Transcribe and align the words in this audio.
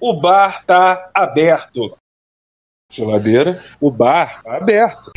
o 0.00 0.20
bar 0.20 0.64
tá 0.64 1.10
aberto. 1.14 1.96
Geladeira, 2.90 3.62
o 3.80 3.90
bar 3.90 4.42
tá 4.42 4.56
aberto. 4.56 5.12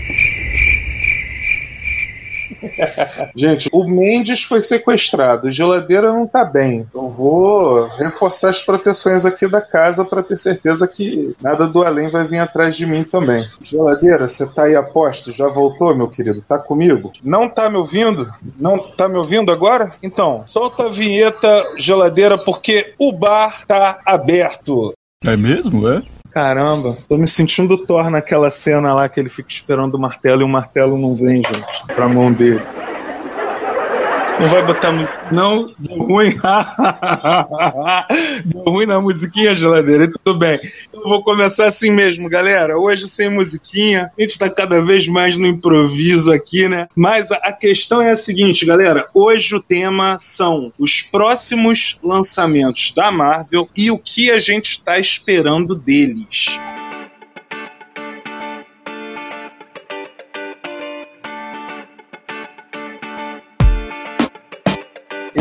Gente, 3.36 3.70
o 3.72 3.84
Mendes 3.88 4.44
foi 4.44 4.62
sequestrado, 4.62 5.52
geladeira 5.52 6.12
não 6.12 6.28
tá 6.28 6.44
bem. 6.44 6.86
Eu 6.94 7.10
vou 7.10 7.88
reforçar 7.98 8.50
as 8.50 8.62
proteções 8.62 9.26
aqui 9.26 9.48
da 9.48 9.62
casa 9.62 10.06
para 10.06 10.24
ter 10.24 10.38
certeza 10.38 10.88
que 10.88 11.36
nada 11.42 11.68
do 11.68 11.84
além 11.84 12.10
vai 12.10 12.26
vir 12.26 12.40
atrás 12.40 12.76
de 12.76 12.86
mim 12.86 13.04
também. 13.04 13.44
Geladeira, 13.62 14.28
você 14.28 14.48
tá 14.48 14.64
aí 14.64 14.76
a 14.76 14.84
posto? 14.84 15.32
Já 15.32 15.48
voltou, 15.48 15.96
meu 15.96 16.08
querido? 16.08 16.42
Tá 16.42 16.60
comigo? 16.60 17.12
Não 17.24 17.50
tá 17.50 17.70
me 17.70 17.78
ouvindo? 17.78 18.32
Não 18.60 18.78
tá 18.78 19.08
me 19.08 19.18
ouvindo 19.18 19.52
agora? 19.52 19.92
Então, 20.02 20.44
solta 20.46 20.84
a 20.84 20.90
vinheta, 20.90 21.74
geladeira, 21.78 22.38
porque 22.38 22.94
o 23.00 23.12
bar 23.12 23.66
tá 23.68 24.00
aberto. 24.06 24.94
É 25.24 25.36
mesmo, 25.36 25.88
é? 25.88 26.02
Caramba, 26.32 26.96
tô 27.08 27.18
me 27.18 27.28
sentindo 27.28 27.78
Thor 27.78 28.10
naquela 28.10 28.52
cena 28.52 28.94
lá 28.94 29.10
que 29.10 29.20
ele 29.20 29.30
fica 29.30 29.50
esperando 29.50 29.96
o 29.96 30.00
martelo 30.00 30.42
e 30.42 30.46
o 30.46 30.50
martelo 30.50 30.98
não 30.98 31.16
vem, 31.16 31.38
gente, 31.38 31.94
pra 31.96 32.08
mão 32.08 32.32
dele. 32.32 32.62
Não 34.42 34.48
vai 34.48 34.66
botar 34.66 34.92
música. 34.94 35.28
Não, 35.32 35.70
deu 35.78 35.98
ruim. 35.98 36.34
deu 38.46 38.64
ruim 38.64 38.86
na 38.86 39.02
musiquinha, 39.02 39.54
geladeira. 39.54 40.10
Tudo 40.10 40.40
bem. 40.40 40.60
Eu 40.94 41.04
vou 41.04 41.22
começar 41.24 41.66
assim 41.66 41.92
mesmo, 41.92 42.30
galera. 42.30 42.78
Hoje 42.78 43.08
sem 43.08 43.30
musiquinha. 43.30 44.12
A 44.18 44.22
gente 44.22 44.40
tá 44.40 44.50
cada 44.50 44.82
vez 44.82 45.08
mais 45.08 45.36
no 45.36 45.46
improviso 45.46 46.32
aqui, 46.32 46.70
né? 46.70 46.88
Mas 46.96 47.32
a 47.32 47.52
questão 47.52 48.02
é 48.02 48.12
a 48.12 48.18
seguinte, 48.18 48.66
galera. 48.66 49.10
Hoje 49.14 49.56
o 49.56 49.62
tema 49.62 50.18
são 50.20 50.72
os 50.80 51.02
próximos 51.02 52.00
lançamentos 52.02 52.94
da 52.96 53.12
Marvel 53.12 53.68
e 53.76 53.92
o 53.92 54.00
que 54.00 54.32
a 54.32 54.40
gente 54.40 54.72
está 54.72 54.98
esperando 54.98 55.76
deles. 55.76 56.60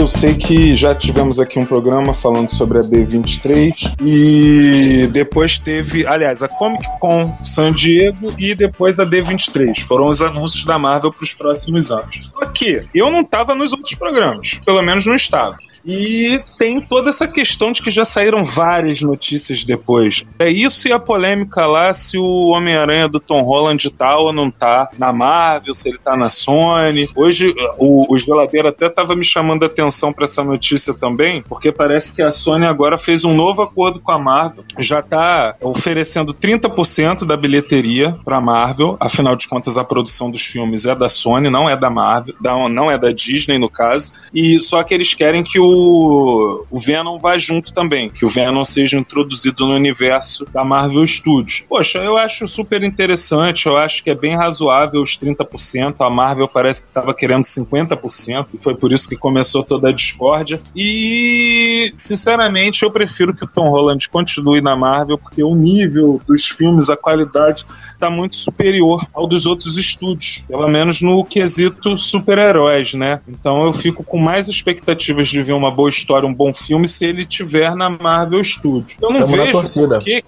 Eu 0.09 0.12
sei 0.20 0.34
que 0.34 0.75
já 0.75 0.95
tivemos 0.95 1.39
aqui 1.39 1.59
um 1.59 1.67
programa 1.67 2.14
falando 2.14 2.48
sobre 2.48 2.78
a 2.78 2.81
D23 2.81 3.95
e 4.03 5.06
depois 5.09 5.59
teve, 5.59 6.06
aliás, 6.06 6.42
a 6.42 6.48
Comic 6.48 6.83
Con 6.98 7.37
San 7.42 7.75
Diego 7.75 8.33
e 8.39 8.55
depois 8.55 8.98
a 8.98 9.05
D23. 9.05 9.81
Foram 9.83 10.09
os 10.09 10.23
anúncios 10.23 10.65
da 10.65 10.78
Marvel 10.78 11.12
para 11.12 11.23
os 11.23 11.34
próximos 11.34 11.91
anos. 11.91 12.33
Só 12.33 12.41
que 12.47 12.89
eu 12.95 13.11
não 13.11 13.20
estava 13.20 13.55
nos 13.55 13.75
outros 13.75 13.95
programas, 13.97 14.59
pelo 14.65 14.81
menos 14.81 15.05
não 15.05 15.15
estava. 15.15 15.59
E 15.84 16.43
tem 16.59 16.81
toda 16.81 17.11
essa 17.11 17.28
questão 17.28 17.70
de 17.70 17.83
que 17.83 17.91
já 17.91 18.05
saíram 18.05 18.45
várias 18.45 19.03
notícias 19.03 19.62
depois. 19.62 20.25
É 20.39 20.48
isso 20.48 20.89
e 20.89 20.93
a 20.93 20.98
polêmica 20.98 21.67
lá 21.67 21.93
se 21.93 22.17
o 22.17 22.48
Homem-Aranha 22.48 23.09
do 23.09 23.20
Tom 23.20 23.43
Holland 23.43 23.91
tá 23.91 24.17
ou 24.17 24.33
não 24.33 24.50
tá 24.50 24.89
na 24.98 25.12
Marvel, 25.12 25.75
se 25.75 25.89
ele 25.89 25.98
tá 25.98 26.17
na 26.17 26.31
Sony. 26.31 27.09
Hoje 27.15 27.55
o, 27.78 28.12
o 28.12 28.19
Geladeiro 28.19 28.69
até 28.69 28.89
tava 28.89 29.15
me 29.15 29.25
chamando 29.25 29.65
a 29.65 29.67
atenção 29.67 29.98
para 30.13 30.25
essa 30.25 30.45
notícia 30.45 30.95
também, 30.95 31.43
porque 31.43 31.73
parece 31.73 32.15
que 32.15 32.23
a 32.23 32.33
Sony 32.33 32.67
agora 32.67 32.99
fez 32.99 33.25
um 33.25 33.35
novo 33.35 33.63
acordo 33.63 34.01
com 34.01 34.13
a 34.13 34.19
Marvel, 34.19 34.65
já 34.79 35.03
tá 35.03 35.57
oferecendo 35.61 36.33
30% 36.33 37.25
da 37.25 37.37
bilheteria 37.37 38.17
pra 38.25 38.41
Marvel, 38.41 38.97
afinal 39.01 39.37
de 39.37 39.49
contas 39.49 39.77
a 39.77 39.85
produção 39.85 40.31
dos 40.31 40.43
filmes 40.43 40.87
é 40.87 40.95
da 40.95 41.09
Sony, 41.09 41.51
não 41.51 41.69
é 41.69 41.77
da 41.77 41.91
Marvel, 41.91 42.35
não 42.71 42.91
é 42.91 42.99
da 42.99 43.13
Disney 43.13 43.59
no 43.59 43.71
caso, 43.71 44.13
e 44.33 44.61
só 44.61 44.83
que 44.83 44.95
eles 44.95 45.15
querem 45.15 45.43
que 45.43 45.59
o, 45.59 46.65
o 46.71 46.79
Venom 46.79 47.19
vá 47.19 47.37
junto 47.37 47.73
também, 47.73 48.11
que 48.11 48.25
o 48.25 48.29
Venom 48.29 48.65
seja 48.65 48.99
introduzido 48.99 49.67
no 49.67 49.75
universo 49.75 50.47
da 50.53 50.65
Marvel 50.65 51.07
Studios. 51.07 51.65
Poxa, 51.69 51.99
eu 51.99 52.17
acho 52.17 52.47
super 52.47 52.83
interessante, 52.83 53.67
eu 53.67 53.77
acho 53.77 54.03
que 54.03 54.11
é 54.11 54.15
bem 54.15 54.37
razoável 54.37 55.03
os 55.03 55.19
30%, 55.19 55.97
a 56.01 56.11
Marvel 56.11 56.49
parece 56.49 56.83
que 56.83 56.89
estava 56.89 57.15
querendo 57.15 57.43
50%, 57.43 58.47
e 58.55 58.59
foi 58.59 58.75
por 58.75 58.93
isso 58.93 59.09
que 59.09 59.17
começou 59.17 59.62
toda 59.62 59.88
a 59.88 59.93
discórdia. 59.93 60.60
E, 60.75 61.93
sinceramente, 61.97 62.82
eu 62.82 62.91
prefiro 62.91 63.34
que 63.34 63.44
o 63.44 63.49
Tom 63.49 63.71
Holland 63.71 64.09
continue 64.09 64.60
na 64.60 64.76
Marvel, 64.76 65.19
porque 65.19 65.43
o 65.43 65.54
nível 65.54 66.21
dos 66.26 66.47
filmes, 66.47 66.88
a 66.88 66.97
qualidade 66.97 67.66
está 67.98 68.10
muito 68.10 68.36
superior 68.36 69.04
ao 69.12 69.26
dos 69.26 69.44
outros 69.44 69.76
estúdios, 69.76 70.44
pelo 70.48 70.69
menos 70.69 71.03
no 71.03 71.25
quesito 71.25 71.97
super-heróis, 71.97 72.94
né? 72.94 73.20
Então 73.28 73.64
eu 73.64 73.72
fico 73.72 74.04
com 74.04 74.19
mais 74.19 74.48
expectativas 74.48 75.28
de 75.28 75.42
ver 75.42 75.53
uma 75.53 75.70
boa 75.70 75.88
história, 75.88 76.28
um 76.28 76.34
bom 76.34 76.53
filme, 76.53 76.88
se 76.88 77.04
ele 77.04 77.25
tiver 77.25 77.75
na 77.75 77.91
Marvel 77.91 78.42
Studios. 78.42 78.97
Eu 79.00 79.10
não 79.10 79.20
Tamo 79.20 79.36
na 79.36 79.42
vejo 79.42 79.53
torcida. 79.53 79.98
porque 79.98 80.25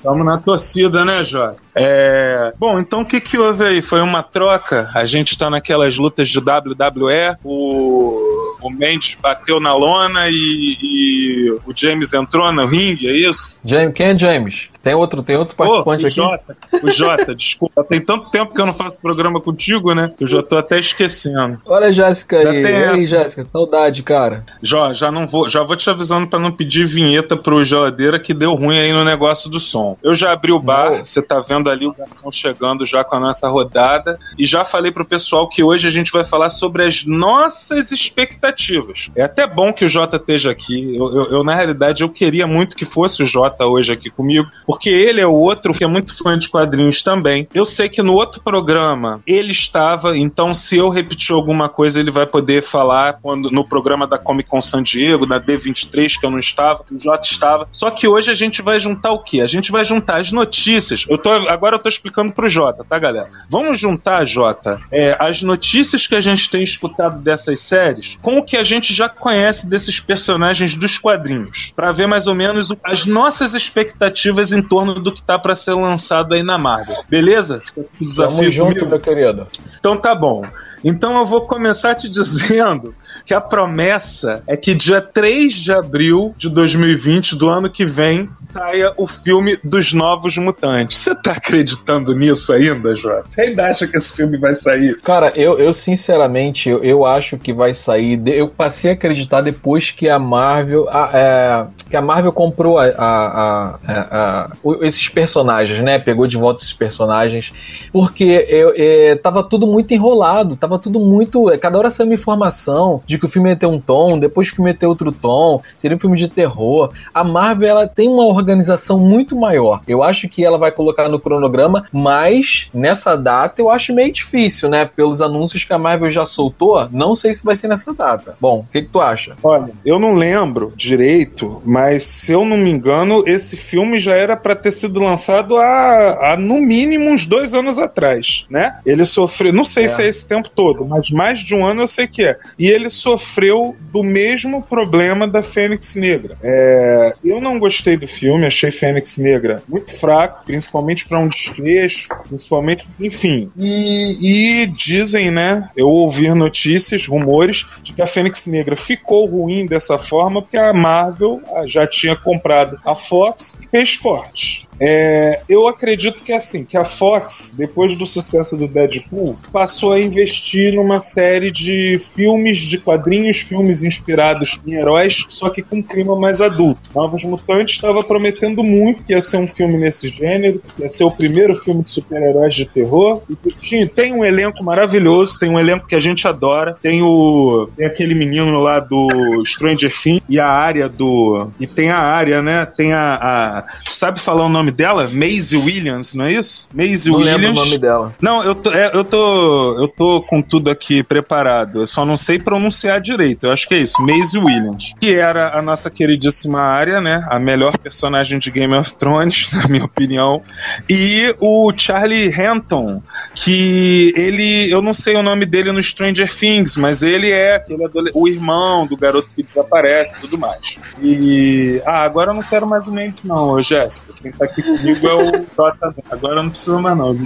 Estamos 0.00 0.24
na 0.24 0.38
torcida, 0.38 1.04
né, 1.04 1.22
Jota? 1.22 1.58
É... 1.74 2.54
Bom, 2.58 2.78
então 2.78 3.02
o 3.02 3.04
que, 3.04 3.20
que 3.20 3.36
houve 3.36 3.64
aí? 3.64 3.82
Foi 3.82 4.00
uma 4.00 4.22
troca? 4.22 4.90
A 4.94 5.04
gente 5.04 5.36
tá 5.36 5.50
naquelas 5.50 5.98
lutas 5.98 6.30
de 6.30 6.38
WWE, 6.38 7.36
o, 7.44 8.56
o 8.62 8.70
Mendes 8.70 9.18
bateu 9.20 9.60
na 9.60 9.74
lona 9.74 10.30
e, 10.30 10.78
e 10.82 11.50
o 11.66 11.76
James 11.76 12.14
entrou 12.14 12.50
no 12.50 12.64
ringue, 12.64 13.08
é 13.08 13.12
isso? 13.12 13.60
James, 13.62 13.92
quem 13.94 14.06
é 14.06 14.16
James? 14.16 14.69
Tem 14.82 14.94
outro, 14.94 15.22
tem 15.22 15.36
outro 15.36 15.54
participante 15.56 16.04
o 16.04 16.06
aqui? 16.06 16.16
Jota, 16.16 16.56
o 16.82 16.90
Jota, 16.90 17.34
desculpa. 17.34 17.84
Tem 17.84 18.00
tanto 18.00 18.30
tempo 18.30 18.54
que 18.54 18.60
eu 18.60 18.66
não 18.66 18.72
faço 18.72 19.00
programa 19.00 19.40
contigo, 19.40 19.94
né? 19.94 20.12
Que 20.16 20.24
eu 20.24 20.28
já 20.28 20.42
tô 20.42 20.56
até 20.56 20.78
esquecendo. 20.78 21.58
Olha 21.66 21.88
a 21.88 21.92
Jéssica 21.92 22.42
Já 22.42 22.50
aí. 22.50 22.62
tem 22.62 22.72
E 22.72 22.76
aí, 22.84 23.04
essa. 23.04 23.06
Jéssica, 23.06 23.46
saudade, 23.52 24.02
cara. 24.02 24.44
Já, 24.62 24.92
já 24.92 25.10
não 25.12 25.26
vou, 25.26 25.48
já 25.48 25.62
vou 25.62 25.76
te 25.76 25.88
avisando 25.90 26.26
pra 26.28 26.38
não 26.38 26.50
pedir 26.52 26.86
vinheta 26.86 27.36
pro 27.36 27.62
geladeira 27.62 28.18
que 28.18 28.32
deu 28.32 28.54
ruim 28.54 28.78
aí 28.78 28.92
no 28.92 29.04
negócio 29.04 29.50
do 29.50 29.60
som. 29.60 29.96
Eu 30.02 30.14
já 30.14 30.32
abri 30.32 30.52
o 30.52 30.58
bar, 30.60 31.00
você 31.04 31.20
tá 31.22 31.40
vendo 31.40 31.68
ali 31.70 31.86
o 31.86 31.92
garçom 31.92 32.30
chegando 32.30 32.84
já 32.86 33.04
com 33.04 33.16
a 33.16 33.20
nossa 33.20 33.48
rodada 33.48 34.18
e 34.38 34.46
já 34.46 34.64
falei 34.64 34.90
pro 34.92 35.04
pessoal 35.04 35.48
que 35.48 35.62
hoje 35.62 35.86
a 35.86 35.90
gente 35.90 36.10
vai 36.12 36.24
falar 36.24 36.48
sobre 36.48 36.84
as 36.84 37.04
nossas 37.04 37.92
expectativas. 37.92 39.10
É 39.14 39.22
até 39.22 39.46
bom 39.46 39.72
que 39.72 39.84
o 39.84 39.88
Jota 39.88 40.16
esteja 40.16 40.50
aqui. 40.50 40.96
Eu, 40.96 41.14
eu- 41.14 41.32
eu, 41.32 41.44
na 41.44 41.54
realidade 41.54 42.02
eu 42.02 42.08
queria 42.08 42.46
muito 42.46 42.76
que 42.76 42.84
fosse 42.84 43.22
o 43.22 43.26
Jota 43.26 43.66
hoje 43.66 43.92
aqui 43.92 44.10
comigo, 44.10 44.48
porque 44.70 44.88
ele 44.88 45.20
é 45.20 45.26
o 45.26 45.34
outro 45.34 45.74
que 45.74 45.82
é 45.82 45.86
muito 45.88 46.16
fã 46.16 46.38
de 46.38 46.48
quadrinhos 46.48 47.02
também. 47.02 47.48
Eu 47.52 47.66
sei 47.66 47.88
que 47.88 48.04
no 48.04 48.14
outro 48.14 48.40
programa 48.40 49.20
ele 49.26 49.50
estava, 49.50 50.16
então 50.16 50.54
se 50.54 50.76
eu 50.76 50.88
repetir 50.90 51.34
alguma 51.34 51.68
coisa 51.68 51.98
ele 51.98 52.12
vai 52.12 52.24
poder 52.24 52.62
falar 52.62 53.14
quando 53.20 53.50
no 53.50 53.66
programa 53.66 54.06
da 54.06 54.16
Comic 54.16 54.48
Con 54.48 54.62
San 54.62 54.84
Diego, 54.84 55.26
da 55.26 55.40
D23 55.40 56.20
que 56.20 56.24
eu 56.24 56.30
não 56.30 56.38
estava, 56.38 56.84
que 56.84 56.94
o 56.94 57.00
Jota 57.00 57.26
estava. 57.26 57.68
Só 57.72 57.90
que 57.90 58.06
hoje 58.06 58.30
a 58.30 58.34
gente 58.34 58.62
vai 58.62 58.78
juntar 58.78 59.10
o 59.10 59.18
quê? 59.18 59.40
A 59.40 59.48
gente 59.48 59.72
vai 59.72 59.84
juntar 59.84 60.20
as 60.20 60.30
notícias. 60.30 61.04
Eu 61.08 61.18
tô 61.18 61.32
agora 61.32 61.74
eu 61.74 61.80
tô 61.80 61.88
explicando 61.88 62.32
pro 62.32 62.48
Jota, 62.48 62.84
tá, 62.88 62.96
galera? 62.96 63.28
Vamos 63.50 63.76
juntar, 63.76 64.24
Jota, 64.24 64.78
é, 64.92 65.16
as 65.18 65.42
notícias 65.42 66.06
que 66.06 66.14
a 66.14 66.20
gente 66.20 66.48
tem 66.48 66.62
escutado 66.62 67.20
dessas 67.20 67.58
séries 67.58 68.20
com 68.22 68.38
o 68.38 68.44
que 68.44 68.56
a 68.56 68.62
gente 68.62 68.94
já 68.94 69.08
conhece 69.08 69.68
desses 69.68 69.98
personagens 69.98 70.76
dos 70.76 70.96
quadrinhos, 70.96 71.72
Pra 71.74 71.90
ver 71.90 72.06
mais 72.06 72.28
ou 72.28 72.36
menos 72.36 72.72
as 72.84 73.04
nossas 73.04 73.52
expectativas 73.52 74.52
em 74.52 74.59
torno 74.62 74.94
do 74.94 75.12
que 75.12 75.22
tá 75.22 75.38
pra 75.38 75.54
ser 75.54 75.74
lançado 75.74 76.34
aí 76.34 76.42
na 76.42 76.58
Marvel. 76.58 76.96
Beleza? 77.08 77.60
Esse 77.92 78.04
desafio 78.04 78.38
Tamo 78.38 78.50
junto, 78.50 78.68
comigo? 78.80 78.88
meu 78.90 79.00
querido. 79.00 79.46
Então 79.78 79.96
tá 79.96 80.14
bom. 80.14 80.42
Então 80.84 81.18
eu 81.18 81.24
vou 81.24 81.42
começar 81.42 81.94
te 81.94 82.08
dizendo 82.10 82.94
que 83.24 83.34
a 83.34 83.40
promessa 83.40 84.42
é 84.46 84.56
que 84.56 84.74
dia 84.74 85.00
3 85.00 85.52
de 85.54 85.72
abril 85.72 86.34
de 86.36 86.48
2020, 86.48 87.36
do 87.36 87.48
ano 87.48 87.70
que 87.70 87.84
vem, 87.84 88.26
saia 88.48 88.92
o 88.96 89.06
filme 89.06 89.58
dos 89.62 89.92
Novos 89.92 90.36
Mutantes. 90.38 90.96
Você 90.98 91.14
tá 91.14 91.32
acreditando 91.32 92.14
nisso 92.14 92.52
ainda, 92.52 92.94
Jota? 92.96 93.24
Você 93.28 93.42
ainda 93.42 93.66
acha 93.66 93.86
que 93.86 93.96
esse 93.96 94.16
filme 94.16 94.38
vai 94.38 94.54
sair? 94.54 94.98
Cara, 95.02 95.32
eu, 95.36 95.58
eu 95.58 95.72
sinceramente, 95.74 96.68
eu, 96.68 96.82
eu 96.82 97.04
acho 97.04 97.36
que 97.36 97.52
vai 97.52 97.74
sair. 97.74 98.20
Eu 98.26 98.48
passei 98.48 98.90
a 98.90 98.94
acreditar 98.94 99.40
depois 99.42 99.90
que 99.90 100.08
a 100.08 100.18
Marvel. 100.18 100.88
a- 100.90 101.10
é, 101.12 101.66
que 101.90 101.96
a 101.96 102.02
Marvel 102.02 102.32
comprou 102.32 102.78
a, 102.78 102.86
a- 102.98 103.78
a- 103.86 104.50
esses 104.82 105.08
personagens, 105.08 105.80
né? 105.80 105.98
Pegou 105.98 106.26
de 106.26 106.36
volta 106.36 106.62
esses 106.62 106.72
personagens. 106.72 107.52
Porque 107.92 108.46
eu, 108.48 108.72
é, 108.76 109.14
tava 109.16 109.42
tudo 109.42 109.66
muito 109.66 109.92
enrolado, 109.92 110.56
tava 110.56 110.69
tudo 110.78 111.00
muito. 111.00 111.44
Cada 111.60 111.78
hora 111.78 111.90
saiu 111.90 112.06
uma 112.08 112.14
informação 112.14 113.02
de 113.06 113.18
que 113.18 113.26
o 113.26 113.28
filme 113.28 113.50
ia 113.50 113.56
ter 113.56 113.66
um 113.66 113.80
tom, 113.80 114.18
depois 114.18 114.48
que 114.48 114.54
o 114.54 114.56
filme 114.56 114.70
ia 114.70 114.76
ter 114.76 114.86
outro 114.86 115.12
tom, 115.12 115.62
seria 115.76 115.96
um 115.96 116.00
filme 116.00 116.16
de 116.16 116.28
terror. 116.28 116.90
A 117.12 117.22
Marvel 117.24 117.68
ela 117.68 117.86
tem 117.88 118.08
uma 118.08 118.24
organização 118.26 118.98
muito 118.98 119.36
maior. 119.36 119.80
Eu 119.86 120.02
acho 120.02 120.28
que 120.28 120.44
ela 120.44 120.58
vai 120.58 120.72
colocar 120.72 121.08
no 121.08 121.20
cronograma, 121.20 121.86
mas 121.92 122.68
nessa 122.72 123.16
data 123.16 123.60
eu 123.60 123.70
acho 123.70 123.92
meio 123.94 124.12
difícil, 124.12 124.68
né? 124.68 124.84
Pelos 124.84 125.20
anúncios 125.22 125.64
que 125.64 125.72
a 125.72 125.78
Marvel 125.78 126.10
já 126.10 126.24
soltou, 126.24 126.88
não 126.90 127.14
sei 127.14 127.34
se 127.34 127.44
vai 127.44 127.56
ser 127.56 127.68
nessa 127.68 127.92
data. 127.92 128.36
Bom, 128.40 128.60
o 128.60 128.72
que, 128.72 128.82
que 128.82 128.88
tu 128.88 129.00
acha? 129.00 129.34
Olha, 129.42 129.70
eu 129.84 129.98
não 129.98 130.14
lembro 130.14 130.72
direito, 130.76 131.62
mas 131.64 132.04
se 132.04 132.32
eu 132.32 132.44
não 132.44 132.56
me 132.56 132.70
engano, 132.70 133.22
esse 133.26 133.56
filme 133.56 133.98
já 133.98 134.14
era 134.14 134.36
pra 134.36 134.54
ter 134.54 134.70
sido 134.70 135.00
lançado 135.00 135.56
há, 135.56 136.32
há 136.32 136.36
no 136.36 136.60
mínimo 136.60 137.08
uns 137.10 137.26
dois 137.26 137.54
anos 137.54 137.78
atrás, 137.78 138.44
né? 138.50 138.78
Ele 138.84 139.04
sofreu, 139.04 139.52
não 139.52 139.64
sei 139.64 139.84
É. 139.84 139.88
se 139.88 140.02
é 140.02 140.08
esse 140.08 140.26
tempo 140.28 140.48
todo, 140.60 140.84
mas 140.84 141.10
mais 141.10 141.40
de 141.40 141.54
um 141.54 141.64
ano 141.64 141.80
eu 141.80 141.86
sei 141.86 142.06
que 142.06 142.22
é. 142.22 142.38
E 142.58 142.68
ele 142.68 142.90
sofreu 142.90 143.74
do 143.90 144.02
mesmo 144.02 144.62
problema 144.62 145.26
da 145.26 145.42
Fênix 145.42 145.94
Negra. 145.94 146.36
É, 146.42 147.14
eu 147.24 147.40
não 147.40 147.58
gostei 147.58 147.96
do 147.96 148.06
filme, 148.06 148.44
achei 148.44 148.70
Fênix 148.70 149.16
Negra 149.16 149.62
muito 149.66 149.98
fraco, 149.98 150.44
principalmente 150.44 151.08
para 151.08 151.18
um 151.18 151.28
desfecho, 151.28 152.10
principalmente, 152.28 152.88
enfim. 153.00 153.50
E, 153.56 154.64
e 154.64 154.66
dizem, 154.66 155.30
né? 155.30 155.70
Eu 155.74 155.88
ouvi 155.88 156.28
notícias, 156.34 157.06
rumores 157.06 157.64
de 157.82 157.94
que 157.94 158.02
a 158.02 158.06
Fênix 158.06 158.46
Negra 158.46 158.76
ficou 158.76 159.24
ruim 159.24 159.64
dessa 159.64 159.98
forma 159.98 160.42
porque 160.42 160.58
a 160.58 160.74
Marvel 160.74 161.40
já 161.66 161.86
tinha 161.86 162.14
comprado 162.14 162.78
a 162.84 162.94
Fox 162.94 163.58
e 163.62 163.66
fez 163.66 163.96
cortes. 163.96 164.66
É, 164.82 165.42
eu 165.46 165.68
acredito 165.68 166.22
que 166.22 166.32
é 166.32 166.36
assim, 166.36 166.64
que 166.64 166.76
a 166.76 166.84
Fox, 166.84 167.52
depois 167.54 167.94
do 167.96 168.06
sucesso 168.06 168.56
do 168.56 168.66
Deadpool, 168.66 169.36
passou 169.52 169.92
a 169.92 170.00
investir 170.00 170.49
numa 170.72 171.00
série 171.00 171.50
de 171.50 171.98
filmes 171.98 172.58
de 172.58 172.78
quadrinhos, 172.78 173.38
filmes 173.38 173.82
inspirados 173.82 174.60
em 174.66 174.74
heróis, 174.74 175.24
só 175.28 175.48
que 175.50 175.62
com 175.62 175.82
clima 175.82 176.18
mais 176.18 176.40
adulto. 176.40 176.90
Novos 176.94 177.24
Mutantes 177.24 177.74
estava 177.74 178.02
prometendo 178.02 178.62
muito 178.62 179.02
que 179.02 179.12
ia 179.12 179.20
ser 179.20 179.38
um 179.38 179.46
filme 179.46 179.78
nesse 179.78 180.08
gênero, 180.08 180.62
ia 180.78 180.88
ser 180.88 181.04
o 181.04 181.10
primeiro 181.10 181.54
filme 181.54 181.82
de 181.82 181.90
super-heróis 181.90 182.54
de 182.54 182.66
terror. 182.66 183.22
E 183.28 183.86
tem 183.86 184.12
um 184.12 184.24
elenco 184.24 184.62
maravilhoso, 184.64 185.38
tem 185.38 185.50
um 185.50 185.58
elenco 185.58 185.86
que 185.86 185.96
a 185.96 186.00
gente 186.00 186.26
adora, 186.26 186.76
tem 186.82 187.02
o 187.02 187.68
tem 187.76 187.86
aquele 187.86 188.14
menino 188.14 188.58
lá 188.60 188.80
do 188.80 189.42
Stranger 189.44 189.92
Things 189.92 190.22
e 190.28 190.38
a 190.38 190.48
área 190.48 190.88
do 190.88 191.50
e 191.58 191.66
tem 191.66 191.90
a 191.90 191.98
área, 191.98 192.42
né? 192.42 192.66
Tem 192.66 192.92
a, 192.92 193.14
a 193.14 193.64
sabe 193.90 194.20
falar 194.20 194.44
o 194.44 194.48
nome 194.48 194.70
dela? 194.70 195.08
Maisie 195.12 195.58
Williams, 195.58 196.14
não 196.14 196.24
é 196.24 196.32
isso? 196.32 196.68
Maisie 196.72 197.10
não 197.10 197.18
Williams. 197.18 197.42
lembro 197.42 197.60
o 197.60 197.64
nome 197.64 197.78
dela. 197.78 198.14
Não, 198.20 198.44
eu 198.44 198.54
tô, 198.54 198.70
é, 198.72 198.90
eu 198.94 199.04
tô, 199.04 199.82
eu 199.82 199.88
tô 199.88 200.22
com 200.22 200.39
tudo 200.42 200.70
aqui 200.70 201.02
preparado. 201.02 201.80
Eu 201.80 201.86
só 201.86 202.04
não 202.04 202.16
sei 202.16 202.38
pronunciar 202.38 203.00
direito. 203.00 203.46
Eu 203.46 203.52
acho 203.52 203.68
que 203.68 203.74
é 203.74 203.78
isso, 203.78 204.00
Maisie 204.02 204.38
Williams, 204.38 204.94
que 205.00 205.14
era 205.14 205.58
a 205.58 205.62
nossa 205.62 205.90
queridíssima 205.90 206.60
área, 206.60 207.00
né? 207.00 207.26
A 207.28 207.38
melhor 207.38 207.76
personagem 207.78 208.38
de 208.38 208.50
Game 208.50 208.74
of 208.74 208.94
Thrones, 208.94 209.50
na 209.54 209.68
minha 209.68 209.84
opinião. 209.84 210.42
E 210.88 211.34
o 211.40 211.72
Charlie 211.76 212.32
Hampton, 212.32 213.02
que 213.34 214.12
ele, 214.16 214.70
eu 214.70 214.80
não 214.80 214.92
sei 214.92 215.16
o 215.16 215.22
nome 215.22 215.46
dele 215.46 215.72
no 215.72 215.82
Stranger 215.82 216.32
Things, 216.32 216.76
mas 216.76 217.02
ele 217.02 217.30
é 217.30 217.56
aquele 217.56 217.80
o 218.14 218.28
irmão 218.28 218.86
do 218.86 218.96
garoto 218.96 219.28
que 219.34 219.42
desaparece, 219.42 220.16
e 220.16 220.20
tudo 220.20 220.38
mais. 220.38 220.78
E 221.02 221.82
ah, 221.84 222.02
agora 222.02 222.30
eu 222.30 222.34
não 222.34 222.42
quero 222.42 222.66
mais 222.66 222.86
o 222.86 222.90
nome 222.90 223.14
não, 223.24 223.60
Jéssica. 223.62 224.12
Quem 224.20 224.32
tá 224.32 224.44
aqui 224.44 224.62
comigo 224.62 225.06
é 225.06 225.14
o. 225.14 225.46
Agora 226.10 226.42
não 226.42 226.50
precisa 226.50 226.78
mais, 226.78 226.96
não. 226.96 227.16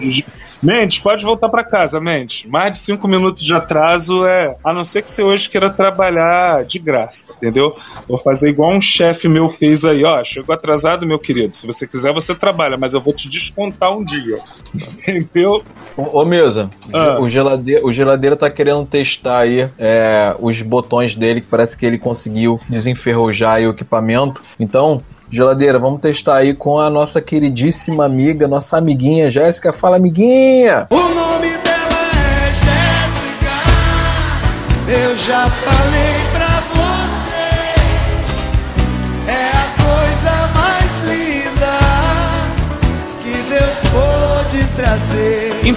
Mendes, 0.63 0.99
pode 0.99 1.25
voltar 1.25 1.49
para 1.49 1.65
casa, 1.65 2.01
Mendes. 2.01 2.45
Mais 2.47 2.73
de 2.73 2.79
cinco 2.79 3.04
minutos 3.09 3.43
de 3.43 3.55
atraso 3.55 4.27
é. 4.27 4.57
A 4.65 4.73
não 4.73 4.85
ser 4.85 5.03
que 5.03 5.09
você 5.09 5.23
hoje 5.23 5.49
queira 5.49 5.71
trabalhar 5.71 6.65
de 6.65 6.79
graça, 6.79 7.33
entendeu? 7.37 7.75
Vou 8.09 8.19
fazer 8.19 8.51
igual 8.51 8.73
um 8.73 8.81
chefe 8.81 9.29
meu 9.29 9.49
fez 9.49 9.85
aí, 9.85 10.05
ó. 10.05 10.23
Chegou 10.25 10.55
atrasado, 10.55 11.07
meu 11.07 11.19
querido. 11.19 11.55
Se 11.55 11.67
você 11.67 11.87
quiser, 11.87 12.13
você 12.13 12.35
trabalha, 12.35 12.77
mas 12.77 12.95
eu 12.95 13.01
vou 13.01 13.15
te 13.15 13.29
descontar 13.29 13.97
um 13.97 14.05
dia. 14.05 14.39
Entendeu? 15.07 15.63
Ô, 15.97 16.21
ô 16.21 16.25
Mesa, 16.25 16.71
ah. 16.93 17.19
o, 17.21 17.29
geladeira, 17.29 17.87
o 17.87 17.93
geladeira 17.93 18.37
tá 18.37 18.51
querendo 18.51 18.85
testar 18.87 19.41
aí 19.41 19.69
é, 19.79 20.35
os 20.41 20.61
botões 20.63 21.15
dele, 21.15 21.41
que 21.41 21.47
parece 21.47 21.77
que 21.77 21.87
ele 21.87 21.99
conseguiu 21.99 22.61
desenferrujar 22.69 23.61
o 23.61 23.71
equipamento. 23.71 24.41
Então, 24.59 25.03
Geladeira, 25.31 25.79
vamos 25.81 26.01
testar 26.01 26.37
aí 26.37 26.55
com 26.55 26.79
a 26.79 26.89
nossa 26.89 27.21
queridíssima 27.21 28.05
amiga, 28.05 28.47
nossa 28.47 28.77
amiguinha 28.77 29.31
Jéssica. 29.31 29.73
Fala, 29.73 29.97
amiguinha! 29.97 30.87
O 30.93 30.97
nome 30.97 31.64
Eu 35.03 35.17
já 35.17 35.51
falei 35.51 36.24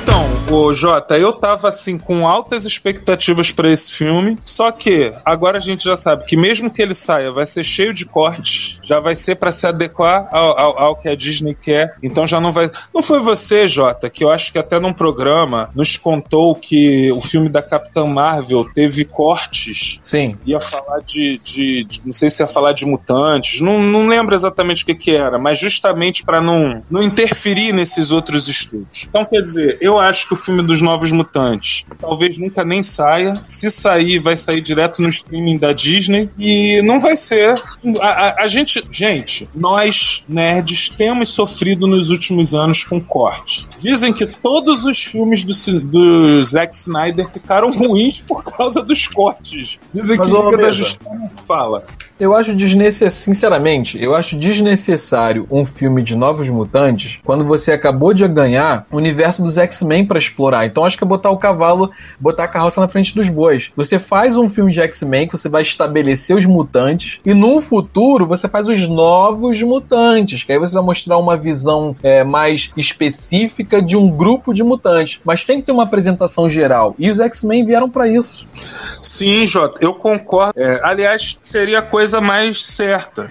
Então, 0.07 0.25
o 0.49 0.73
Jota, 0.73 1.17
eu 1.17 1.33
tava 1.33 1.67
assim 1.67 1.97
com 1.97 2.25
altas 2.25 2.63
expectativas 2.63 3.51
para 3.51 3.69
esse 3.69 3.91
filme, 3.91 4.37
só 4.45 4.71
que 4.71 5.11
agora 5.25 5.57
a 5.57 5.61
gente 5.61 5.83
já 5.83 5.97
sabe 5.97 6.25
que 6.25 6.37
mesmo 6.37 6.71
que 6.71 6.81
ele 6.81 6.93
saia, 6.93 7.29
vai 7.29 7.45
ser 7.45 7.65
cheio 7.65 7.93
de 7.93 8.05
cortes, 8.05 8.79
já 8.81 9.01
vai 9.01 9.15
ser 9.15 9.35
para 9.35 9.51
se 9.51 9.67
adequar 9.67 10.29
ao, 10.31 10.57
ao, 10.57 10.79
ao, 10.79 10.95
que 10.95 11.09
a 11.09 11.15
Disney 11.15 11.53
quer, 11.53 11.97
então 12.01 12.25
já 12.25 12.39
não 12.39 12.53
vai. 12.53 12.71
Não 12.95 13.03
foi 13.03 13.19
você, 13.19 13.67
Jota, 13.67 14.09
que 14.09 14.23
eu 14.23 14.31
acho 14.31 14.53
que 14.53 14.57
até 14.57 14.79
num 14.79 14.93
programa 14.93 15.69
nos 15.75 15.97
contou 15.97 16.55
que 16.55 17.11
o 17.11 17.19
filme 17.19 17.49
da 17.49 17.61
Capitã 17.61 18.05
Marvel 18.05 18.63
teve 18.73 19.03
cortes. 19.03 19.99
Sim. 20.01 20.37
Ia 20.45 20.61
falar 20.61 21.01
de, 21.01 21.37
de, 21.43 21.83
de 21.83 22.01
não 22.05 22.13
sei 22.13 22.29
se 22.29 22.41
ia 22.41 22.47
falar 22.47 22.71
de 22.71 22.85
mutantes, 22.85 23.59
não, 23.59 23.83
não 23.83 24.07
lembro 24.07 24.33
exatamente 24.33 24.83
o 24.83 24.85
que, 24.85 24.95
que 24.95 25.11
era, 25.13 25.37
mas 25.37 25.59
justamente 25.59 26.23
para 26.23 26.39
não, 26.39 26.81
não 26.89 27.03
interferir 27.03 27.73
nesses 27.73 28.13
outros 28.13 28.47
estudos. 28.47 29.05
Então, 29.09 29.25
quer 29.25 29.41
dizer, 29.41 29.77
eu 29.81 29.96
acho 29.99 30.27
que 30.27 30.33
o 30.33 30.37
filme 30.37 30.63
dos 30.63 30.81
Novos 30.81 31.11
Mutantes 31.11 31.85
talvez 31.99 32.37
nunca 32.37 32.63
nem 32.63 32.81
saia. 32.83 33.43
Se 33.47 33.69
sair, 33.69 34.19
vai 34.19 34.37
sair 34.37 34.61
direto 34.61 35.01
no 35.01 35.09
streaming 35.09 35.57
da 35.57 35.71
Disney. 35.71 36.29
E 36.37 36.81
não 36.83 36.99
vai 36.99 37.17
ser. 37.17 37.59
A, 37.99 38.07
a, 38.07 38.43
a 38.43 38.47
gente, 38.47 38.85
gente, 38.91 39.49
nós 39.53 40.23
nerds 40.27 40.89
temos 40.89 41.29
sofrido 41.29 41.87
nos 41.87 42.09
últimos 42.09 42.53
anos 42.53 42.83
com 42.83 43.01
corte. 43.01 43.67
Dizem 43.79 44.13
que 44.13 44.25
todos 44.25 44.85
os 44.85 45.03
filmes 45.03 45.43
do, 45.43 45.79
do 45.81 46.43
Zack 46.43 46.73
Snyder 46.73 47.27
ficaram 47.27 47.71
ruins 47.75 48.21
por 48.21 48.43
causa 48.43 48.83
dos 48.83 49.07
cortes. 49.07 49.79
Dizem 49.93 50.17
Mas 50.17 50.29
que 50.29 50.35
Liga 50.35 50.57
da 50.57 50.71
Justiça 50.71 51.31
fala. 51.45 51.85
Eu 52.19 52.35
acho 52.35 52.55
desnecessário, 52.55 53.11
sinceramente, 53.11 54.01
eu 54.01 54.15
acho 54.15 54.35
desnecessário 54.35 55.47
um 55.51 55.63
filme 55.63 56.01
de 56.01 56.15
Novos 56.15 56.49
Mutantes 56.49 57.19
quando 57.23 57.43
você 57.45 57.71
acabou 57.71 58.11
de 58.11 58.27
ganhar 58.27 58.87
o 58.91 58.97
universo 58.97 59.43
dos 59.43 59.55
X-Men 59.55 60.03
para 60.03 60.17
explorar. 60.17 60.65
Então 60.65 60.83
acho 60.83 60.97
que 60.97 61.03
é 61.03 61.07
botar 61.07 61.29
o 61.29 61.37
cavalo, 61.37 61.91
botar 62.19 62.45
a 62.45 62.47
carroça 62.47 62.81
na 62.81 62.87
frente 62.87 63.13
dos 63.13 63.29
bois. 63.29 63.71
Você 63.75 63.99
faz 63.99 64.35
um 64.35 64.49
filme 64.49 64.71
de 64.71 64.81
X-Men 64.81 65.27
que 65.27 65.37
você 65.37 65.47
vai 65.47 65.61
estabelecer 65.61 66.35
os 66.35 66.45
mutantes 66.45 67.19
e 67.23 67.35
no 67.35 67.61
futuro 67.61 68.25
você 68.25 68.49
faz 68.49 68.67
os 68.67 68.87
novos 68.87 69.61
mutantes, 69.61 70.43
que 70.43 70.51
aí 70.51 70.57
você 70.57 70.73
vai 70.73 70.83
mostrar 70.83 71.17
uma 71.17 71.37
visão 71.37 71.95
é, 72.01 72.23
mais 72.23 72.71
específica 72.75 73.79
de 73.79 73.95
um 73.95 74.09
grupo 74.09 74.55
de 74.55 74.63
mutantes. 74.63 75.19
Mas 75.23 75.45
tem 75.45 75.59
que 75.59 75.67
ter 75.67 75.71
uma 75.71 75.83
apresentação 75.83 76.49
geral. 76.49 76.95
E 76.97 77.11
os 77.11 77.19
X-Men 77.19 77.63
vieram 77.63 77.87
para 77.87 78.07
isso. 78.07 78.43
Sim, 79.03 79.45
Jota, 79.45 79.77
eu 79.81 79.93
concordo. 79.93 80.59
É, 80.59 80.81
aliás, 80.83 81.37
seria 81.43 81.83
coisa 81.83 82.06
coisa 82.07 82.21
mais 82.21 82.63
certa. 82.63 83.29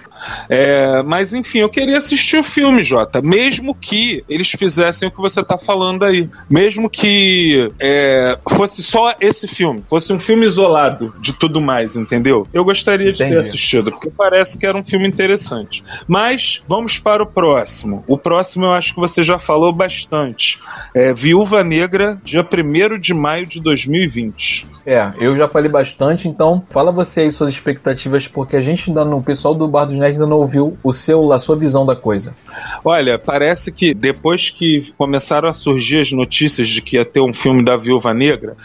É, 0.51 1.03
mas 1.03 1.33
enfim, 1.33 1.61
eu 1.61 1.69
queria 1.71 1.97
assistir 1.97 2.37
o 2.37 2.43
filme, 2.43 2.83
Jota. 2.83 3.23
Mesmo 3.23 3.75
que 3.75 4.23
eles 4.29 4.51
fizessem 4.51 5.09
o 5.09 5.11
que 5.11 5.21
você 5.21 5.43
tá 5.43 5.57
falando 5.57 6.05
aí. 6.05 6.29
Mesmo 6.49 6.91
que 6.91 7.73
é, 7.81 8.39
fosse 8.51 8.83
só 8.83 9.15
esse 9.19 9.49
filme, 9.49 9.83
fosse 9.87 10.13
um 10.13 10.19
filme 10.19 10.45
isolado 10.45 11.15
de 11.21 11.33
tudo 11.33 11.61
mais, 11.61 11.97
entendeu? 11.97 12.47
Eu 12.53 12.65
gostaria 12.65 13.13
de 13.13 13.23
Entendi. 13.23 13.35
ter 13.35 13.41
assistido, 13.41 13.91
porque 13.91 14.11
parece 14.11 14.59
que 14.59 14.67
era 14.67 14.77
um 14.77 14.85
filme 14.85 15.09
interessante. 15.09 15.83
Mas 16.07 16.63
vamos 16.69 16.99
para 16.99 17.23
o 17.23 17.27
próximo. 17.27 18.05
O 18.07 18.19
próximo 18.19 18.67
eu 18.67 18.73
acho 18.73 18.95
que 18.95 19.01
você 19.01 19.23
já 19.23 19.39
falou 19.39 19.73
bastante. 19.73 20.61
É 20.95 21.15
Viúva 21.15 21.65
Negra, 21.65 22.21
dia 22.23 22.43
1 22.43 22.99
de 22.99 23.15
maio 23.15 23.47
de 23.47 23.61
2020. 23.61 24.67
É, 24.85 25.13
eu 25.19 25.35
já 25.35 25.49
falei 25.49 25.71
bastante, 25.71 26.29
então 26.29 26.63
fala 26.71 26.93
você 26.93 27.23
aí 27.23 27.31
suas 27.31 27.51
expectativas, 27.51 28.29
porque 28.29 28.57
a 28.57 28.61
gente 28.67 28.91
ainda 28.91 29.05
no 29.05 29.23
pessoal 29.23 29.55
do 29.55 29.67
Bar 29.67 29.87
dos 29.87 29.99
Nerds 29.99 30.19
ainda 30.19 30.29
não 30.29 30.39
ouviu 30.39 30.77
o 30.83 30.93
seu, 30.93 31.33
a 31.33 31.39
sua 31.39 31.57
visão 31.57 31.87
da 31.87 31.97
coisa. 31.97 32.35
Olha, 32.85 33.19
parece 33.19 33.73
que 33.73 33.95
depois 33.95 34.51
que 34.51 34.93
começaram 34.97 35.49
a 35.49 35.53
surgir 35.53 36.01
as 36.01 36.13
notícias 36.13 36.69
de 36.69 36.83
que 36.83 36.97
ia 36.97 37.05
ter 37.05 37.21
um 37.21 37.33
filme 37.33 37.65
da 37.65 37.77
Viúva 37.77 38.13
Negra, 38.13 38.57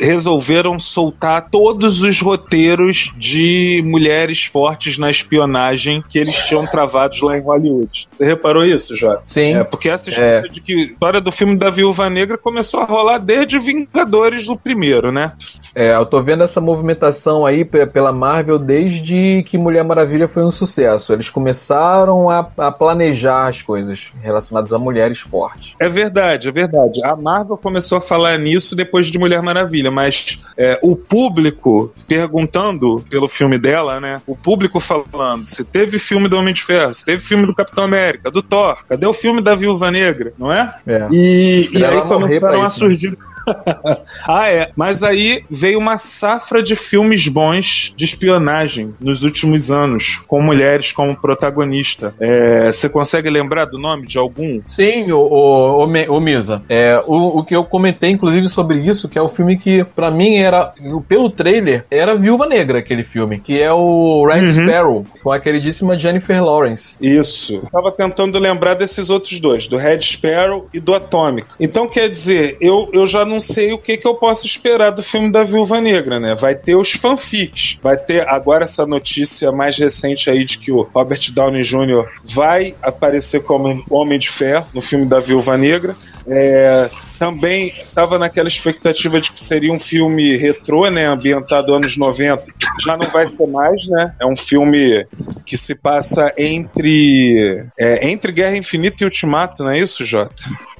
resolveram 0.00 0.78
soltar 0.78 1.48
todos 1.50 2.02
os 2.02 2.20
roteiros 2.20 3.12
de 3.16 3.82
mulheres 3.84 4.44
fortes 4.44 4.98
na 4.98 5.10
espionagem 5.10 6.02
que 6.08 6.18
eles 6.18 6.36
tinham 6.46 6.66
travados 6.66 7.20
lá 7.20 7.36
em 7.36 7.42
Hollywood. 7.42 8.08
Você 8.10 8.24
reparou 8.24 8.64
isso, 8.64 8.96
já? 8.96 9.20
Sim. 9.26 9.54
É, 9.54 9.64
porque 9.64 9.88
essa 9.88 10.08
história 10.08 10.46
é. 10.46 10.48
de 10.48 10.60
que 10.60 10.74
história 10.74 11.20
do 11.20 11.32
filme 11.32 11.56
da 11.56 11.70
Viúva 11.70 12.08
Negra 12.08 12.38
começou 12.38 12.80
a 12.80 12.84
rolar 12.84 13.18
desde 13.18 13.58
Vingadores 13.58 14.46
do 14.46 14.56
primeiro, 14.56 15.10
né? 15.10 15.32
É, 15.74 15.96
eu 15.96 16.06
tô 16.06 16.22
vendo 16.22 16.42
essa 16.42 16.60
movimentação 16.60 17.44
aí 17.44 17.64
pela 17.64 18.12
Marvel 18.12 18.58
desde 18.58 19.42
que 19.48 19.58
Mulher 19.58 19.82
Maravilha 19.82 20.28
foi 20.28 20.44
um 20.44 20.50
sucesso. 20.50 21.12
Eles 21.12 21.30
começaram 21.30 22.28
a, 22.28 22.46
a 22.58 22.70
planejar 22.70 23.48
as 23.48 23.62
coisas 23.62 24.12
relacionadas 24.20 24.72
a 24.72 24.78
mulheres 24.78 25.20
fortes. 25.20 25.74
É 25.80 25.88
verdade, 25.88 26.48
é 26.48 26.52
verdade. 26.52 27.02
A 27.04 27.16
Marvel 27.16 27.56
começou 27.56 27.98
a 27.98 28.00
falar 28.00 28.38
nisso 28.38 28.76
depois 28.76 29.06
de 29.06 29.18
Mulher 29.18 29.42
Maravilha, 29.42 29.90
mas 29.90 30.42
é, 30.56 30.78
o 30.82 30.96
público 30.96 31.92
perguntando 32.06 33.04
pelo 33.08 33.28
filme 33.28 33.58
dela, 33.58 34.00
né? 34.00 34.20
O 34.26 34.36
público 34.36 34.78
falando 34.80 35.46
se 35.46 35.64
teve 35.64 35.98
filme 35.98 36.28
do 36.28 36.36
Homem 36.36 36.52
de 36.52 36.62
Ferro, 36.62 36.92
se 36.92 37.04
teve 37.04 37.22
filme 37.22 37.46
do 37.46 37.54
Capitão 37.54 37.84
América, 37.84 38.30
do 38.30 38.42
Thor, 38.42 38.78
cadê 38.88 39.06
o 39.06 39.12
filme 39.12 39.40
da 39.40 39.54
Viúva 39.54 39.90
Negra, 39.90 40.32
não 40.38 40.52
é? 40.52 40.74
é. 40.86 41.08
E, 41.10 41.70
e 41.72 41.84
aí 41.84 42.00
começaram 42.02 42.62
a 42.62 42.70
surgir. 42.70 43.16
ah, 44.26 44.48
é. 44.48 44.70
Mas 44.76 45.02
aí 45.02 45.42
veio 45.50 45.78
uma 45.78 45.98
safra 45.98 46.62
de 46.62 46.76
filmes 46.76 47.28
bons 47.28 47.92
de 47.96 48.04
espionagem 48.04 48.94
nos 49.00 49.22
últimos 49.22 49.70
anos, 49.70 50.20
com 50.26 50.40
mulheres 50.42 50.92
como 50.92 51.16
protagonista. 51.16 52.14
É, 52.20 52.72
você 52.72 52.88
consegue 52.88 53.30
lembrar 53.30 53.66
do 53.66 53.78
nome 53.78 54.06
de 54.06 54.18
algum? 54.18 54.60
Sim, 54.66 55.10
o, 55.12 55.18
o, 55.18 55.84
o, 55.84 56.16
o 56.16 56.20
Misa. 56.20 56.62
É, 56.68 57.02
o, 57.06 57.38
o 57.38 57.44
que 57.44 57.54
eu 57.54 57.64
comentei, 57.64 58.10
inclusive, 58.10 58.48
sobre 58.48 58.78
isso, 58.78 59.08
que 59.08 59.18
é 59.18 59.22
o 59.22 59.28
filme 59.28 59.56
que, 59.58 59.84
para 59.84 60.10
mim, 60.10 60.36
era, 60.36 60.72
pelo 61.08 61.30
trailer, 61.30 61.84
era 61.90 62.16
Viúva 62.16 62.46
Negra, 62.46 62.78
aquele 62.78 63.04
filme, 63.04 63.38
que 63.38 63.60
é 63.60 63.72
o 63.72 64.26
Red 64.26 64.46
uhum. 64.46 64.52
Sparrow, 64.52 65.06
com 65.22 65.32
a 65.32 65.40
queridíssima 65.40 65.98
Jennifer 65.98 66.42
Lawrence. 66.42 66.94
Isso. 67.00 67.54
Eu 67.54 67.70
tava 67.70 67.92
tentando 67.92 68.38
lembrar 68.38 68.74
desses 68.74 69.10
outros 69.10 69.38
dois, 69.40 69.66
do 69.66 69.76
Red 69.76 70.00
Sparrow 70.00 70.68
e 70.72 70.80
do 70.80 70.94
Atômico. 70.94 71.54
Então, 71.60 71.88
quer 71.88 72.08
dizer, 72.08 72.56
eu, 72.60 72.88
eu 72.92 73.06
já 73.06 73.24
não 73.24 73.37
sei 73.40 73.72
o 73.72 73.78
que, 73.78 73.96
que 73.96 74.06
eu 74.06 74.14
posso 74.14 74.46
esperar 74.46 74.90
do 74.90 75.02
filme 75.02 75.30
da 75.30 75.44
Viúva 75.44 75.80
Negra, 75.80 76.18
né? 76.18 76.34
Vai 76.34 76.54
ter 76.54 76.74
os 76.74 76.92
fanfics, 76.92 77.78
vai 77.82 77.96
ter 77.96 78.28
agora 78.28 78.64
essa 78.64 78.86
notícia 78.86 79.52
mais 79.52 79.76
recente 79.78 80.30
aí 80.30 80.44
de 80.44 80.58
que 80.58 80.72
o 80.72 80.82
Robert 80.82 81.32
Downey 81.32 81.62
Jr. 81.62 82.04
vai 82.24 82.74
aparecer 82.82 83.42
como 83.42 83.84
Homem 83.90 84.18
de 84.18 84.30
Ferro 84.30 84.66
no 84.74 84.82
filme 84.82 85.06
da 85.06 85.20
Viúva 85.20 85.56
Negra. 85.56 85.96
É, 86.26 86.90
também 87.18 87.68
estava 87.68 88.18
naquela 88.18 88.48
expectativa 88.48 89.20
de 89.20 89.32
que 89.32 89.42
seria 89.42 89.72
um 89.72 89.80
filme 89.80 90.36
retrô, 90.36 90.88
né, 90.88 91.06
ambientado 91.06 91.74
anos 91.74 91.96
90. 91.96 92.44
Já 92.84 92.96
não 92.96 93.08
vai 93.08 93.26
ser 93.26 93.46
mais, 93.46 93.88
né? 93.88 94.14
É 94.20 94.26
um 94.26 94.36
filme 94.36 95.06
que 95.44 95.56
se 95.56 95.74
passa 95.74 96.32
entre 96.38 97.66
é, 97.78 98.08
entre 98.08 98.30
Guerra 98.30 98.56
Infinita 98.56 99.02
e 99.02 99.04
Ultimato, 99.04 99.64
não 99.64 99.70
é 99.70 99.78
isso, 99.78 100.04
Jota? 100.04 100.34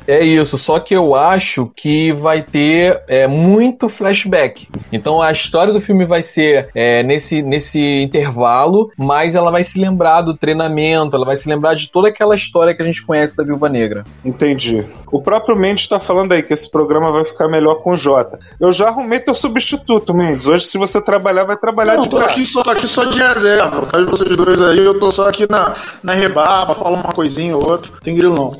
É 0.09 0.25
isso, 0.25 0.57
só 0.57 0.81
que 0.81 0.95
eu 0.95 1.15
acho 1.15 1.71
que 1.77 2.15
vai 2.15 2.43
ter 2.43 3.03
é, 3.07 3.27
muito 3.27 3.91
flashback. 3.91 4.67
Então 4.91 5.21
a 5.21 5.31
história 5.31 5.71
do 5.71 5.83
filme 5.83 6.07
vai 6.07 6.23
ser 6.23 6.71
é, 6.75 7.03
nesse, 7.03 7.43
nesse 7.43 7.79
intervalo, 7.79 8.91
mas 8.97 9.35
ela 9.35 9.51
vai 9.51 9.63
se 9.63 9.79
lembrar 9.79 10.23
do 10.23 10.35
treinamento, 10.35 11.15
ela 11.15 11.27
vai 11.27 11.37
se 11.37 11.47
lembrar 11.47 11.75
de 11.75 11.93
toda 11.93 12.09
aquela 12.09 12.35
história 12.35 12.75
que 12.75 12.81
a 12.81 12.87
gente 12.87 13.05
conhece 13.05 13.37
da 13.37 13.45
Viúva 13.45 13.69
Negra. 13.69 14.03
Entendi. 14.25 14.83
O 15.13 15.21
próprio 15.21 15.55
Mendes 15.55 15.83
está 15.83 16.01
falando 16.01 16.33
aí 16.33 16.43
que 16.43 16.55
esse 16.55 16.71
programa 16.71 17.13
vai 17.13 17.27
ficar 17.27 17.47
melhor 17.47 17.75
com 17.83 17.93
o 17.93 17.97
Jota. 17.97 18.39
Eu 18.59 18.73
já 18.73 18.89
arrumei 18.89 19.21
teu 19.21 19.35
substituto, 19.35 20.15
Mendes. 20.15 20.47
Hoje, 20.47 20.65
se 20.65 20.79
você 20.79 21.05
trabalhar, 21.05 21.45
vai 21.45 21.59
trabalhar 21.59 21.97
Não, 21.97 22.05
de 22.05 22.09
tô 22.09 22.17
aqui 22.17 22.47
só, 22.47 22.63
tô 22.63 22.71
aqui 22.71 22.87
só 22.87 23.05
de 23.05 23.21
reserva. 23.21 23.85
Faz 23.85 24.07
vocês 24.07 24.35
dois 24.35 24.63
aí, 24.63 24.79
eu 24.79 24.99
tô 24.99 25.11
só 25.11 25.29
aqui 25.29 25.47
na, 25.51 25.75
na 26.03 26.15
rebaba, 26.15 26.75
falo 26.75 26.95
uma 26.95 27.13
coisinha 27.13 27.55
ou 27.55 27.69
outra. 27.69 27.91
Tem 28.03 28.17
grilo 28.17 28.35
não. 28.35 28.53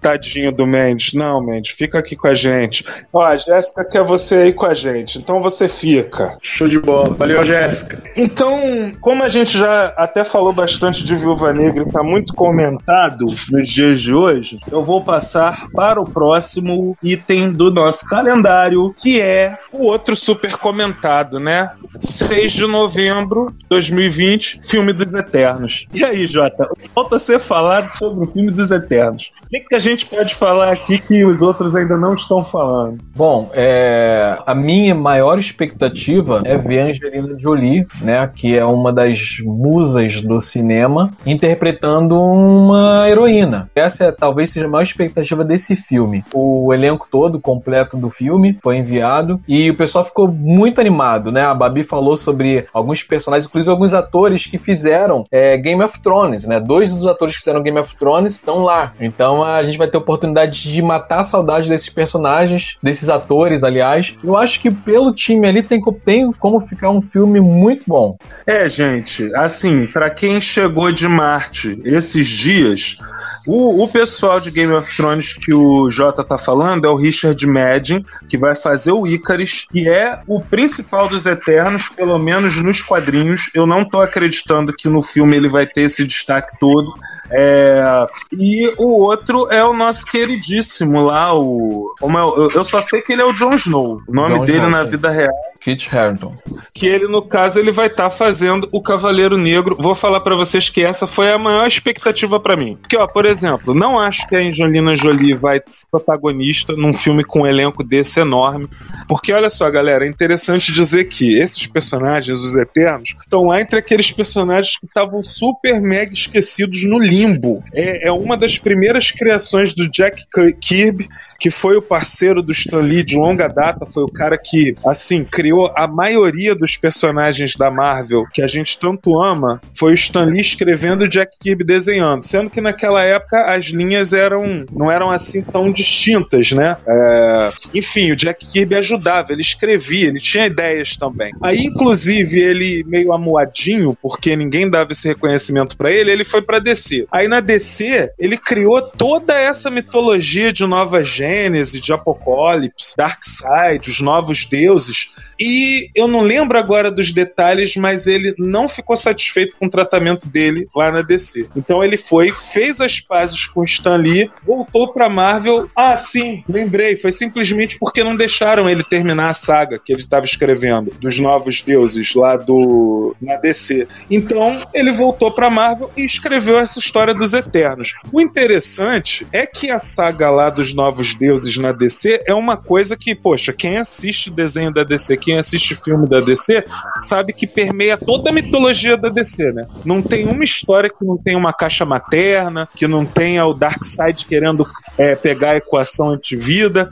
Tadinho, 0.00 0.49
tadinho 0.50 0.52
do 0.52 0.66
Mendes. 0.66 1.14
Não, 1.14 1.42
Mendes, 1.42 1.72
fica 1.72 1.98
aqui 1.98 2.16
com 2.16 2.28
a 2.28 2.34
gente. 2.34 2.84
Ó, 3.12 3.22
a 3.22 3.36
Jéssica 3.36 3.88
quer 3.88 4.02
você 4.02 4.34
aí 4.36 4.52
com 4.52 4.66
a 4.66 4.74
gente, 4.74 5.18
então 5.18 5.40
você 5.40 5.68
fica. 5.68 6.36
Show 6.42 6.68
de 6.68 6.78
bola. 6.78 7.14
Valeu, 7.14 7.42
Jéssica. 7.42 8.02
Então, 8.16 8.92
como 9.00 9.22
a 9.22 9.28
gente 9.28 9.56
já 9.56 9.86
até 9.96 10.24
falou 10.24 10.52
bastante 10.52 11.04
de 11.04 11.16
Viúva 11.16 11.52
Negra 11.52 11.84
e 11.86 11.92
tá 11.92 12.02
muito 12.02 12.34
comentado 12.34 13.24
nos 13.50 13.68
dias 13.68 14.00
de 14.00 14.12
hoje, 14.12 14.58
eu 14.70 14.82
vou 14.82 15.02
passar 15.02 15.68
para 15.72 16.00
o 16.00 16.10
próximo 16.10 16.96
item 17.02 17.52
do 17.52 17.70
nosso 17.70 18.08
calendário, 18.08 18.94
que 18.98 19.20
é 19.20 19.56
o 19.72 19.84
outro 19.84 20.16
super 20.16 20.56
comentado, 20.56 21.38
né? 21.38 21.70
6 21.98 22.52
de 22.52 22.66
novembro 22.66 23.52
de 23.56 23.66
2020, 23.68 24.60
filme 24.64 24.92
dos 24.92 25.14
Eternos. 25.14 25.86
E 25.92 26.04
aí, 26.04 26.26
Jota, 26.26 26.66
falta 26.94 27.18
ser 27.18 27.38
falado 27.38 27.88
sobre 27.88 28.24
o 28.24 28.26
filme 28.26 28.50
dos 28.50 28.70
Eternos. 28.70 29.32
O 29.50 29.52
que, 29.52 29.60
que 29.62 29.74
a 29.74 29.80
gente 29.80 30.06
pode 30.06 30.36
falar 30.36 30.70
aqui 30.70 30.96
que 31.00 31.24
os 31.24 31.42
outros 31.42 31.74
ainda 31.74 31.96
não 31.96 32.14
estão 32.14 32.44
falando? 32.44 33.00
Bom, 33.16 33.50
é, 33.52 34.38
a 34.46 34.54
minha 34.54 34.94
maior 34.94 35.40
expectativa 35.40 36.40
é 36.44 36.56
ver 36.56 36.78
Angelina 36.78 37.36
Jolie, 37.36 37.84
né, 38.00 38.30
que 38.32 38.56
é 38.56 38.64
uma 38.64 38.92
das 38.92 39.38
musas 39.42 40.22
do 40.22 40.40
cinema, 40.40 41.12
interpretando 41.26 42.16
uma 42.16 43.08
heroína. 43.08 43.68
Essa 43.74 44.04
é, 44.04 44.12
talvez 44.12 44.50
seja 44.50 44.66
a 44.66 44.70
maior 44.70 44.84
expectativa 44.84 45.44
desse 45.44 45.74
filme. 45.74 46.24
O 46.32 46.72
elenco 46.72 47.08
todo 47.10 47.40
completo 47.40 47.96
do 47.96 48.08
filme 48.08 48.56
foi 48.62 48.76
enviado 48.76 49.40
e 49.48 49.68
o 49.68 49.76
pessoal 49.76 50.04
ficou 50.04 50.28
muito 50.28 50.80
animado, 50.80 51.32
né? 51.32 51.44
A 51.44 51.54
Babi 51.54 51.82
falou 51.82 52.16
sobre 52.16 52.66
alguns 52.72 53.02
personagens, 53.02 53.48
inclusive 53.48 53.68
alguns 53.68 53.94
atores 53.94 54.46
que 54.46 54.58
fizeram 54.58 55.24
é, 55.28 55.56
Game 55.56 55.82
of 55.82 56.00
Thrones, 56.00 56.46
né? 56.46 56.60
Dois 56.60 56.94
dos 56.94 57.04
atores 57.04 57.34
que 57.34 57.40
fizeram 57.40 57.64
Game 57.64 57.80
of 57.80 57.96
Thrones 57.96 58.34
estão 58.34 58.62
lá. 58.62 58.92
Então 59.00 59.39
a 59.44 59.62
gente 59.62 59.78
vai 59.78 59.88
ter 59.88 59.96
oportunidade 59.96 60.20
oportunidade 60.20 60.70
de 60.70 60.82
matar 60.82 61.20
a 61.20 61.24
saudade 61.24 61.68
desses 61.68 61.88
personagens, 61.88 62.76
desses 62.82 63.08
atores, 63.08 63.64
aliás. 63.64 64.14
Eu 64.22 64.36
acho 64.36 64.60
que 64.60 64.70
pelo 64.70 65.12
time 65.12 65.46
ali 65.46 65.62
tem, 65.62 65.80
tem 66.04 66.30
como 66.32 66.60
ficar 66.60 66.90
um 66.90 67.00
filme 67.00 67.40
muito 67.40 67.84
bom. 67.86 68.16
É, 68.46 68.68
gente, 68.68 69.34
assim, 69.34 69.86
para 69.86 70.10
quem 70.10 70.40
chegou 70.40 70.92
de 70.92 71.08
Marte 71.08 71.80
esses 71.84 72.28
dias, 72.28 72.98
o, 73.46 73.84
o 73.84 73.88
pessoal 73.88 74.40
de 74.40 74.50
Game 74.50 74.72
of 74.72 74.94
Thrones 74.96 75.34
que 75.34 75.52
o 75.52 75.90
Jota 75.90 76.22
tá 76.22 76.38
falando 76.38 76.84
é 76.84 76.88
o 76.88 76.96
Richard 76.96 77.44
Madden, 77.46 78.04
que 78.28 78.38
vai 78.38 78.54
fazer 78.54 78.92
o 78.92 79.06
Icarus, 79.06 79.66
e 79.72 79.88
é 79.88 80.20
o 80.26 80.40
principal 80.40 81.08
dos 81.08 81.26
Eternos, 81.26 81.88
pelo 81.88 82.18
menos 82.18 82.60
nos 82.60 82.82
quadrinhos. 82.82 83.50
Eu 83.54 83.66
não 83.66 83.88
tô 83.88 84.00
acreditando 84.00 84.72
que 84.72 84.88
no 84.88 85.02
filme 85.02 85.36
ele 85.36 85.48
vai 85.48 85.66
ter 85.66 85.82
esse 85.82 86.04
destaque 86.04 86.58
todo. 86.58 86.92
É, 87.32 88.06
e 88.32 88.72
o 88.78 89.00
outro 89.02 89.48
é 89.50 89.64
o 89.64 89.72
nosso 89.72 90.04
queridíssimo 90.06 91.02
lá, 91.02 91.32
o. 91.34 91.94
É 92.00 92.56
eu 92.56 92.64
só 92.64 92.80
sei 92.80 93.00
que 93.02 93.12
ele 93.12 93.22
é 93.22 93.24
o 93.24 93.32
Jon 93.32 93.54
Snow. 93.54 94.02
O 94.06 94.12
nome 94.12 94.38
John 94.38 94.44
dele 94.44 94.58
Snow, 94.58 94.70
na 94.70 94.84
vida 94.84 95.10
real 95.10 95.34
Kit 95.60 95.94
Harington. 95.94 96.34
Que 96.74 96.86
ele, 96.86 97.06
no 97.06 97.22
caso, 97.22 97.58
ele 97.58 97.70
vai 97.70 97.86
estar 97.86 98.04
tá 98.04 98.10
fazendo 98.10 98.68
o 98.72 98.82
Cavaleiro 98.82 99.36
Negro. 99.36 99.76
Vou 99.78 99.94
falar 99.94 100.20
para 100.20 100.34
vocês 100.34 100.70
que 100.70 100.82
essa 100.82 101.06
foi 101.06 101.30
a 101.30 101.38
maior 101.38 101.66
expectativa 101.66 102.40
para 102.40 102.56
mim. 102.56 102.76
Porque, 102.80 102.96
ó, 102.96 103.06
por 103.06 103.26
exemplo, 103.26 103.74
não 103.74 103.98
acho 103.98 104.26
que 104.26 104.34
a 104.34 104.40
Angelina 104.40 104.96
Jolie 104.96 105.34
vai 105.34 105.60
ser 105.66 105.86
protagonista 105.90 106.72
num 106.72 106.94
filme 106.94 107.22
com 107.22 107.42
um 107.42 107.46
elenco 107.46 107.84
desse 107.84 108.20
enorme. 108.20 108.68
Porque, 109.06 109.32
olha 109.32 109.50
só, 109.50 109.70
galera, 109.70 110.06
é 110.06 110.08
interessante 110.08 110.72
dizer 110.72 111.04
que 111.04 111.38
esses 111.38 111.66
personagens, 111.66 112.40
os 112.40 112.56
Eternos, 112.56 113.14
estão 113.20 113.44
lá 113.44 113.60
entre 113.60 113.78
aqueles 113.78 114.10
personagens 114.10 114.78
que 114.78 114.86
estavam 114.86 115.22
super 115.22 115.80
mega 115.80 116.14
esquecidos 116.14 116.84
no 116.84 116.98
limbo. 116.98 117.62
É, 117.74 118.08
é 118.08 118.12
uma 118.12 118.36
das 118.36 118.58
primeiras 118.58 119.10
criações 119.10 119.74
do 119.74 119.88
Jack 119.90 120.24
Kirby, 120.60 121.08
que 121.40 121.50
foi 121.50 121.76
o 121.76 121.82
parceiro 121.82 122.42
do 122.42 122.52
Stan 122.52 122.80
Lee 122.80 123.02
de 123.02 123.16
longa 123.16 123.48
data, 123.48 123.86
foi 123.86 124.02
o 124.04 124.12
cara 124.12 124.38
que, 124.38 124.74
assim, 124.86 125.24
criou 125.24 125.72
a 125.74 125.88
maioria 125.88 126.54
dos 126.54 126.76
personagens 126.76 127.56
da 127.56 127.70
Marvel 127.70 128.26
que 128.32 128.42
a 128.42 128.46
gente 128.46 128.78
tanto 128.78 129.18
ama 129.18 129.60
foi 129.76 129.92
o 129.92 129.94
Stan 129.94 130.24
Lee 130.24 130.40
escrevendo 130.40 131.04
e 131.04 131.08
Jack 131.08 131.38
Kirby 131.40 131.64
desenhando, 131.64 132.22
sendo 132.22 132.50
que 132.50 132.60
naquela 132.60 133.04
época 133.04 133.54
as 133.54 133.66
linhas 133.66 134.12
eram 134.12 134.66
não 134.70 134.90
eram 134.90 135.10
assim 135.10 135.42
tão 135.42 135.72
distintas, 135.72 136.52
né? 136.52 136.76
É... 136.86 137.52
Enfim, 137.74 138.12
o 138.12 138.16
Jack 138.16 138.46
Kirby 138.46 138.76
ajudava, 138.76 139.32
ele 139.32 139.40
escrevia, 139.40 140.08
ele 140.08 140.20
tinha 140.20 140.46
ideias 140.46 140.96
também. 140.96 141.32
Aí, 141.42 141.64
inclusive, 141.64 142.38
ele 142.38 142.84
meio 142.86 143.12
amuadinho, 143.12 143.96
porque 144.02 144.36
ninguém 144.36 144.68
dava 144.68 144.92
esse 144.92 145.08
reconhecimento 145.08 145.76
para 145.76 145.90
ele, 145.90 146.12
ele 146.12 146.24
foi 146.24 146.42
para 146.42 146.58
DC. 146.58 147.06
Aí 147.10 147.28
na 147.28 147.40
DC, 147.40 148.12
ele 148.18 148.36
criou 148.36 148.82
toda 148.82 149.34
essa 149.34 149.70
mitologia 149.70 150.52
de 150.52 150.66
Nova 150.66 151.04
Gênese, 151.30 151.80
de 151.80 151.92
Apocalipse, 151.92 152.96
Darkseid, 152.96 153.88
os 153.88 154.00
novos 154.00 154.44
deuses, 154.46 155.10
e 155.38 155.88
eu 155.94 156.06
não 156.06 156.20
lembro 156.20 156.58
agora 156.58 156.90
dos 156.90 157.12
detalhes, 157.12 157.76
mas 157.76 158.06
ele 158.06 158.34
não 158.38 158.68
ficou 158.68 158.96
satisfeito 158.96 159.56
com 159.56 159.66
o 159.66 159.70
tratamento 159.70 160.28
dele 160.28 160.68
lá 160.74 160.92
na 160.92 161.02
DC. 161.02 161.48
Então 161.56 161.82
ele 161.82 161.96
foi, 161.96 162.32
fez 162.32 162.80
as 162.80 163.00
pazes 163.00 163.46
com 163.46 163.60
o 163.60 163.64
Stan 163.64 163.96
Lee, 163.96 164.30
voltou 164.44 164.92
pra 164.92 165.08
Marvel. 165.08 165.70
Ah, 165.74 165.96
sim, 165.96 166.44
lembrei. 166.48 166.96
Foi 166.96 167.12
simplesmente 167.12 167.78
porque 167.78 168.04
não 168.04 168.16
deixaram 168.16 168.68
ele 168.68 168.84
terminar 168.84 169.30
a 169.30 169.34
saga 169.34 169.78
que 169.78 169.92
ele 169.92 170.02
estava 170.02 170.24
escrevendo 170.24 170.92
dos 171.00 171.18
novos 171.18 171.62
deuses 171.62 172.14
lá 172.14 172.36
do 172.36 173.16
na 173.20 173.36
DC. 173.36 173.88
Então 174.10 174.60
ele 174.74 174.92
voltou 174.92 175.32
pra 175.32 175.50
Marvel 175.50 175.90
e 175.96 176.04
escreveu 176.04 176.58
essa 176.58 176.78
história 176.78 177.14
dos 177.14 177.32
Eternos. 177.32 177.94
O 178.12 178.20
interessante 178.20 179.26
é 179.32 179.46
que 179.46 179.70
a 179.70 179.78
saga 179.78 180.30
lá 180.30 180.50
dos 180.50 180.74
novos 180.74 181.14
deuses 181.20 181.58
na 181.58 181.70
DC 181.70 182.24
é 182.26 182.32
uma 182.32 182.56
coisa 182.56 182.96
que, 182.96 183.14
poxa, 183.14 183.52
quem 183.52 183.76
assiste 183.76 184.30
o 184.30 184.32
desenho 184.32 184.72
da 184.72 184.82
DC, 184.82 185.18
quem 185.18 185.38
assiste 185.38 185.76
filme 185.76 186.08
da 186.08 186.20
DC 186.20 186.64
sabe 187.02 187.34
que 187.34 187.46
permeia 187.46 187.98
toda 187.98 188.30
a 188.30 188.32
mitologia 188.32 188.96
da 188.96 189.10
DC, 189.10 189.52
né? 189.52 189.66
Não 189.84 190.00
tem 190.00 190.26
uma 190.26 190.42
história 190.42 190.88
que 190.88 191.04
não 191.04 191.18
tenha 191.18 191.36
uma 191.36 191.52
caixa 191.52 191.84
materna, 191.84 192.66
que 192.74 192.88
não 192.88 193.04
tenha 193.04 193.44
o 193.44 193.52
Darkseid 193.52 194.24
querendo 194.24 194.66
é, 194.96 195.14
pegar 195.14 195.50
a 195.50 195.56
equação 195.58 196.08
antivida. 196.08 196.90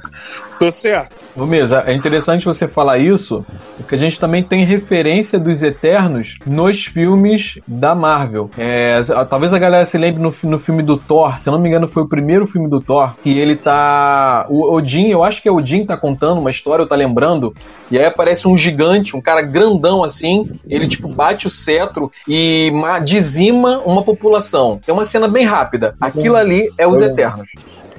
Tô 0.59 0.73
certo. 0.73 1.17
Mesa, 1.47 1.85
é 1.87 1.95
interessante 1.95 2.45
você 2.45 2.67
falar 2.67 2.99
isso, 2.99 3.47
porque 3.77 3.95
a 3.95 3.99
gente 3.99 4.19
também 4.19 4.43
tem 4.43 4.65
referência 4.65 5.39
dos 5.39 5.63
Eternos 5.63 6.39
nos 6.45 6.85
filmes 6.85 7.61
da 7.67 7.95
Marvel. 7.95 8.51
É, 8.59 9.01
talvez 9.31 9.55
a 9.55 9.59
galera 9.59 9.87
se 9.87 9.97
lembre 9.97 10.21
no, 10.21 10.35
no 10.51 10.59
filme 10.59 10.83
do 10.83 10.97
Thor, 10.97 11.39
se 11.39 11.49
eu 11.49 11.53
não 11.53 11.61
me 11.61 11.69
engano 11.69 11.87
foi 11.87 12.03
o 12.03 12.09
primeiro 12.09 12.47
filme 12.47 12.69
do 12.69 12.81
Thor, 12.81 13.15
que 13.23 13.39
ele 13.39 13.55
tá... 13.55 14.47
O 14.49 14.75
Odin, 14.75 15.09
eu 15.09 15.23
acho 15.23 15.41
que 15.41 15.49
é 15.49 15.53
o 15.53 15.57
Odin 15.57 15.87
tá 15.87 15.97
contando 15.97 16.41
uma 16.41 16.51
história, 16.51 16.83
ou 16.83 16.89
tá 16.89 16.97
lembrando, 16.97 17.55
e 17.91 17.99
aí 17.99 18.05
aparece 18.05 18.49
um 18.49 18.57
gigante, 18.57 19.17
um 19.17 19.21
cara 19.21 19.43
grandão 19.43 20.03
assim, 20.03 20.51
ele 20.69 20.89
tipo 20.89 21.09
bate 21.09 21.47
o 21.47 21.51
cetro 21.51 22.11
e 22.27 22.73
dizima 23.05 23.79
uma 23.85 24.03
população. 24.03 24.81
É 24.87 24.93
uma 24.93 25.07
cena 25.07 25.29
bem 25.29 25.45
rápida. 25.45 25.95
Aquilo 26.01 26.37
ali 26.37 26.69
é 26.77 26.87
os 26.87 27.01
Eternos. 27.01 27.49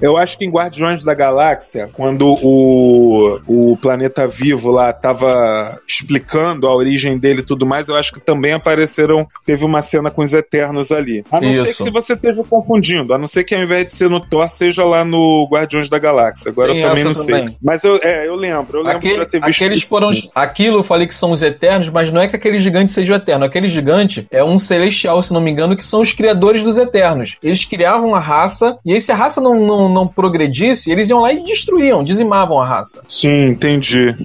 Eu 0.01 0.17
acho 0.17 0.37
que 0.37 0.45
em 0.45 0.49
Guardiões 0.49 1.03
da 1.03 1.13
Galáxia, 1.13 1.89
quando 1.93 2.37
o, 2.41 3.39
o 3.47 3.77
planeta 3.77 4.27
vivo 4.27 4.71
lá 4.71 4.91
tava 4.93 5.79
explicando 5.87 6.67
a 6.67 6.75
origem 6.75 7.17
dele 7.17 7.41
e 7.41 7.45
tudo 7.45 7.65
mais, 7.65 7.89
eu 7.89 7.95
acho 7.95 8.13
que 8.13 8.19
também 8.19 8.53
apareceram. 8.53 9.27
Teve 9.45 9.65
uma 9.65 9.81
cena 9.81 10.11
com 10.11 10.21
os 10.21 10.33
Eternos 10.33 10.91
ali. 10.91 11.23
A 11.31 11.41
não 11.41 11.49
Isso. 11.49 11.63
ser 11.63 11.73
que 11.75 11.83
se 11.83 11.91
você 11.91 12.13
esteja 12.13 12.43
confundindo, 12.43 13.13
a 13.13 13.17
não 13.17 13.27
ser 13.27 13.43
que 13.43 13.55
ao 13.55 13.61
invés 13.61 13.85
de 13.85 13.91
ser 13.91 14.09
no 14.09 14.19
Thor, 14.19 14.47
seja 14.49 14.83
lá 14.83 15.03
no 15.03 15.47
Guardiões 15.51 15.89
da 15.89 15.99
Galáxia. 15.99 16.51
Agora 16.51 16.71
Sim, 16.71 16.79
eu 16.79 16.87
também 16.87 17.03
não 17.03 17.11
também. 17.11 17.47
sei. 17.47 17.57
Mas 17.61 17.83
eu, 17.83 17.99
é, 18.01 18.27
eu 18.27 18.35
lembro, 18.35 18.79
eu 18.79 18.83
lembro 18.83 18.97
Aquele, 18.97 19.13
de 19.13 19.19
já 19.19 19.25
ter 19.25 19.41
visto. 19.41 19.63
Aqueles 19.63 19.83
foram. 19.83 20.09
Aquilo 20.33 20.79
eu 20.79 20.83
falei 20.83 21.07
que 21.07 21.15
são 21.15 21.31
os 21.31 21.41
Eternos, 21.41 21.89
mas 21.89 22.11
não 22.11 22.21
é 22.21 22.27
que 22.27 22.35
aquele 22.35 22.59
gigante 22.59 22.91
seja 22.91 23.13
o 23.13 23.15
Eterno. 23.15 23.45
Aquele 23.45 23.67
gigante 23.67 24.27
é 24.31 24.43
um 24.43 24.57
celestial, 24.57 25.21
se 25.21 25.33
não 25.33 25.41
me 25.41 25.51
engano, 25.51 25.75
que 25.75 25.85
são 25.85 26.01
os 26.01 26.13
criadores 26.13 26.63
dos 26.63 26.77
Eternos. 26.77 27.37
Eles 27.43 27.65
criavam 27.65 28.15
a 28.15 28.19
raça, 28.19 28.77
e 28.85 28.93
aí 28.93 29.01
se 29.01 29.11
a 29.11 29.15
raça 29.15 29.41
não, 29.41 29.55
não 29.55 29.88
não, 29.89 30.07
progredisse, 30.07 30.91
eles 30.91 31.09
iam 31.09 31.19
lá 31.19 31.33
e 31.33 31.43
destruíam, 31.43 32.03
dizimavam 32.03 32.59
a 32.59 32.65
raça. 32.65 33.01
Sim, 33.07 33.49
entendi. 33.49 34.15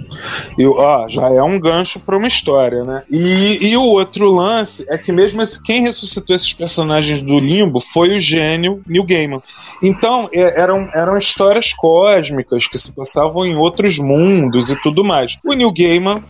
E, 0.58 0.66
ó, 0.66 1.08
já 1.08 1.28
é 1.30 1.42
um 1.42 1.58
gancho 1.58 2.00
para 2.00 2.16
uma 2.16 2.28
história, 2.28 2.84
né? 2.84 3.02
E, 3.10 3.70
e 3.70 3.76
o 3.76 3.82
outro 3.82 4.30
lance 4.30 4.84
é 4.88 4.98
que 4.98 5.12
mesmo 5.12 5.42
esse, 5.42 5.62
quem 5.62 5.82
ressuscitou 5.82 6.34
esses 6.34 6.52
personagens 6.52 7.22
do 7.22 7.38
limbo 7.38 7.80
foi 7.80 8.14
o 8.14 8.20
gênio 8.20 8.82
Neil 8.86 9.04
Gaiman. 9.04 9.42
Então, 9.82 10.28
é, 10.32 10.60
eram, 10.60 10.88
eram 10.94 11.18
histórias 11.18 11.72
cósmicas 11.72 12.66
que 12.66 12.78
se 12.78 12.92
passavam 12.92 13.44
em 13.44 13.56
outros 13.56 13.98
mundos 13.98 14.70
e 14.70 14.80
tudo 14.80 15.04
mais. 15.04 15.38
O 15.44 15.52
Neil 15.52 15.72
Gaiman 15.72 16.22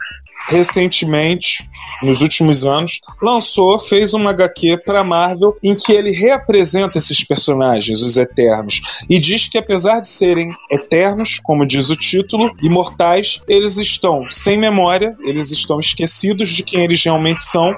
recentemente, 0.49 1.69
nos 2.03 2.23
últimos 2.23 2.65
anos, 2.65 3.01
lançou, 3.23 3.79
fez 3.79 4.15
uma 4.15 4.31
HQ 4.31 4.79
para 4.85 5.05
Marvel 5.05 5.57
em 5.63 5.75
que 5.75 5.93
ele 5.93 6.11
reapresenta 6.11 6.99
esses 6.99 7.25
personagens, 7.25 8.03
os 8.03 8.17
Eternos, 8.17 8.81
e 9.09 9.19
diz 9.19 9.49
que 9.49 9.59
apesar 9.59 10.01
de 10.01 10.09
serem 10.09 10.55
eternos, 10.71 11.41
como 11.43 11.67
diz 11.67 11.91
o 11.91 11.97
título, 11.97 12.51
imortais, 12.63 13.43
eles 13.49 13.77
estão 13.77 14.27
sem 14.31 14.59
memória, 14.59 15.17
eles 15.25 15.51
estão 15.51 15.79
esquecidos 15.79 16.49
de 16.51 16.63
quem 16.63 16.85
eles 16.85 17.03
realmente 17.03 17.43
são, 17.43 17.75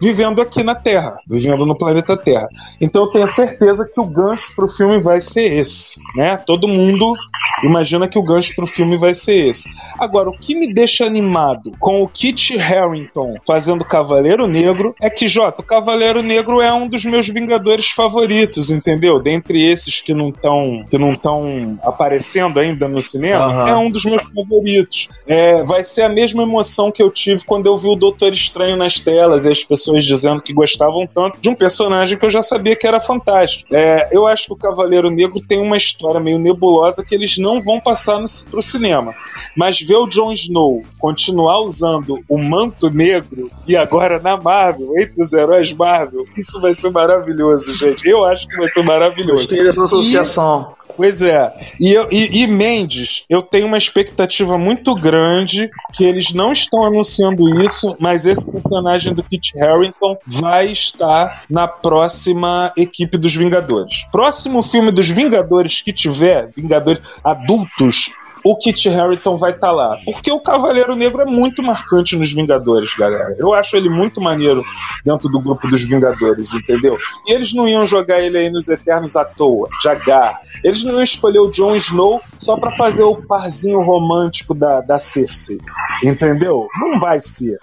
vivendo 0.00 0.42
aqui 0.42 0.62
na 0.62 0.74
Terra, 0.74 1.16
vivendo 1.28 1.66
no 1.66 1.76
planeta 1.76 2.16
Terra. 2.16 2.48
Então 2.80 3.04
eu 3.04 3.10
tenho 3.10 3.28
certeza 3.28 3.88
que 3.92 4.00
o 4.00 4.04
gancho 4.04 4.54
para 4.54 4.66
o 4.66 4.68
filme 4.68 5.00
vai 5.00 5.20
ser 5.20 5.52
esse, 5.52 5.98
né? 6.14 6.36
Todo 6.36 6.68
mundo 6.68 7.14
imagina 7.62 8.08
que 8.08 8.18
o 8.18 8.24
gancho 8.24 8.54
para 8.54 8.64
o 8.64 8.68
filme 8.68 8.96
vai 8.96 9.14
ser 9.14 9.34
esse. 9.34 9.70
Agora, 9.98 10.28
o 10.28 10.38
que 10.38 10.54
me 10.54 10.72
deixa 10.72 11.06
animado 11.06 11.72
com 11.78 11.95
o 12.02 12.08
Kit 12.08 12.58
Harington 12.58 13.36
fazendo 13.46 13.84
Cavaleiro 13.84 14.46
Negro 14.46 14.94
é 15.00 15.10
que, 15.10 15.28
Jota, 15.28 15.62
o 15.62 15.66
Cavaleiro 15.66 16.22
Negro 16.22 16.60
é 16.60 16.72
um 16.72 16.88
dos 16.88 17.04
meus 17.04 17.28
Vingadores 17.28 17.90
favoritos, 17.90 18.70
entendeu? 18.70 19.20
Dentre 19.20 19.64
esses 19.64 20.00
que 20.00 20.14
não 20.14 20.30
estão 20.30 20.84
que 20.88 20.98
não 20.98 21.12
estão 21.12 21.78
aparecendo 21.82 22.58
ainda 22.58 22.88
no 22.88 23.00
cinema, 23.00 23.48
uhum. 23.48 23.68
é 23.68 23.76
um 23.76 23.90
dos 23.90 24.04
meus 24.04 24.24
favoritos. 24.24 25.08
É, 25.26 25.62
vai 25.64 25.84
ser 25.84 26.02
a 26.02 26.08
mesma 26.08 26.42
emoção 26.42 26.90
que 26.90 27.02
eu 27.02 27.10
tive 27.10 27.44
quando 27.44 27.66
eu 27.66 27.78
vi 27.78 27.88
o 27.88 27.96
Doutor 27.96 28.32
Estranho 28.32 28.76
nas 28.76 29.00
telas 29.00 29.44
e 29.44 29.50
as 29.50 29.64
pessoas 29.64 30.04
dizendo 30.04 30.42
que 30.42 30.52
gostavam 30.52 31.06
tanto 31.06 31.40
de 31.40 31.48
um 31.48 31.54
personagem 31.54 32.18
que 32.18 32.24
eu 32.24 32.30
já 32.30 32.42
sabia 32.42 32.76
que 32.76 32.86
era 32.86 33.00
fantástico. 33.00 33.74
É, 33.74 34.08
eu 34.12 34.26
acho 34.26 34.46
que 34.46 34.52
o 34.52 34.56
Cavaleiro 34.56 35.10
Negro 35.10 35.40
tem 35.40 35.60
uma 35.60 35.76
história 35.76 36.20
meio 36.20 36.38
nebulosa 36.38 37.04
que 37.04 37.14
eles 37.14 37.38
não 37.38 37.60
vão 37.60 37.80
passar 37.80 38.18
no, 38.18 38.26
pro 38.50 38.62
cinema. 38.62 39.12
Mas 39.56 39.80
ver 39.80 39.96
o 39.96 40.06
Jon 40.06 40.32
Snow 40.32 40.82
continuar 40.98 41.60
usando 41.60 41.85
o 42.28 42.38
manto 42.38 42.90
negro 42.90 43.50
e 43.66 43.76
agora 43.76 44.20
na 44.20 44.36
Marvel, 44.36 44.88
entre 44.98 45.22
os 45.22 45.32
heróis 45.32 45.72
Marvel, 45.72 46.24
isso 46.36 46.60
vai 46.60 46.74
ser 46.74 46.90
maravilhoso, 46.90 47.76
gente. 47.76 48.08
Eu 48.08 48.24
acho 48.24 48.46
que 48.46 48.56
vai 48.56 48.68
ser 48.68 48.82
maravilhoso. 48.82 49.42
Gostei 49.42 49.62
dessa 49.62 49.84
associação. 49.84 50.74
E... 50.82 50.86
Pois 50.96 51.20
é. 51.20 51.52
E, 51.78 51.92
eu, 51.92 52.08
e, 52.10 52.42
e, 52.42 52.46
Mendes, 52.46 53.24
eu 53.28 53.42
tenho 53.42 53.66
uma 53.66 53.76
expectativa 53.76 54.56
muito 54.56 54.94
grande 54.94 55.70
que 55.92 56.04
eles 56.04 56.32
não 56.32 56.52
estão 56.52 56.84
anunciando 56.84 57.62
isso, 57.62 57.94
mas 58.00 58.24
esse 58.24 58.50
personagem 58.50 59.12
do 59.12 59.22
Kit 59.22 59.52
Harington 59.58 60.16
vai 60.26 60.72
estar 60.72 61.44
na 61.50 61.68
próxima 61.68 62.72
equipe 62.76 63.18
dos 63.18 63.36
Vingadores. 63.36 64.04
Próximo 64.10 64.62
filme 64.62 64.90
dos 64.90 65.08
Vingadores 65.08 65.82
que 65.82 65.92
tiver, 65.92 66.50
Vingadores 66.56 67.02
adultos, 67.22 68.10
o 68.48 68.56
Kit 68.56 68.88
Harington 68.88 69.36
vai 69.36 69.50
estar 69.50 69.68
tá 69.68 69.72
lá. 69.72 69.98
Porque 70.04 70.30
o 70.30 70.40
Cavaleiro 70.40 70.94
Negro 70.94 71.22
é 71.22 71.24
muito 71.24 71.64
marcante 71.64 72.16
nos 72.16 72.32
Vingadores, 72.32 72.94
galera. 72.94 73.34
Eu 73.38 73.52
acho 73.52 73.76
ele 73.76 73.88
muito 73.88 74.20
maneiro 74.20 74.62
dentro 75.04 75.28
do 75.28 75.40
grupo 75.40 75.66
dos 75.66 75.82
Vingadores, 75.82 76.54
entendeu? 76.54 76.96
E 77.26 77.32
eles 77.32 77.52
não 77.52 77.66
iam 77.66 77.84
jogar 77.84 78.20
ele 78.20 78.38
aí 78.38 78.48
nos 78.48 78.68
Eternos 78.68 79.16
à 79.16 79.24
toa, 79.24 79.68
de 79.80 79.88
agarra. 79.88 80.38
Eles 80.62 80.84
não 80.84 80.92
iam 80.92 81.02
escolher 81.02 81.40
o 81.40 81.50
Jon 81.50 81.74
Snow 81.74 82.22
só 82.38 82.56
para 82.56 82.70
fazer 82.76 83.02
o 83.02 83.16
parzinho 83.16 83.80
romântico 83.80 84.54
da, 84.54 84.80
da 84.80 84.98
Cersei, 85.00 85.58
entendeu? 86.04 86.68
Não 86.80 87.00
vai 87.00 87.20
ser. 87.20 87.58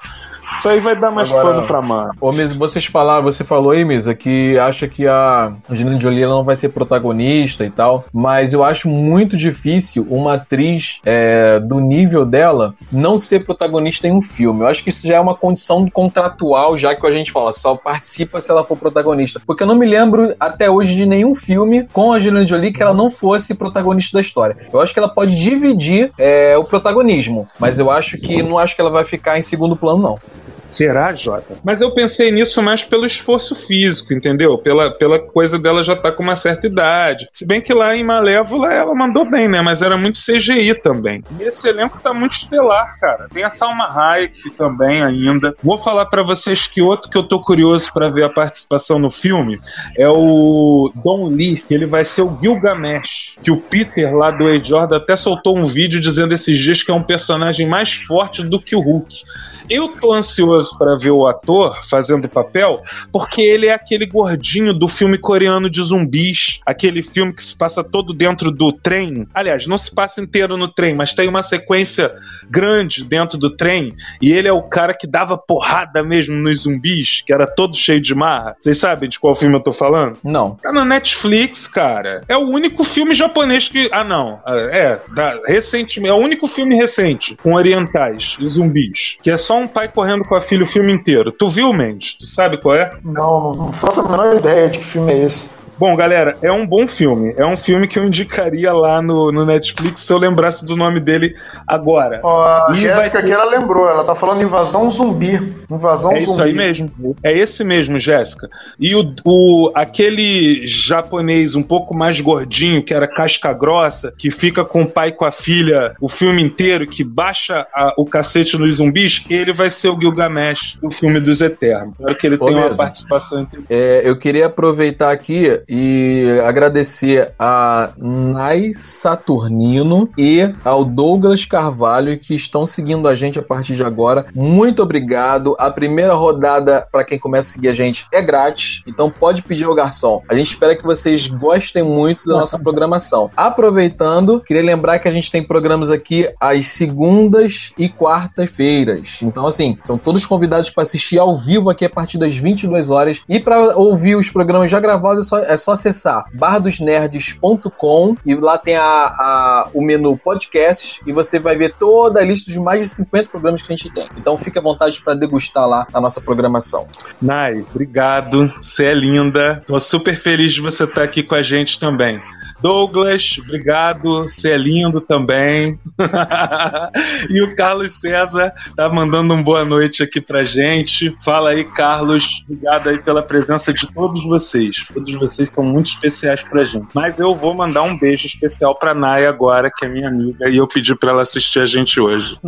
Isso 0.53 0.69
aí 0.69 0.79
vai 0.79 0.95
dar 0.95 1.11
mais 1.11 1.33
Agora, 1.33 1.55
pano 1.55 1.67
pra 1.67 1.81
mano. 1.81 2.11
Ô, 2.21 2.31
mesmo 2.31 2.59
vocês 2.59 2.85
falaram, 2.85 3.23
você 3.23 3.43
falou 3.43 3.71
aí, 3.71 3.83
Misa, 3.83 4.13
que 4.13 4.57
acha 4.59 4.87
que 4.87 5.07
a 5.07 5.53
Angelina 5.69 5.99
Jolie 5.99 6.25
não 6.25 6.43
vai 6.43 6.55
ser 6.55 6.69
protagonista 6.69 7.65
e 7.65 7.69
tal, 7.69 8.05
mas 8.13 8.53
eu 8.53 8.63
acho 8.63 8.89
muito 8.89 9.35
difícil 9.35 10.05
uma 10.09 10.35
atriz 10.35 10.99
é, 11.05 11.59
do 11.59 11.79
nível 11.79 12.25
dela 12.25 12.73
não 12.91 13.17
ser 13.17 13.45
protagonista 13.45 14.07
em 14.07 14.11
um 14.11 14.21
filme. 14.21 14.61
Eu 14.61 14.67
acho 14.67 14.83
que 14.83 14.89
isso 14.89 15.07
já 15.07 15.15
é 15.15 15.19
uma 15.19 15.35
condição 15.35 15.89
contratual, 15.89 16.77
já 16.77 16.95
que 16.95 17.05
a 17.05 17.11
gente 17.11 17.31
fala, 17.31 17.51
só 17.51 17.75
participa 17.75 18.39
se 18.39 18.49
ela 18.49 18.63
for 18.63 18.77
protagonista. 18.77 19.41
Porque 19.45 19.63
eu 19.63 19.67
não 19.67 19.75
me 19.75 19.85
lembro 19.85 20.33
até 20.39 20.69
hoje 20.69 20.95
de 20.95 21.05
nenhum 21.05 21.35
filme 21.35 21.87
com 21.91 22.13
a 22.13 22.17
Angelina 22.17 22.45
Jolie 22.45 22.71
que 22.71 22.81
ela 22.81 22.93
não 22.93 23.09
fosse 23.09 23.53
protagonista 23.53 24.17
da 24.17 24.21
história. 24.21 24.57
Eu 24.71 24.81
acho 24.81 24.93
que 24.93 24.99
ela 24.99 25.09
pode 25.09 25.37
dividir 25.39 26.11
é, 26.17 26.57
o 26.57 26.63
protagonismo, 26.63 27.47
mas 27.59 27.79
eu 27.79 27.89
acho 27.89 28.17
que 28.17 28.41
não 28.41 28.57
acho 28.57 28.75
que 28.75 28.81
ela 28.81 28.91
vai 28.91 29.03
ficar 29.03 29.37
em 29.37 29.41
segundo 29.41 29.75
plano, 29.75 30.01
não. 30.01 30.19
Será, 30.67 31.13
Jota? 31.13 31.57
Mas 31.63 31.81
eu 31.81 31.91
pensei 31.91 32.31
nisso 32.31 32.61
mais 32.61 32.83
pelo 32.83 33.05
esforço 33.05 33.55
físico, 33.55 34.13
entendeu? 34.13 34.57
Pela, 34.57 34.91
pela 34.91 35.19
coisa 35.19 35.59
dela 35.59 35.83
já 35.83 35.95
tá 35.95 36.11
com 36.11 36.23
uma 36.23 36.35
certa 36.35 36.67
idade. 36.67 37.27
Se 37.31 37.45
bem 37.45 37.61
que 37.61 37.73
lá 37.73 37.95
em 37.95 38.03
Malévola 38.03 38.73
ela 38.73 38.95
mandou 38.95 39.29
bem, 39.29 39.47
né? 39.47 39.61
Mas 39.61 39.81
era 39.81 39.97
muito 39.97 40.17
CGI 40.19 40.75
também. 40.81 41.23
E 41.39 41.43
esse 41.43 41.67
elenco 41.67 41.99
tá 42.01 42.13
muito 42.13 42.33
estelar, 42.33 42.97
cara. 42.99 43.27
Tem 43.31 43.43
a 43.43 43.49
Salma 43.49 43.85
Hayek 43.85 44.51
também 44.51 45.03
ainda. 45.03 45.55
Vou 45.63 45.81
falar 45.81 46.05
para 46.05 46.23
vocês 46.23 46.67
que 46.67 46.81
outro 46.81 47.09
que 47.09 47.17
eu 47.17 47.23
tô 47.23 47.41
curioso 47.41 47.91
para 47.93 48.09
ver 48.09 48.23
a 48.23 48.29
participação 48.29 48.97
no 48.97 49.11
filme 49.11 49.59
é 49.97 50.07
o 50.07 50.91
Don 50.95 51.27
Lee, 51.27 51.57
que 51.57 51.73
ele 51.73 51.85
vai 51.85 52.05
ser 52.05 52.21
o 52.21 52.37
Gilgamesh. 52.41 53.37
Que 53.43 53.51
o 53.51 53.57
Peter 53.57 54.13
lá 54.15 54.31
do 54.31 54.47
Age 54.47 54.63
Jordan 54.65 54.97
até 54.97 55.15
soltou 55.15 55.57
um 55.57 55.65
vídeo 55.65 55.99
dizendo 55.99 56.33
esses 56.33 56.57
dias 56.57 56.81
que 56.81 56.91
é 56.91 56.93
um 56.93 57.03
personagem 57.03 57.67
mais 57.67 57.93
forte 57.93 58.43
do 58.43 58.59
que 58.59 58.75
o 58.75 58.79
Hulk. 58.79 59.23
Eu 59.69 59.89
tô 59.89 60.13
ansioso 60.13 60.77
para 60.77 60.97
ver 60.97 61.11
o 61.11 61.27
ator 61.27 61.79
fazendo 61.87 62.25
o 62.25 62.29
papel, 62.29 62.79
porque 63.11 63.41
ele 63.41 63.67
é 63.67 63.73
aquele 63.73 64.05
gordinho 64.05 64.73
do 64.73 64.87
filme 64.87 65.17
coreano 65.17 65.69
de 65.69 65.81
zumbis, 65.81 66.59
aquele 66.65 67.01
filme 67.01 67.33
que 67.33 67.43
se 67.43 67.57
passa 67.57 67.83
todo 67.83 68.13
dentro 68.13 68.51
do 68.51 68.71
trem. 68.71 69.27
Aliás, 69.33 69.67
não 69.67 69.77
se 69.77 69.93
passa 69.93 70.21
inteiro 70.21 70.57
no 70.57 70.67
trem, 70.67 70.95
mas 70.95 71.13
tem 71.13 71.27
uma 71.27 71.43
sequência 71.43 72.13
grande 72.49 73.03
dentro 73.03 73.37
do 73.37 73.49
trem, 73.49 73.95
e 74.21 74.31
ele 74.31 74.47
é 74.47 74.53
o 74.53 74.63
cara 74.63 74.93
que 74.93 75.07
dava 75.07 75.37
porrada 75.37 76.03
mesmo 76.03 76.35
nos 76.35 76.61
zumbis, 76.61 77.21
que 77.25 77.33
era 77.33 77.47
todo 77.47 77.75
cheio 77.75 78.01
de 78.01 78.13
marra. 78.13 78.55
Vocês 78.59 78.77
sabem 78.77 79.09
de 79.09 79.19
qual 79.19 79.35
filme 79.35 79.55
eu 79.55 79.63
tô 79.63 79.71
falando? 79.71 80.17
Não. 80.23 80.55
Tá 80.55 80.71
na 80.71 80.85
Netflix, 80.85 81.67
cara. 81.67 82.23
É 82.27 82.37
o 82.37 82.49
único 82.49 82.83
filme 82.83 83.13
japonês 83.13 83.67
que. 83.67 83.89
Ah, 83.91 84.03
não. 84.03 84.39
É, 84.45 84.99
da... 85.13 85.39
recentemente. 85.47 86.09
É 86.09 86.13
o 86.13 86.23
único 86.23 86.47
filme 86.47 86.75
recente 86.75 87.35
com 87.41 87.53
orientais 87.53 88.37
e 88.39 88.47
zumbis. 88.47 89.17
Que 89.21 89.31
é 89.31 89.37
só 89.37 89.52
só 89.53 89.59
um 89.59 89.67
pai 89.67 89.87
correndo 89.87 90.25
com 90.25 90.33
a 90.33 90.41
filha 90.41 90.63
o 90.63 90.67
filme 90.67 90.91
inteiro. 90.91 91.31
Tu 91.31 91.47
viu, 91.47 91.71
Mendes? 91.71 92.15
Tu 92.15 92.25
sabe 92.25 92.57
qual 92.57 92.75
é? 92.75 92.93
Não, 93.03 93.53
não 93.53 93.71
faço 93.71 94.01
a 94.01 94.09
menor 94.09 94.35
ideia 94.35 94.67
de 94.67 94.79
que 94.79 94.85
filme 94.85 95.13
é 95.13 95.25
esse. 95.25 95.51
Bom, 95.77 95.95
galera, 95.95 96.37
é 96.41 96.51
um 96.51 96.65
bom 96.65 96.87
filme. 96.87 97.33
É 97.35 97.45
um 97.45 97.57
filme 97.57 97.87
que 97.87 97.97
eu 97.97 98.05
indicaria 98.05 98.71
lá 98.71 99.01
no, 99.01 99.31
no 99.31 99.45
Netflix 99.45 100.01
se 100.01 100.13
eu 100.13 100.17
lembrasse 100.17 100.65
do 100.65 100.77
nome 100.77 100.99
dele 100.99 101.35
agora. 101.67 102.21
Ó, 102.23 102.41
a 102.69 102.73
Jéssica 102.73 103.19
ter... 103.19 103.27
que 103.27 103.33
ela 103.33 103.45
lembrou, 103.45 103.89
ela 103.89 104.03
tá 104.03 104.13
falando 104.13 104.43
invasão 104.43 104.89
zumbi. 104.89 105.55
Invasão 105.69 106.11
é 106.11 106.19
zumbi. 106.19 106.31
isso 106.31 106.41
aí 106.41 106.53
mesmo. 106.53 106.91
É 107.23 107.37
esse 107.37 107.63
mesmo, 107.63 107.99
Jéssica. 107.99 108.47
E 108.79 108.95
o, 108.95 109.13
o, 109.25 109.71
aquele 109.75 110.65
japonês 110.65 111.55
um 111.55 111.63
pouco 111.63 111.95
mais 111.95 112.21
gordinho, 112.21 112.83
que 112.83 112.93
era 112.93 113.07
casca 113.07 113.51
grossa, 113.51 114.13
que 114.17 114.29
fica 114.29 114.63
com 114.63 114.83
o 114.83 114.87
pai 114.87 115.09
e 115.09 115.11
com 115.11 115.25
a 115.25 115.31
filha 115.31 115.95
o 115.99 116.07
filme 116.07 116.41
inteiro, 116.41 116.87
que 116.87 117.03
baixa 117.03 117.67
a, 117.73 117.93
o 117.97 118.05
cacete 118.05 118.57
nos 118.57 118.75
zumbis, 118.75 119.19
ele 119.43 119.53
vai 119.53 119.69
ser 119.69 119.89
o 119.89 119.99
Gilgamesh 119.99 120.77
do 120.81 120.89
filme 120.89 121.19
dos 121.19 121.41
Eternos. 121.41 121.93
Espero 121.99 122.17
que 122.17 122.27
ele 122.27 122.37
Pô, 122.37 122.45
tenha 122.45 122.57
mesmo. 122.57 122.71
uma 122.71 122.77
participação. 122.77 123.47
É, 123.69 124.01
eu 124.03 124.17
queria 124.17 124.47
aproveitar 124.47 125.11
aqui 125.11 125.61
e 125.67 126.39
agradecer 126.43 127.33
a 127.37 127.93
Nai 127.97 128.71
Saturnino 128.73 130.09
e 130.17 130.53
ao 130.63 130.83
Douglas 130.83 131.45
Carvalho 131.45 132.17
que 132.19 132.35
estão 132.35 132.65
seguindo 132.65 133.07
a 133.07 133.15
gente 133.15 133.39
a 133.39 133.43
partir 133.43 133.75
de 133.75 133.83
agora. 133.83 134.25
Muito 134.33 134.81
obrigado. 134.81 135.55
A 135.59 135.69
primeira 135.69 136.13
rodada, 136.13 136.87
para 136.91 137.03
quem 137.03 137.19
começa 137.19 137.49
a 137.49 137.53
seguir 137.53 137.69
a 137.69 137.73
gente, 137.73 138.05
é 138.11 138.21
grátis, 138.21 138.81
então 138.87 139.09
pode 139.09 139.43
pedir 139.43 139.65
ao 139.65 139.75
garçom. 139.75 140.21
A 140.29 140.35
gente 140.35 140.47
espera 140.47 140.75
que 140.75 140.83
vocês 140.83 141.27
gostem 141.27 141.83
muito 141.83 142.25
da 142.25 142.33
nossa 142.33 142.57
programação. 142.57 143.29
Aproveitando, 143.35 144.39
queria 144.39 144.63
lembrar 144.63 144.99
que 144.99 145.07
a 145.07 145.11
gente 145.11 145.31
tem 145.31 145.43
programas 145.43 145.89
aqui 145.89 146.29
às 146.39 146.67
segundas 146.67 147.73
e 147.77 147.89
quartas-feiras. 147.89 149.19
Então, 149.33 149.47
assim, 149.47 149.79
são 149.83 149.97
todos 149.97 150.27
convidados 150.27 150.69
para 150.69 150.83
assistir 150.83 151.17
ao 151.17 151.35
vivo 151.35 151.71
aqui 151.71 151.83
a 151.83 151.89
partir 151.89 152.19
das 152.19 152.37
22 152.37 152.91
horas. 152.91 153.23
E 153.27 153.39
para 153.39 153.75
ouvir 153.75 154.15
os 154.15 154.29
programas 154.29 154.69
já 154.69 154.79
gravados, 154.79 155.25
é 155.25 155.27
só, 155.27 155.39
é 155.39 155.57
só 155.57 155.71
acessar 155.71 156.25
bardosnerds.com 156.31 158.15
e 158.23 158.35
lá 158.35 158.59
tem 158.59 158.75
a, 158.75 158.83
a, 158.83 159.69
o 159.73 159.81
menu 159.81 160.15
podcast 160.15 161.01
e 161.07 161.11
você 161.11 161.39
vai 161.39 161.55
ver 161.55 161.73
toda 161.79 162.19
a 162.19 162.23
lista 162.23 162.51
de 162.51 162.59
mais 162.59 162.79
de 162.79 162.87
50 162.89 163.29
programas 163.29 163.63
que 163.63 163.73
a 163.73 163.75
gente 163.75 163.91
tem. 163.91 164.07
Então 164.15 164.37
fique 164.37 164.59
à 164.59 164.61
vontade 164.61 165.01
para 165.01 165.15
degustar 165.15 165.67
lá 165.67 165.87
a 165.91 165.99
nossa 165.99 166.21
programação. 166.21 166.85
Nai, 167.19 167.65
obrigado. 167.73 168.53
Você 168.61 168.85
é 168.85 168.93
linda. 168.93 169.63
Tô 169.65 169.79
super 169.79 170.15
feliz 170.15 170.53
de 170.53 170.61
você 170.61 170.83
estar 170.83 171.01
aqui 171.01 171.23
com 171.23 171.33
a 171.33 171.41
gente 171.41 171.79
também. 171.79 172.21
Douglas, 172.63 173.37
obrigado, 173.39 174.23
você 174.23 174.51
é 174.51 174.57
lindo 174.57 175.01
também. 175.01 175.77
e 177.29 177.41
o 177.41 177.53
Carlos 177.57 177.99
César 177.99 178.53
tá 178.73 178.87
mandando 178.87 179.33
um 179.33 179.43
boa 179.43 179.65
noite 179.65 180.01
aqui 180.01 180.21
pra 180.21 180.45
gente. 180.45 181.13
Fala 181.21 181.49
aí, 181.49 181.65
Carlos. 181.65 182.41
Obrigado 182.47 182.87
aí 182.87 183.01
pela 183.01 183.21
presença 183.21 183.73
de 183.73 183.91
todos 183.91 184.23
vocês. 184.23 184.85
Todos 184.93 185.13
vocês 185.15 185.49
são 185.49 185.61
muito 185.61 185.87
especiais 185.87 186.41
pra 186.41 186.63
gente. 186.63 186.87
Mas 186.93 187.19
eu 187.19 187.35
vou 187.35 187.53
mandar 187.53 187.81
um 187.81 187.99
beijo 187.99 188.27
especial 188.27 188.79
pra 188.79 188.95
Naya 188.95 189.27
agora, 189.27 189.69
que 189.69 189.83
é 189.83 189.89
minha 189.89 190.07
amiga, 190.07 190.47
e 190.47 190.55
eu 190.55 190.65
pedi 190.65 190.95
pra 190.95 191.11
ela 191.11 191.23
assistir 191.23 191.59
a 191.59 191.65
gente 191.65 191.99
hoje. 191.99 192.39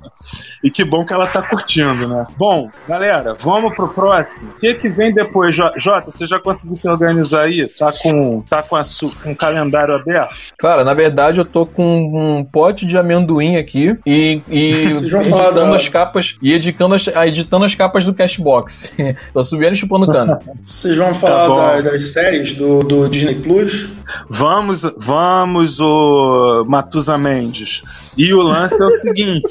e 0.62 0.70
que 0.70 0.84
bom 0.84 1.06
que 1.06 1.14
ela 1.14 1.26
tá 1.26 1.40
curtindo, 1.40 2.06
né? 2.06 2.26
Bom, 2.36 2.70
galera, 2.86 3.34
vamos 3.40 3.74
pro 3.74 3.88
próximo. 3.88 4.50
O 4.50 4.60
que 4.60 4.74
que 4.74 4.90
vem 4.90 5.14
depois, 5.14 5.56
Jota? 5.56 6.10
Você 6.10 6.26
já 6.26 6.38
conseguiu 6.38 6.76
se 6.76 6.86
organizar 6.86 7.44
aí? 7.44 7.66
Tá 7.66 7.90
com, 7.90 8.42
tá 8.42 8.62
com, 8.62 8.76
a, 8.76 8.82
com 9.22 9.32
o 9.32 9.36
calendário 9.36 9.61
calendário 9.62 9.94
aberto? 9.94 10.34
Cara, 10.58 10.84
na 10.84 10.94
verdade 10.94 11.38
eu 11.38 11.44
tô 11.44 11.64
com 11.64 11.84
um 11.84 12.44
pote 12.44 12.84
de 12.84 12.98
amendoim 12.98 13.56
aqui 13.56 13.96
e, 14.04 14.40
e 14.48 14.70
editando 15.02 15.74
as 15.74 15.88
capas 15.88 16.36
e 16.42 16.52
editando 16.52 16.94
as, 16.94 17.06
editando 17.06 17.64
as 17.64 17.74
capas 17.74 18.04
do 18.04 18.14
Cashbox. 18.14 18.92
tô 19.32 19.44
subindo 19.44 19.72
e 19.72 19.76
chupando 19.76 20.06
cana. 20.06 20.38
Vocês 20.64 20.96
vão 20.96 21.14
falar 21.14 21.48
tá 21.48 21.80
da, 21.80 21.90
das 21.92 22.12
séries 22.12 22.54
do, 22.54 22.80
do 22.80 23.08
Disney 23.08 23.36
Plus? 23.36 23.88
Vamos, 24.28 24.82
vamos, 24.98 25.80
o 25.80 26.64
Matusa 26.66 27.16
Mendes. 27.16 27.82
E 28.16 28.32
o 28.34 28.42
lance 28.42 28.82
é 28.82 28.86
o 28.86 28.92
seguinte: 28.92 29.48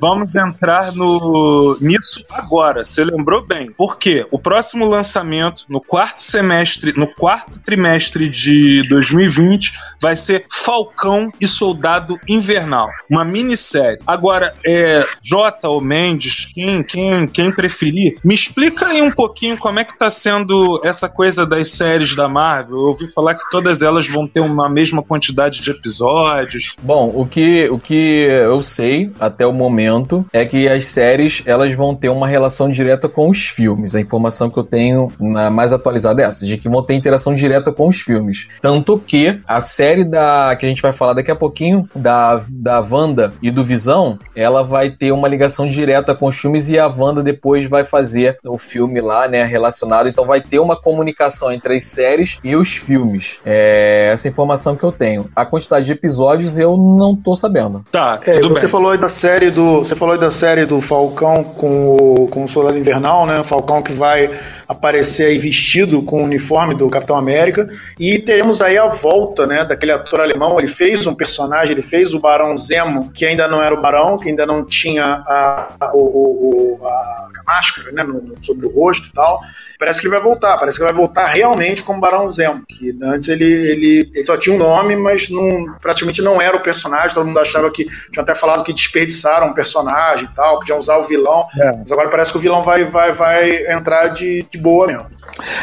vamos 0.00 0.34
entrar 0.34 0.92
no 0.92 1.76
nisso 1.80 2.22
agora. 2.30 2.84
Você 2.84 3.04
lembrou 3.04 3.44
bem? 3.44 3.70
Porque 3.76 4.26
o 4.30 4.38
próximo 4.38 4.86
lançamento 4.86 5.64
no 5.68 5.80
quarto 5.80 6.22
semestre, 6.22 6.92
no 6.96 7.06
quarto 7.06 7.60
trimestre 7.60 8.28
de 8.28 8.86
2020, 8.88 9.72
vai 10.00 10.16
ser 10.16 10.46
Falcão 10.50 11.30
e 11.40 11.46
Soldado 11.46 12.18
Invernal, 12.28 12.88
uma 13.10 13.24
minissérie. 13.24 13.98
Agora, 14.06 14.52
é 14.66 15.06
J 15.22 15.68
ou 15.68 15.80
Mendes, 15.80 16.46
quem, 16.52 16.82
quem, 16.82 17.26
quem 17.26 17.50
preferir, 17.50 18.18
me 18.22 18.34
explica 18.34 18.88
aí 18.88 19.02
um 19.02 19.10
pouquinho 19.10 19.56
como 19.56 19.80
é 19.80 19.84
que 19.84 19.96
tá 19.96 20.10
sendo 20.10 20.80
essa 20.84 21.08
coisa 21.08 21.46
das 21.46 21.70
séries 21.70 22.14
da 22.14 22.28
Marvel. 22.28 22.76
Eu 22.76 22.82
ouvi 22.88 23.08
falar 23.08 23.34
que 23.34 23.48
todas 23.50 23.82
elas 23.82 24.08
vão 24.08 24.26
ter 24.26 24.40
uma 24.40 24.68
mesma 24.68 25.02
quantidade 25.02 25.60
de 25.60 25.70
episódios. 25.70 26.74
Bom, 26.82 27.12
o 27.14 27.26
que 27.26 27.68
o 27.68 27.78
que 27.78 27.94
eu 27.94 28.62
sei 28.62 29.10
até 29.20 29.46
o 29.46 29.52
momento 29.52 29.85
é 30.32 30.44
que 30.44 30.68
as 30.68 30.86
séries 30.86 31.42
elas 31.46 31.74
vão 31.74 31.94
ter 31.94 32.08
uma 32.08 32.26
relação 32.26 32.68
direta 32.68 33.08
com 33.08 33.28
os 33.28 33.46
filmes. 33.46 33.94
A 33.94 34.00
informação 34.00 34.50
que 34.50 34.58
eu 34.58 34.64
tenho 34.64 35.08
na 35.20 35.50
mais 35.50 35.72
atualizada 35.72 36.22
é 36.22 36.24
essa, 36.26 36.44
de 36.44 36.56
que 36.56 36.68
vão 36.68 36.82
ter 36.82 36.94
interação 36.94 37.34
direta 37.34 37.72
com 37.72 37.88
os 37.88 38.00
filmes. 38.00 38.48
Tanto 38.60 38.98
que 38.98 39.40
a 39.46 39.60
série 39.60 40.04
da 40.04 40.56
que 40.56 40.66
a 40.66 40.68
gente 40.68 40.82
vai 40.82 40.92
falar 40.92 41.14
daqui 41.14 41.30
a 41.30 41.36
pouquinho 41.36 41.88
da 41.94 42.40
da 42.48 42.80
Wanda 42.80 43.32
e 43.42 43.50
do 43.50 43.64
Visão, 43.64 44.18
ela 44.34 44.62
vai 44.62 44.90
ter 44.90 45.12
uma 45.12 45.28
ligação 45.28 45.68
direta 45.68 46.14
com 46.14 46.26
os 46.26 46.36
filmes 46.36 46.68
e 46.68 46.78
a 46.78 46.86
Wanda 46.86 47.22
depois 47.22 47.66
vai 47.66 47.84
fazer 47.84 48.38
o 48.44 48.58
filme 48.58 49.00
lá, 49.00 49.28
né, 49.28 49.44
relacionado. 49.44 50.08
Então 50.08 50.26
vai 50.26 50.40
ter 50.40 50.58
uma 50.58 50.76
comunicação 50.80 51.52
entre 51.52 51.76
as 51.76 51.84
séries 51.84 52.38
e 52.42 52.56
os 52.56 52.76
filmes. 52.76 53.38
É 53.44 54.08
essa 54.12 54.28
informação 54.28 54.76
que 54.76 54.84
eu 54.84 54.92
tenho. 54.92 55.28
A 55.34 55.44
quantidade 55.44 55.86
de 55.86 55.92
episódios 55.92 56.58
eu 56.58 56.76
não 56.76 57.14
tô 57.14 57.34
sabendo. 57.34 57.84
Tá, 57.90 58.18
é, 58.26 58.40
você 58.40 58.62
bem. 58.62 58.68
falou 58.68 58.90
aí 58.90 58.98
da 58.98 59.08
série 59.08 59.50
do, 59.50 59.75
você 59.78 59.94
falou 59.94 60.18
da 60.18 60.30
série 60.30 60.66
do 60.66 60.80
Falcão 60.80 61.42
com 61.42 61.96
o, 61.96 62.28
com 62.28 62.44
o 62.44 62.48
Soldado 62.48 62.78
Invernal, 62.78 63.26
né? 63.26 63.40
O 63.40 63.44
Falcão 63.44 63.82
que 63.82 63.92
vai 63.92 64.38
aparecer 64.68 65.26
aí 65.26 65.38
vestido 65.38 66.02
com 66.02 66.20
o 66.20 66.24
uniforme 66.24 66.74
do 66.74 66.88
Capitão 66.90 67.16
América. 67.16 67.68
E 67.98 68.18
teremos 68.18 68.60
aí 68.60 68.76
a 68.76 68.86
volta, 68.86 69.46
né, 69.46 69.64
daquele 69.64 69.92
ator 69.92 70.20
alemão, 70.20 70.58
ele 70.58 70.68
fez 70.68 71.06
um 71.06 71.14
personagem, 71.14 71.72
ele 71.72 71.82
fez 71.82 72.12
o 72.12 72.18
Barão 72.18 72.56
Zemo, 72.56 73.10
que 73.12 73.24
ainda 73.24 73.46
não 73.46 73.62
era 73.62 73.74
o 73.74 73.80
Barão, 73.80 74.18
que 74.18 74.28
ainda 74.28 74.44
não 74.44 74.66
tinha 74.66 75.04
a, 75.04 75.68
a, 75.80 75.86
a, 75.86 75.90
a 75.90 77.42
máscara, 77.46 77.92
né, 77.92 78.02
no, 78.02 78.34
sobre 78.42 78.66
o 78.66 78.70
rosto 78.70 79.08
e 79.08 79.12
tal, 79.12 79.40
parece 79.78 80.00
que 80.00 80.06
ele 80.06 80.14
vai 80.14 80.22
voltar, 80.22 80.58
parece 80.58 80.78
que 80.78 80.84
ele 80.84 80.92
vai 80.92 81.00
voltar 81.00 81.26
realmente 81.26 81.82
como 81.82 82.00
Barão 82.00 82.30
Zemo, 82.30 82.64
que 82.66 82.96
antes 83.02 83.28
ele, 83.28 83.44
ele, 83.44 84.10
ele 84.14 84.26
só 84.26 84.36
tinha 84.36 84.54
um 84.54 84.58
nome, 84.58 84.96
mas 84.96 85.28
não, 85.30 85.74
praticamente 85.80 86.22
não 86.22 86.40
era 86.40 86.56
o 86.56 86.62
personagem, 86.62 87.14
todo 87.14 87.26
mundo 87.26 87.38
achava 87.38 87.70
que, 87.70 87.84
tinha 87.84 88.22
até 88.22 88.34
falado 88.34 88.64
que 88.64 88.72
desperdiçaram 88.72 89.48
o 89.48 89.54
personagem 89.54 90.24
e 90.24 90.34
tal, 90.34 90.58
podiam 90.58 90.78
usar 90.78 90.96
o 90.98 91.02
vilão, 91.02 91.46
é. 91.60 91.72
mas 91.78 91.92
agora 91.92 92.08
parece 92.08 92.32
que 92.32 92.38
o 92.38 92.40
vilão 92.40 92.62
vai, 92.62 92.84
vai, 92.84 93.12
vai 93.12 93.72
entrar 93.72 94.08
de, 94.08 94.46
de 94.50 94.58
boa 94.58 94.86
mesmo. 94.86 95.06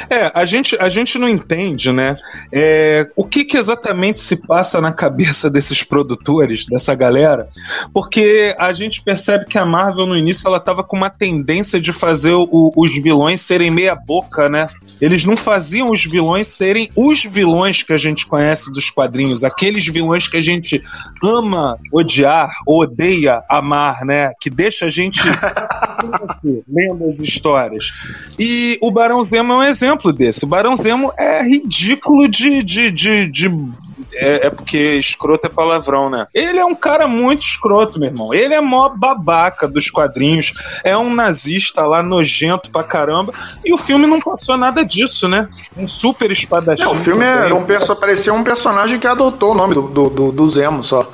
É, 0.10 0.32
a 0.34 0.46
gente, 0.46 0.78
a 0.80 0.90
gente 0.90 1.18
não 1.18 1.28
entende, 1.28 1.92
né? 1.92 2.16
É, 2.54 3.10
o 3.16 3.26
que, 3.26 3.44
que 3.44 3.58
exatamente 3.58 4.20
se 4.20 4.46
passa 4.48 4.80
na 4.80 4.92
cabeça 4.92 5.50
desses 5.50 5.84
produtores, 5.84 6.66
dessa 6.66 6.94
galera, 6.94 7.48
porque 7.94 8.56
a 8.60 8.72
gente 8.74 9.02
percebe 9.02 9.46
que 9.46 9.58
a 9.58 9.66
Marvel 9.66 10.06
no 10.06 10.16
início 10.16 10.48
ela 10.48 10.60
tava 10.60 10.84
com 10.84 10.96
uma 10.96 11.10
tendência 11.10 11.80
de 11.80 11.92
fazer 11.92 12.34
o, 12.34 12.72
os 12.76 12.94
vilões 13.02 13.42
serem 13.42 13.72
meia 13.72 13.96
boca, 14.06 14.50
né? 14.50 14.66
Eles 15.02 15.26
não 15.26 15.36
faziam 15.36 15.92
os 15.92 16.04
vilões 16.04 16.48
serem 16.48 16.90
os 16.96 17.24
vilões 17.24 17.84
que 17.84 17.94
a 17.94 17.98
gente 17.98 18.26
conhece 18.26 18.72
dos 18.72 18.90
quadrinhos, 18.90 19.44
aqueles 19.44 19.86
vilões 19.86 20.28
que 20.28 20.38
a 20.38 20.42
gente 20.42 20.82
ama 21.24 21.78
odiar, 21.92 22.50
odeia 22.68 23.44
amar, 23.50 24.06
né? 24.06 24.32
Que 24.40 24.50
deixa 24.50 24.86
a 24.86 24.90
gente 24.90 25.22
lendo 26.68 27.06
as 27.06 27.20
histórias. 27.20 27.92
E 28.38 28.78
o 28.82 28.92
Barão 28.92 29.24
Zemo 29.24 29.54
é 29.54 29.58
um 29.58 29.64
exemplo 29.64 30.12
desse. 30.12 30.46
O 30.46 30.48
Barão 30.48 30.76
Zemo 30.76 31.12
é 31.18 31.44
ridículo 31.44 32.28
de, 32.28 32.64
de, 32.64 32.92
de, 32.92 33.28
de 33.28 33.50
é, 34.16 34.48
é, 34.48 34.50
porque 34.50 34.78
escroto 34.96 35.48
é 35.48 35.50
palavrão, 35.50 36.10
né? 36.10 36.26
Ele 36.34 36.60
é 36.60 36.66
um 36.66 36.76
cara 36.76 37.08
muito 37.08 37.42
escroto, 37.42 38.00
meu 38.00 38.10
irmão. 38.10 38.34
Ele 38.34 38.54
é 38.54 38.62
mó 38.62 38.90
babaca 38.90 39.68
dos 39.68 39.90
quadrinhos. 39.90 40.54
É 40.84 40.98
um 40.98 41.14
nazista 41.14 41.86
lá 41.86 42.04
nojento 42.04 42.72
pra 42.72 42.84
caramba. 42.84 43.34
E 43.66 43.74
o 43.74 43.78
filme 43.78 43.93
não 43.98 44.20
passou 44.20 44.58
nada 44.58 44.84
disso, 44.84 45.28
né? 45.28 45.48
Um 45.78 45.88
super 45.88 46.32
espadachim. 46.32 46.84
Não, 46.84 46.94
o 46.94 46.98
filme 46.98 47.24
era 47.24 47.54
um, 47.54 47.66
parecia 48.00 48.34
um 48.34 48.44
personagem 48.44 49.00
que 49.00 49.08
adotou 49.08 49.52
o 49.52 49.56
nome 49.56 49.74
do, 49.74 49.84
do, 49.84 50.10
do, 50.10 50.32
do 50.32 50.50
Zemo 50.50 50.84
só 50.84 51.08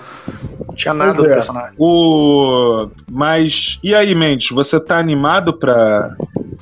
tinha 0.79 0.93
nada 0.93 1.11
pois 1.11 1.23
do 1.23 1.31
é. 1.31 1.35
personagem. 1.35 1.73
O... 1.77 2.89
Mas, 3.09 3.79
e 3.83 3.93
aí, 3.93 4.15
Mendes, 4.15 4.49
você 4.49 4.79
tá 4.79 4.97
animado 4.97 5.53
pra. 5.53 6.15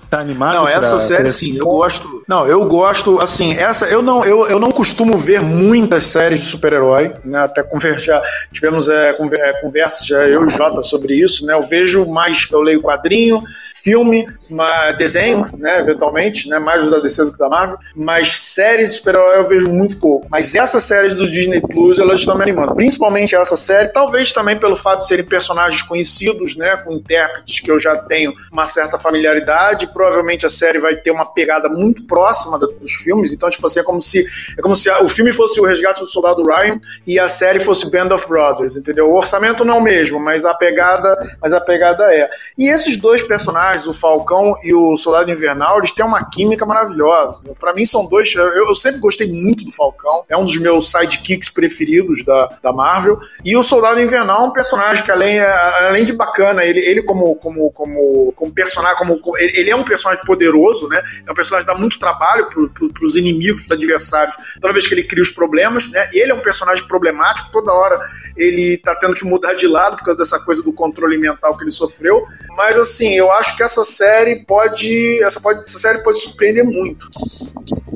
Tá 0.10 0.20
animado 0.20 0.54
Não, 0.54 0.68
essa 0.68 0.92
pra... 0.92 1.00
série 1.00 1.30
sim, 1.30 1.58
eu 1.58 1.66
gosto. 1.66 2.24
Não, 2.28 2.48
eu 2.48 2.66
gosto, 2.66 3.20
assim, 3.20 3.56
essa. 3.58 3.86
Eu 3.86 4.02
não, 4.02 4.26
eu, 4.26 4.48
eu 4.48 4.60
não 4.60 4.72
costumo 4.72 5.18
ver 5.18 5.42
muitas 5.42 6.04
séries 6.04 6.40
de 6.42 6.48
super-herói, 6.48 7.14
né? 7.24 7.40
Até 7.40 7.62
conversar, 7.62 8.22
tivemos 8.52 8.88
é, 8.88 9.10
é, 9.10 9.54
conversas 9.62 10.08
já 10.08 10.28
eu 10.28 10.44
e 10.44 10.46
o 10.46 10.50
Jota 10.50 10.82
sobre 10.82 11.16
isso, 11.16 11.46
né? 11.46 11.54
Eu 11.54 11.64
vejo 11.64 12.06
mais, 12.10 12.48
eu 12.52 12.62
leio 12.62 12.82
quadrinho, 12.82 13.44
filme, 13.88 14.28
uma, 14.52 14.92
desenho, 14.92 15.48
né, 15.58 15.80
eventualmente, 15.80 16.50
né, 16.50 16.60
mais 16.60 16.90
da 16.90 17.00
DC 17.00 17.24
do 17.24 17.32
que 17.32 17.38
da 17.38 17.48
Marvel, 17.48 17.78
mas 17.96 18.36
séries 18.36 18.90
de 18.90 18.98
super-herói 18.98 19.38
eu 19.38 19.46
vejo 19.46 19.70
muito 19.70 19.98
pouco. 19.98 20.28
Mas 20.30 20.54
essas 20.54 20.84
séries 20.84 21.16
do 21.16 21.32
Disney 21.32 21.62
Plus, 21.62 21.98
elas 21.98 22.20
estão 22.20 22.36
me 22.36 22.44
animando. 22.44 22.76
Principalmente 22.76 23.34
essa 23.34 23.56
série, 23.56 23.88
talvez 23.88 24.34
também 24.34 24.58
pelo 24.58 24.76
fato 24.76 25.00
de 25.00 25.08
serem 25.08 25.24
personagens 25.24 25.82
conhecidos, 25.84 26.58
né, 26.58 26.76
com 26.76 26.92
intérpretes 26.92 27.62
que 27.62 27.72
eu 27.72 27.80
já 27.80 27.96
tenho 27.96 28.34
uma 28.52 28.68
certa 28.68 29.00
familiaridade. 29.00 29.88
Provavelmente 29.88 30.46
a 30.46 30.50
série 30.50 30.80
vai 30.80 30.98
ter 30.98 31.12
uma 31.12 31.26
pegada 31.26 31.70
muito 31.70 32.04
próxima 32.04 32.60
dos 32.60 32.92
filmes, 32.92 33.32
então, 33.32 33.50
tipo 33.50 33.66
assim, 33.68 33.80
é 33.80 33.84
como 33.84 34.02
se, 34.02 34.26
é 34.58 34.62
como 34.62 34.76
se 34.76 34.90
o 34.90 35.08
filme 35.08 35.32
fosse 35.32 35.62
o 35.62 35.64
Resgate 35.64 36.02
do 36.02 36.08
Soldado 36.08 36.44
Ryan 36.44 36.82
e 37.06 37.18
a 37.18 37.30
série 37.30 37.62
fosse 37.62 37.90
Band 37.90 38.14
of 38.14 38.28
Brothers, 38.28 38.76
entendeu? 38.76 39.10
O 39.10 39.16
orçamento 39.16 39.64
não 39.64 39.76
é 39.76 39.78
o 39.78 39.82
mesmo, 39.82 40.20
mas 40.20 40.44
a 40.44 40.54
pegada, 40.54 41.16
mas 41.42 41.54
a 41.54 41.62
pegada 41.62 42.14
é. 42.14 42.30
E 42.58 42.68
esses 42.68 42.98
dois 42.98 43.24
personagens, 43.24 43.77
o 43.86 43.94
Falcão 43.94 44.56
e 44.64 44.74
o 44.74 44.98
Soldado 44.98 45.32
Invernal, 45.32 45.78
eles 45.78 45.92
têm 45.92 46.06
uma 46.06 46.30
química 46.30 46.66
maravilhosa. 46.66 47.44
Para 47.60 47.74
mim 47.74 47.86
são 47.86 48.08
dois, 48.08 48.34
eu, 48.34 48.68
eu, 48.68 48.76
sempre 48.76 49.00
gostei 49.00 49.32
muito 49.32 49.66
do 49.66 49.72
Falcão, 49.72 50.24
é 50.30 50.38
um 50.38 50.46
dos 50.46 50.58
meus 50.58 50.90
sidekicks 50.90 51.50
preferidos 51.50 52.24
da, 52.24 52.58
da 52.62 52.74
Marvel. 52.74 53.20
E 53.44 53.56
o 53.56 53.64
Soldado 53.64 54.02
Invernal 54.02 54.46
é 54.46 54.48
um 54.50 54.54
personagem 54.54 55.04
que 55.04 55.12
além, 55.12 55.40
além 55.40 56.04
de 56.04 56.14
bacana, 56.14 56.64
ele, 56.64 56.80
ele 56.80 57.04
como, 57.04 57.36
como, 57.36 57.72
como, 57.72 58.34
como 58.36 58.52
personagem, 58.52 58.98
como, 58.98 59.38
ele 59.38 59.70
é 59.70 59.76
um 59.76 59.84
personagem 59.84 60.24
poderoso, 60.26 60.88
né? 60.88 61.02
É 61.26 61.32
um 61.32 61.36
personagem 61.36 61.68
que 61.68 61.74
dá 61.74 61.80
muito 61.80 62.00
trabalho 62.00 62.50
pro, 62.50 62.70
pro, 62.70 62.94
pros 62.94 63.16
inimigos, 63.16 63.64
pros 63.64 63.72
adversários, 63.72 64.36
toda 64.62 64.74
vez 64.74 64.88
que 64.88 64.94
ele 64.94 65.04
cria 65.04 65.22
os 65.22 65.30
problemas, 65.30 65.90
né? 65.90 66.10
Ele 66.14 66.32
é 66.32 66.36
um 66.36 66.42
personagem 66.42 66.86
problemático, 66.88 67.52
toda 67.52 67.72
hora 67.72 68.00
ele 68.38 68.78
tá 68.78 68.96
tendo 68.96 69.16
que 69.16 69.26
mudar 69.26 69.56
de 69.56 69.68
lado 69.68 69.98
por 69.98 70.06
causa 70.06 70.20
dessa 70.20 70.40
coisa 70.40 70.62
do 70.62 70.72
controle 70.72 71.18
mental 71.18 71.58
que 71.58 71.64
ele 71.64 71.72
sofreu. 71.72 72.26
Mas 72.56 72.78
assim, 72.78 73.16
eu 73.16 73.32
acho 73.32 73.58
que 73.58 73.64
essa 73.68 73.84
série 73.84 74.46
pode. 74.46 75.22
Essa, 75.22 75.40
pode, 75.40 75.64
essa 75.68 75.78
série 75.78 76.00
pode 76.00 76.20
surpreender 76.20 76.64
muito. 76.64 77.10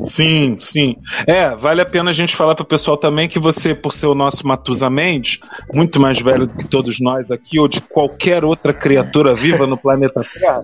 Sim, 0.07 0.57
sim. 0.59 0.95
É, 1.25 1.55
vale 1.55 1.81
a 1.81 1.85
pena 1.85 2.09
a 2.09 2.13
gente 2.13 2.35
falar 2.35 2.55
pro 2.55 2.65
pessoal 2.65 2.97
também 2.97 3.27
que 3.27 3.39
você, 3.39 3.73
por 3.73 3.91
ser 3.91 4.07
o 4.07 4.15
nosso 4.15 4.45
Matusa 4.45 4.89
Mendes, 4.89 5.39
muito 5.73 5.99
mais 6.01 6.19
velho 6.19 6.45
do 6.45 6.55
que 6.55 6.67
todos 6.67 6.99
nós 6.99 7.31
aqui, 7.31 7.59
ou 7.59 7.67
de 7.67 7.81
qualquer 7.81 8.43
outra 8.43 8.73
criatura 8.73 9.33
viva 9.33 9.65
no 9.65 9.77
planeta 9.77 10.21
Terra, 10.33 10.63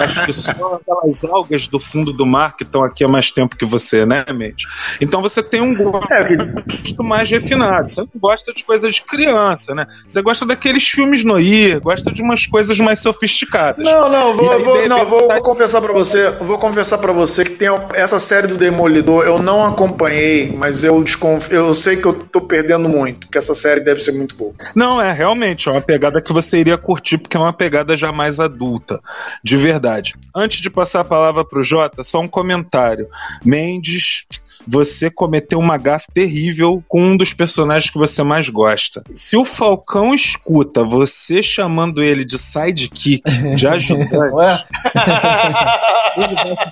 acho 0.00 0.24
que 0.24 0.32
só 0.32 0.50
aquelas 0.50 1.24
algas 1.24 1.68
do 1.68 1.78
fundo 1.78 2.12
do 2.12 2.26
mar 2.26 2.56
que 2.56 2.64
estão 2.64 2.82
aqui 2.82 3.04
há 3.04 3.08
mais 3.08 3.30
tempo 3.30 3.56
que 3.56 3.64
você, 3.64 4.04
né, 4.04 4.24
Mendes? 4.34 4.64
Então 5.00 5.22
você 5.22 5.42
tem 5.42 5.60
um 5.60 5.76
gosto 5.76 6.12
é, 6.12 7.02
mais 7.02 7.30
refinado. 7.30 7.88
Você 7.88 8.00
não 8.00 8.08
gosta 8.20 8.52
de 8.52 8.64
coisas 8.64 8.96
de 8.96 9.02
criança, 9.02 9.74
né? 9.74 9.86
Você 10.06 10.20
gosta 10.22 10.44
daqueles 10.44 10.88
filmes 10.88 11.22
noir, 11.22 11.80
gosta 11.80 12.10
de 12.10 12.22
umas 12.22 12.46
coisas 12.46 12.78
mais 12.80 13.00
sofisticadas. 13.00 13.84
Não, 13.84 14.08
não, 14.08 14.36
vou, 14.44 14.52
aí, 14.52 14.62
vou, 14.62 14.88
não, 14.88 15.06
vou, 15.06 15.28
vou 15.28 15.42
confessar 15.42 15.80
para 15.80 15.92
você, 15.92 16.30
vou 16.30 16.58
confessar 16.58 16.98
para 16.98 17.12
você 17.12 17.44
que 17.44 17.52
tem 17.52 17.68
essa 17.94 18.18
série 18.18 18.46
do 18.46 18.56
Demolidor, 18.56 19.24
eu 19.24 19.40
não 19.40 19.64
acompanhei, 19.64 20.50
mas 20.52 20.84
eu 20.84 21.02
desconfio, 21.02 21.56
eu 21.56 21.74
sei 21.74 21.96
que 21.96 22.06
eu 22.06 22.12
tô 22.12 22.40
perdendo 22.40 22.88
muito, 22.88 23.28
que 23.28 23.38
essa 23.38 23.54
série 23.54 23.80
deve 23.80 24.02
ser 24.02 24.12
muito 24.12 24.34
boa. 24.34 24.54
Não, 24.74 25.00
é 25.00 25.12
realmente 25.12 25.68
é 25.68 25.72
uma 25.72 25.80
pegada 25.80 26.22
que 26.22 26.32
você 26.32 26.58
iria 26.58 26.78
curtir 26.78 27.18
porque 27.18 27.36
é 27.36 27.40
uma 27.40 27.52
pegada 27.52 27.96
já 27.96 28.12
mais 28.12 28.40
adulta, 28.40 29.00
de 29.42 29.56
verdade. 29.56 30.14
Antes 30.34 30.60
de 30.60 30.70
passar 30.70 31.00
a 31.00 31.04
palavra 31.04 31.44
pro 31.44 31.62
Jota, 31.62 32.02
só 32.02 32.20
um 32.20 32.28
comentário. 32.28 33.08
Mendes 33.44 34.26
você 34.66 35.10
cometeu 35.10 35.58
uma 35.58 35.76
gafe 35.76 36.06
terrível 36.12 36.82
com 36.88 37.02
um 37.02 37.16
dos 37.16 37.32
personagens 37.34 37.90
que 37.90 37.98
você 37.98 38.22
mais 38.22 38.48
gosta. 38.48 39.02
Se 39.12 39.36
o 39.36 39.44
Falcão 39.44 40.14
escuta 40.14 40.82
você 40.82 41.42
chamando 41.42 42.02
ele 42.02 42.24
de 42.24 42.38
sidekick, 42.38 43.22
de 43.56 43.66
ajudante. 43.68 44.66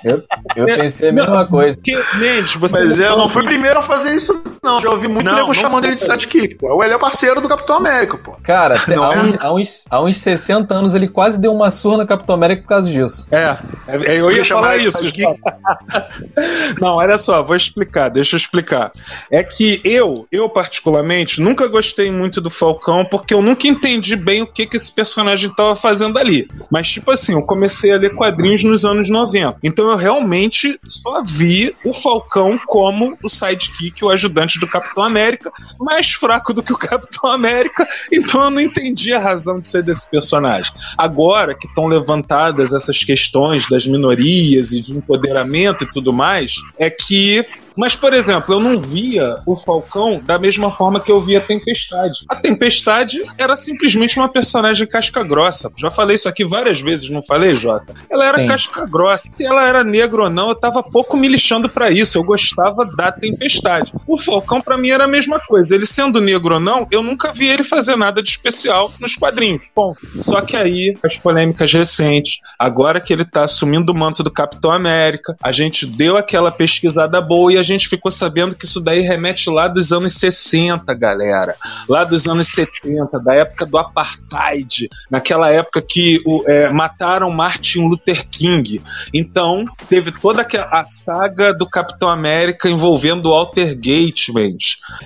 eu, 0.04 0.22
eu 0.56 0.66
pensei 0.66 1.08
a 1.08 1.12
mesma 1.12 1.36
não, 1.36 1.46
coisa. 1.46 1.74
Porque, 1.74 1.96
Mendes, 2.16 2.54
você 2.54 2.84
Mas 2.84 2.98
eu 2.98 3.16
não 3.16 3.28
fui 3.28 3.42
o 3.42 3.46
primeiro 3.46 3.78
a 3.78 3.82
fazer 3.82 4.14
isso, 4.14 4.42
não. 4.62 4.80
Já 4.80 4.90
ouvi 4.90 5.08
muito 5.08 5.32
nego 5.32 5.54
chamando 5.54 5.84
ele 5.84 5.94
de 5.94 6.00
sidekick, 6.00 6.56
pô. 6.56 6.82
Ele 6.82 6.94
é 6.94 6.98
parceiro 6.98 7.40
do 7.40 7.48
Capitão 7.48 7.76
América, 7.76 8.16
pô. 8.18 8.32
Cara, 8.42 8.76
há, 8.86 9.10
um, 9.10 9.34
há, 9.38 9.52
uns, 9.54 9.84
há 9.90 10.02
uns 10.02 10.16
60 10.16 10.72
anos 10.74 10.94
ele 10.94 11.08
quase 11.08 11.40
deu 11.40 11.52
uma 11.52 11.70
surra 11.70 11.98
no 11.98 12.06
Capitão 12.06 12.34
América 12.34 12.62
por 12.62 12.68
causa 12.68 12.90
disso. 12.90 13.26
É, 13.30 13.56
é 13.88 14.20
eu 14.20 14.30
ia 14.30 14.44
falar 14.44 14.76
isso. 14.76 15.06
não, 16.80 16.96
olha 16.96 17.16
só, 17.16 17.42
vou 17.42 17.56
explicar 17.56 17.85
explicar, 17.86 18.08
deixa 18.08 18.36
eu 18.36 18.38
explicar. 18.38 18.92
É 19.30 19.42
que 19.42 19.80
eu, 19.84 20.26
eu 20.30 20.48
particularmente, 20.48 21.40
nunca 21.40 21.66
gostei 21.68 22.10
muito 22.10 22.40
do 22.40 22.50
Falcão 22.50 23.04
porque 23.04 23.32
eu 23.32 23.40
nunca 23.40 23.66
entendi 23.66 24.16
bem 24.16 24.42
o 24.42 24.46
que, 24.46 24.66
que 24.66 24.76
esse 24.76 24.92
personagem 24.92 25.50
estava 25.50 25.74
fazendo 25.76 26.18
ali. 26.18 26.48
Mas, 26.70 26.88
tipo 26.88 27.10
assim, 27.10 27.32
eu 27.32 27.42
comecei 27.42 27.92
a 27.92 27.98
ler 27.98 28.14
quadrinhos 28.14 28.64
nos 28.64 28.84
anos 28.84 29.08
90. 29.08 29.58
Então 29.62 29.90
eu 29.90 29.96
realmente 29.96 30.78
só 30.88 31.22
vi 31.22 31.74
o 31.84 31.92
Falcão 31.92 32.56
como 32.66 33.16
o 33.22 33.28
sidekick, 33.28 34.04
o 34.04 34.10
ajudante 34.10 34.58
do 34.58 34.66
Capitão 34.66 35.04
América, 35.04 35.50
mais 35.78 36.12
fraco 36.12 36.52
do 36.52 36.62
que 36.62 36.72
o 36.72 36.78
Capitão 36.78 37.30
América. 37.30 37.86
Então 38.12 38.42
eu 38.44 38.50
não 38.50 38.60
entendi 38.60 39.12
a 39.12 39.20
razão 39.20 39.60
de 39.60 39.68
ser 39.68 39.82
desse 39.82 40.08
personagem. 40.10 40.72
Agora 40.98 41.54
que 41.54 41.66
estão 41.66 41.86
levantadas 41.86 42.72
essas 42.72 43.02
questões 43.04 43.68
das 43.68 43.86
minorias 43.86 44.72
e 44.72 44.80
de 44.80 44.92
empoderamento 44.92 45.84
e 45.84 45.92
tudo 45.92 46.12
mais, 46.12 46.56
é 46.78 46.90
que 46.90 47.44
mas, 47.76 47.94
por 47.94 48.12
exemplo, 48.12 48.54
eu 48.54 48.60
não 48.60 48.80
via 48.80 49.40
o 49.46 49.56
Falcão 49.56 50.20
da 50.24 50.38
mesma 50.38 50.70
forma 50.70 51.00
que 51.00 51.10
eu 51.10 51.20
via 51.20 51.38
a 51.38 51.42
Tempestade. 51.42 52.14
A 52.28 52.36
Tempestade 52.36 53.20
era 53.36 53.56
simplesmente 53.56 54.18
uma 54.18 54.28
personagem 54.28 54.86
casca 54.86 55.22
grossa. 55.22 55.70
Já 55.76 55.90
falei 55.90 56.16
isso 56.16 56.28
aqui 56.28 56.44
várias 56.44 56.80
vezes, 56.80 57.10
não 57.10 57.22
falei, 57.22 57.54
Jota? 57.56 57.94
Ela 58.10 58.26
era 58.28 58.38
Sim. 58.38 58.46
casca 58.46 58.86
grossa. 58.86 59.28
Se 59.34 59.44
ela 59.44 59.66
era 59.66 59.84
negra 59.84 60.22
ou 60.22 60.30
não, 60.30 60.48
eu 60.48 60.54
tava 60.54 60.82
pouco 60.82 61.16
me 61.16 61.28
lixando 61.28 61.68
para 61.68 61.90
isso. 61.90 62.16
Eu 62.16 62.24
gostava 62.24 62.84
da 62.96 63.12
Tempestade. 63.12 63.92
O 64.06 64.16
Falcão, 64.18 64.60
para 64.60 64.78
mim, 64.78 64.90
era 64.90 65.04
a 65.04 65.08
mesma 65.08 65.38
coisa. 65.38 65.74
Ele 65.74 65.86
sendo 65.86 66.20
negro 66.20 66.54
ou 66.54 66.60
não, 66.60 66.86
eu 66.90 67.02
nunca 67.02 67.32
vi 67.32 67.48
ele 67.48 67.64
fazer 67.64 67.96
nada 67.96 68.22
de 68.22 68.30
especial 68.30 68.90
nos 69.00 69.16
quadrinhos. 69.16 69.70
Bom, 69.74 69.94
só 70.22 70.40
que 70.40 70.56
aí, 70.56 70.96
as 71.02 71.18
polêmicas 71.18 71.72
recentes, 71.72 72.40
agora 72.58 73.00
que 73.00 73.12
ele 73.12 73.24
tá 73.24 73.44
assumindo 73.44 73.92
o 73.92 73.96
manto 73.96 74.22
do 74.22 74.30
Capitão 74.30 74.70
América, 74.70 75.36
a 75.42 75.52
gente 75.52 75.84
deu 75.86 76.16
aquela 76.16 76.50
pesquisada 76.50 77.20
boa 77.20 77.52
e 77.52 77.58
a 77.58 77.62
gente 77.66 77.88
ficou 77.88 78.10
sabendo 78.10 78.54
que 78.54 78.64
isso 78.64 78.80
daí 78.80 79.00
remete 79.00 79.50
lá 79.50 79.68
dos 79.68 79.92
anos 79.92 80.14
60, 80.14 80.92
galera. 80.94 81.54
Lá 81.88 82.04
dos 82.04 82.26
anos 82.26 82.48
70, 82.48 83.18
da 83.20 83.34
época 83.34 83.66
do 83.66 83.78
apartheid, 83.78 84.88
naquela 85.10 85.52
época 85.52 85.82
que 85.82 86.20
o, 86.24 86.42
é, 86.46 86.70
mataram 86.70 87.30
Martin 87.30 87.88
Luther 87.88 88.26
King. 88.28 88.80
Então, 89.12 89.64
teve 89.88 90.10
toda 90.12 90.46
a 90.72 90.84
saga 90.84 91.52
do 91.52 91.68
Capitão 91.68 92.08
América 92.08 92.68
envolvendo 92.68 93.26
o 93.26 93.30
Walter 93.30 93.74
Gateman. 93.74 94.56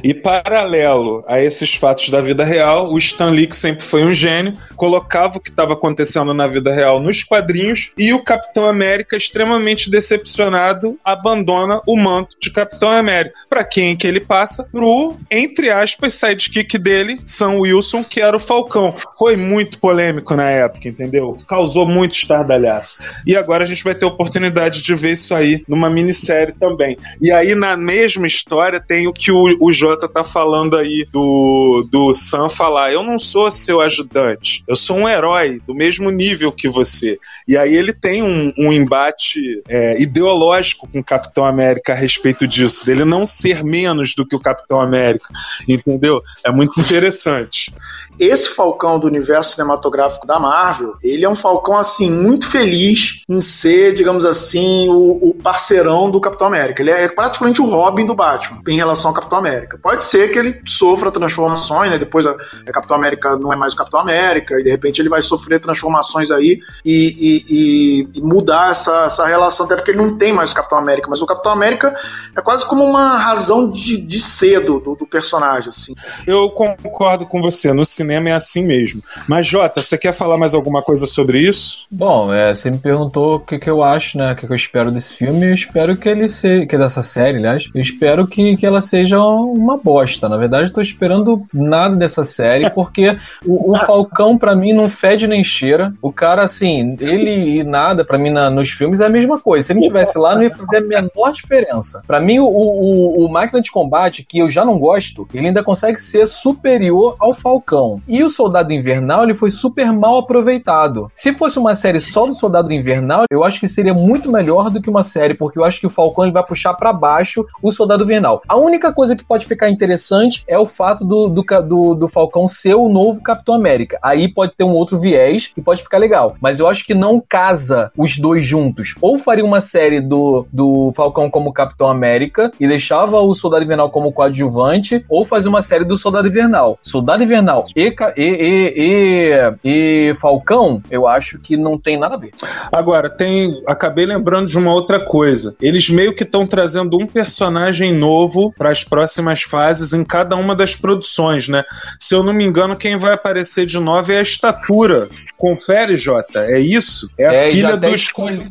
E 0.03 0.15
paralelo 0.15 1.25
a 1.27 1.41
esses 1.41 1.75
fatos 1.75 2.11
da 2.11 2.21
vida 2.21 2.45
real, 2.45 2.93
o 2.93 2.99
Stan 2.99 3.31
Lee, 3.31 3.47
que 3.47 3.57
sempre 3.57 3.85
foi 3.85 4.05
um 4.05 4.13
gênio, 4.13 4.53
colocava 4.77 5.39
o 5.39 5.41
que 5.41 5.51
estava 5.51 5.73
acontecendo 5.73 6.35
na 6.35 6.47
vida 6.47 6.73
real 6.73 7.01
nos 7.01 7.23
quadrinhos 7.23 7.93
e 7.97 8.13
o 8.13 8.23
Capitão 8.23 8.67
América, 8.67 9.17
extremamente 9.17 9.91
decepcionado, 9.91 10.99
abandona 11.05 11.81
o 11.87 11.97
manto 11.97 12.37
de 12.41 12.50
Capitão 12.53 12.91
América. 12.91 13.35
Para 13.49 13.65
quem 13.65 13.97
que 13.97 14.07
ele 14.07 14.21
passa? 14.21 14.65
Pro, 14.65 15.17
entre 15.31 15.71
aspas, 15.71 16.15
sidekick 16.15 16.79
dele, 16.79 17.21
Sam 17.25 17.59
Wilson, 17.61 18.05
que 18.05 18.21
era 18.21 18.37
o 18.37 18.41
Falcão. 18.41 18.95
Foi 19.19 19.37
muito 19.37 19.79
polêmico 19.79 20.35
na 20.35 20.49
época, 20.51 20.89
entendeu? 20.89 21.37
Causou 21.49 21.87
muito 21.87 22.15
estardalhaço. 22.15 23.03
E 23.27 23.37
agora 23.37 23.65
a 23.65 23.67
gente 23.67 23.85
vai 23.85 23.95
ter 23.95 24.07
oportunidade 24.07 24.83
de 24.83 24.95
ver 24.95 25.13
isso 25.13 25.35
aí 25.35 25.65
numa 25.69 25.91
minissérie 25.91 26.55
também. 26.55 26.97
E 27.21 27.31
aí, 27.31 27.55
na 27.55 27.77
mesma 27.77 28.27
história, 28.27 28.81
tem 28.81 29.07
o 29.07 29.13
que 29.13 29.31
o, 29.31 29.57
o 29.61 29.73
Jota 29.73 30.09
tá 30.09 30.25
falando 30.25 30.77
aí 30.77 31.07
do, 31.11 31.87
do 31.91 32.13
Sam 32.15 32.49
falar: 32.49 32.93
Eu 32.93 33.03
não 33.03 33.19
sou 33.19 33.51
seu 33.51 33.81
ajudante, 33.81 34.65
eu 34.67 34.77
sou 34.77 34.97
um 34.97 35.09
herói 35.09 35.61
do 35.67 35.75
mesmo 35.75 36.11
nível 36.11 36.53
que 36.53 36.69
você. 36.69 37.19
E 37.51 37.57
aí 37.57 37.75
ele 37.75 37.93
tem 37.93 38.23
um, 38.23 38.53
um 38.57 38.73
embate 38.73 39.61
é, 39.69 40.01
ideológico 40.01 40.87
com 40.87 41.01
o 41.01 41.05
Capitão 41.05 41.45
América 41.45 41.93
a 41.93 41.97
respeito 41.97 42.47
disso, 42.47 42.87
dele 42.87 43.05
não 43.05 43.27
ser 43.27 43.65
menos 43.65 44.15
do 44.15 44.25
que 44.25 44.37
o 44.37 44.41
Capitão 44.41 44.81
América, 44.81 45.27
entendeu? 45.69 46.23
É 46.45 46.53
muito 46.53 46.79
interessante. 46.81 47.75
Esse 48.21 48.51
Falcão 48.51 49.01
do 49.01 49.07
universo 49.07 49.53
cinematográfico 49.53 50.27
da 50.27 50.39
Marvel, 50.39 50.95
ele 51.03 51.25
é 51.25 51.29
um 51.29 51.35
Falcão 51.35 51.77
assim 51.79 52.11
muito 52.11 52.47
feliz 52.47 53.23
em 53.29 53.41
ser, 53.41 53.95
digamos 53.95 54.25
assim, 54.25 54.89
o, 54.89 55.31
o 55.31 55.35
parceirão 55.35 56.11
do 56.11 56.21
Capitão 56.21 56.47
América. 56.47 56.83
Ele 56.83 56.91
é 56.91 57.09
praticamente 57.09 57.63
o 57.63 57.65
Robin 57.65 58.05
do 58.05 58.15
Batman 58.15 58.61
em 58.69 58.77
relação 58.77 59.11
ao 59.11 59.15
Capitão 59.15 59.39
América. 59.39 59.79
Pode 59.83 60.05
ser 60.05 60.31
que 60.31 60.39
ele 60.39 60.61
sofra 60.67 61.11
transformações, 61.11 61.91
né? 61.91 61.99
Depois 61.99 62.27
a, 62.27 62.33
a 62.67 62.73
Capitão 62.73 62.97
América 62.97 63.37
não 63.37 63.53
é 63.53 63.57
mais 63.57 63.73
o 63.73 63.77
Capitão 63.77 64.01
América 64.01 64.61
e 64.61 64.63
de 64.63 64.71
repente 64.71 65.01
ele 65.01 65.09
vai 65.09 65.23
sofrer 65.23 65.59
transformações 65.59 66.31
aí 66.31 66.61
e, 66.85 67.17
e, 67.19 67.40
e, 67.49 68.21
mudar 68.21 68.71
essa, 68.71 69.05
essa 69.05 69.27
relação, 69.27 69.67
até 69.67 69.77
porque 69.77 69.91
ele 69.91 70.03
não 70.03 70.17
tem 70.17 70.33
mais 70.33 70.53
o 70.53 70.55
Capitão 70.55 70.79
América, 70.79 71.09
mas 71.09 71.23
o 71.23 71.27
Capitão 71.27 71.53
América 71.53 71.95
é 72.37 72.41
quase 72.41 72.67
como 72.67 72.85
uma 72.85 73.17
razão 73.17 73.71
de, 73.71 74.01
de 74.01 74.21
ser 74.21 74.65
do, 74.65 74.81
do, 74.81 74.95
do 74.95 75.07
personagem, 75.07 75.69
assim. 75.69 75.95
Eu 76.27 76.51
concordo 76.51 77.27
com 77.27 77.41
você, 77.41 77.73
no 77.73 77.85
cinema 77.85 78.31
é 78.31 78.33
assim 78.33 78.65
mesmo. 78.65 79.03
Mas, 79.27 79.47
Jota, 79.47 79.83
você 79.83 79.97
quer 79.97 80.13
falar 80.13 80.37
mais 80.37 80.55
alguma 80.55 80.83
coisa 80.83 81.07
sobre 81.07 81.39
isso? 81.39 81.87
Bom, 81.91 82.33
é, 82.33 82.55
você 82.55 82.71
me 82.71 82.79
perguntou 82.79 83.37
o 83.37 83.41
que, 83.41 83.59
que 83.59 83.71
eu 83.71 83.83
acho, 83.83 84.19
né? 84.19 84.33
O 84.33 84.37
que, 84.37 84.47
que 84.47 84.53
eu 84.53 84.57
espero 84.57 84.91
desse 84.91 85.15
filme. 85.15 85.47
Eu 85.47 85.55
espero 85.55 85.97
que 85.97 86.09
ele 86.09 86.29
seja. 86.29 86.67
Que 86.67 86.79
dessa 86.79 87.03
série, 87.03 87.39
aliás. 87.39 87.69
Eu 87.75 87.81
espero 87.81 88.27
que, 88.27 88.57
que 88.57 88.67
ela 88.67 88.81
seja 88.81 89.19
uma 89.21 89.77
bosta. 89.77 90.29
Na 90.29 90.37
verdade, 90.37 90.69
eu 90.69 90.75
tô 90.75 90.81
esperando 90.81 91.47
nada 91.53 91.97
dessa 91.97 92.25
série, 92.25 92.71
porque 92.71 93.17
o, 93.45 93.73
o 93.73 93.79
Falcão, 93.79 94.39
para 94.39 94.55
mim, 94.55 94.73
não 94.73 94.89
fede 94.89 95.27
nem 95.27 95.45
cheira. 95.45 95.93
O 96.01 96.13
cara, 96.13 96.43
assim, 96.43 96.97
ele 97.01 97.20
e 97.29 97.65
nada, 97.65 98.05
para 98.05 98.19
mim, 98.19 98.31
na, 98.31 98.51
nos 98.51 98.71
filmes 98.71 99.01
é 99.01 99.07
a 99.07 99.11
mesma 99.11 99.39
coisa. 99.39 99.67
Se 99.67 99.73
ele 99.73 99.81
estivesse 99.81 100.19
lá, 100.19 100.35
não 100.35 100.43
ia 100.43 100.51
fazer 100.51 100.79
a 100.79 100.81
menor 100.81 101.33
diferença. 101.33 102.03
Para 102.07 102.21
mim, 102.21 102.39
o, 102.39 102.47
o, 102.47 103.25
o 103.25 103.29
Máquina 103.29 103.61
de 103.61 103.71
Combate, 103.71 104.25
que 104.25 104.39
eu 104.39 104.49
já 104.49 104.65
não 104.65 104.79
gosto, 104.79 105.27
ele 105.33 105.49
ainda 105.49 105.63
consegue 105.63 106.01
ser 106.01 106.27
superior 106.27 107.17
ao 107.19 107.35
Falcão. 107.35 108.01
E 108.07 108.23
o 108.23 108.31
Soldado 108.31 108.73
Invernal, 108.73 109.25
ele 109.25 109.35
foi 109.35 109.51
super 109.51 109.93
mal 109.93 110.19
aproveitado. 110.19 111.11
Se 111.15 111.33
fosse 111.33 111.59
uma 111.59 111.75
série 111.75 112.01
só 112.01 112.27
do 112.27 112.33
Soldado 112.33 112.73
Invernal, 112.73 113.25
eu 113.31 113.45
acho 113.45 113.61
que 113.61 113.69
seria 113.69 113.95
muito 113.95 114.31
melhor 114.31 114.71
do 114.71 114.81
que 114.81 114.91
uma 114.91 115.03
série, 115.03 115.35
porque 115.35 115.59
eu 115.59 115.65
acho 115.65 115.81
que 115.81 115.87
o 115.87 115.91
Falcão 115.91 116.25
ele 116.25 116.33
vai 116.33 116.45
puxar 116.45 116.75
para 116.75 116.93
baixo 116.93 117.45
o 117.63 117.73
Soldado 117.73 118.05
Invernal. 118.05 118.43
A 118.49 118.57
única 118.57 118.93
coisa 118.93 119.17
que 119.17 119.25
pode 119.25 119.47
ficar 119.47 119.69
interessante 119.69 120.43
é 120.47 120.59
o 120.59 120.67
fato 120.67 121.05
do, 121.05 121.29
do, 121.29 121.43
do, 121.63 121.95
do 121.95 122.09
Falcão 122.09 122.47
ser 122.47 122.75
o 122.75 122.89
novo 122.89 123.23
Capitão 123.23 123.55
América. 123.55 123.99
Aí 124.03 124.29
pode 124.29 124.53
ter 124.57 124.65
um 124.65 124.73
outro 124.73 124.99
viés 124.99 125.53
e 125.57 125.63
pode 125.63 125.83
ficar 125.83 125.99
legal. 125.99 126.37
Mas 126.41 126.61
eu 126.61 126.69
acho 126.69 126.85
que 126.85 126.95
não 126.95 127.10
casa 127.19 127.91
os 127.97 128.19
dois 128.19 128.45
juntos. 128.45 128.95
Ou 129.01 129.19
faria 129.19 129.45
uma 129.45 129.61
série 129.61 130.01
do, 130.01 130.47
do 130.53 130.93
Falcão 130.95 131.31
como 131.31 131.53
Capitão 131.53 131.89
América 131.89 132.53
e 132.61 132.69
deixava 132.69 133.19
o 133.19 133.33
Soldado 133.33 133.65
Invernal 133.65 133.91
como 133.91 134.13
coadjuvante, 134.13 135.05
ou 135.09 135.25
fazer 135.25 135.49
uma 135.49 135.63
série 135.63 135.85
do 135.85 135.97
Soldado 135.97 136.29
Invernal. 136.29 136.79
Soldado 136.83 137.23
Invernal 137.23 137.65
e, 137.75 137.95
e, 138.17 138.75
e, 138.77 139.55
e, 139.65 140.15
Falcão, 140.15 140.83
eu 140.91 141.07
acho 141.07 141.39
que 141.39 141.57
não 141.57 141.79
tem 141.79 141.99
nada 141.99 142.15
a 142.15 142.19
ver. 142.19 142.33
Agora, 142.71 143.09
tem. 143.09 143.63
Acabei 143.67 144.05
lembrando 144.05 144.49
de 144.49 144.59
uma 144.59 144.73
outra 144.73 145.05
coisa. 145.05 145.57
Eles 145.61 145.89
meio 145.89 146.15
que 146.15 146.25
estão 146.25 146.47
trazendo 146.47 146.99
um 147.01 147.07
personagem 147.07 147.93
novo 147.93 148.53
para 148.57 148.71
as 148.71 148.85
próximas 148.85 149.43
fases 149.43 149.95
em 149.95 150.05
cada 150.05 150.37
uma 150.37 150.55
das 150.55 150.77
produções, 150.77 151.49
né? 151.49 151.65
Se 151.99 152.15
eu 152.15 152.23
não 152.23 152.33
me 152.33 152.45
engano, 152.45 152.77
quem 152.77 152.97
vai 152.97 153.15
aparecer 153.15 153.67
de 153.67 153.79
novo 153.79 154.13
é 154.13 154.19
a 154.19 154.23
estatura. 154.23 155.07
Confere, 155.37 155.97
Jota. 155.97 156.41
É 156.41 156.59
isso? 156.59 157.00
É 157.19 157.27
a 157.27 157.35
é, 157.35 157.51
filha 157.51 157.77
do 157.77 157.95
escolhe... 157.95 158.51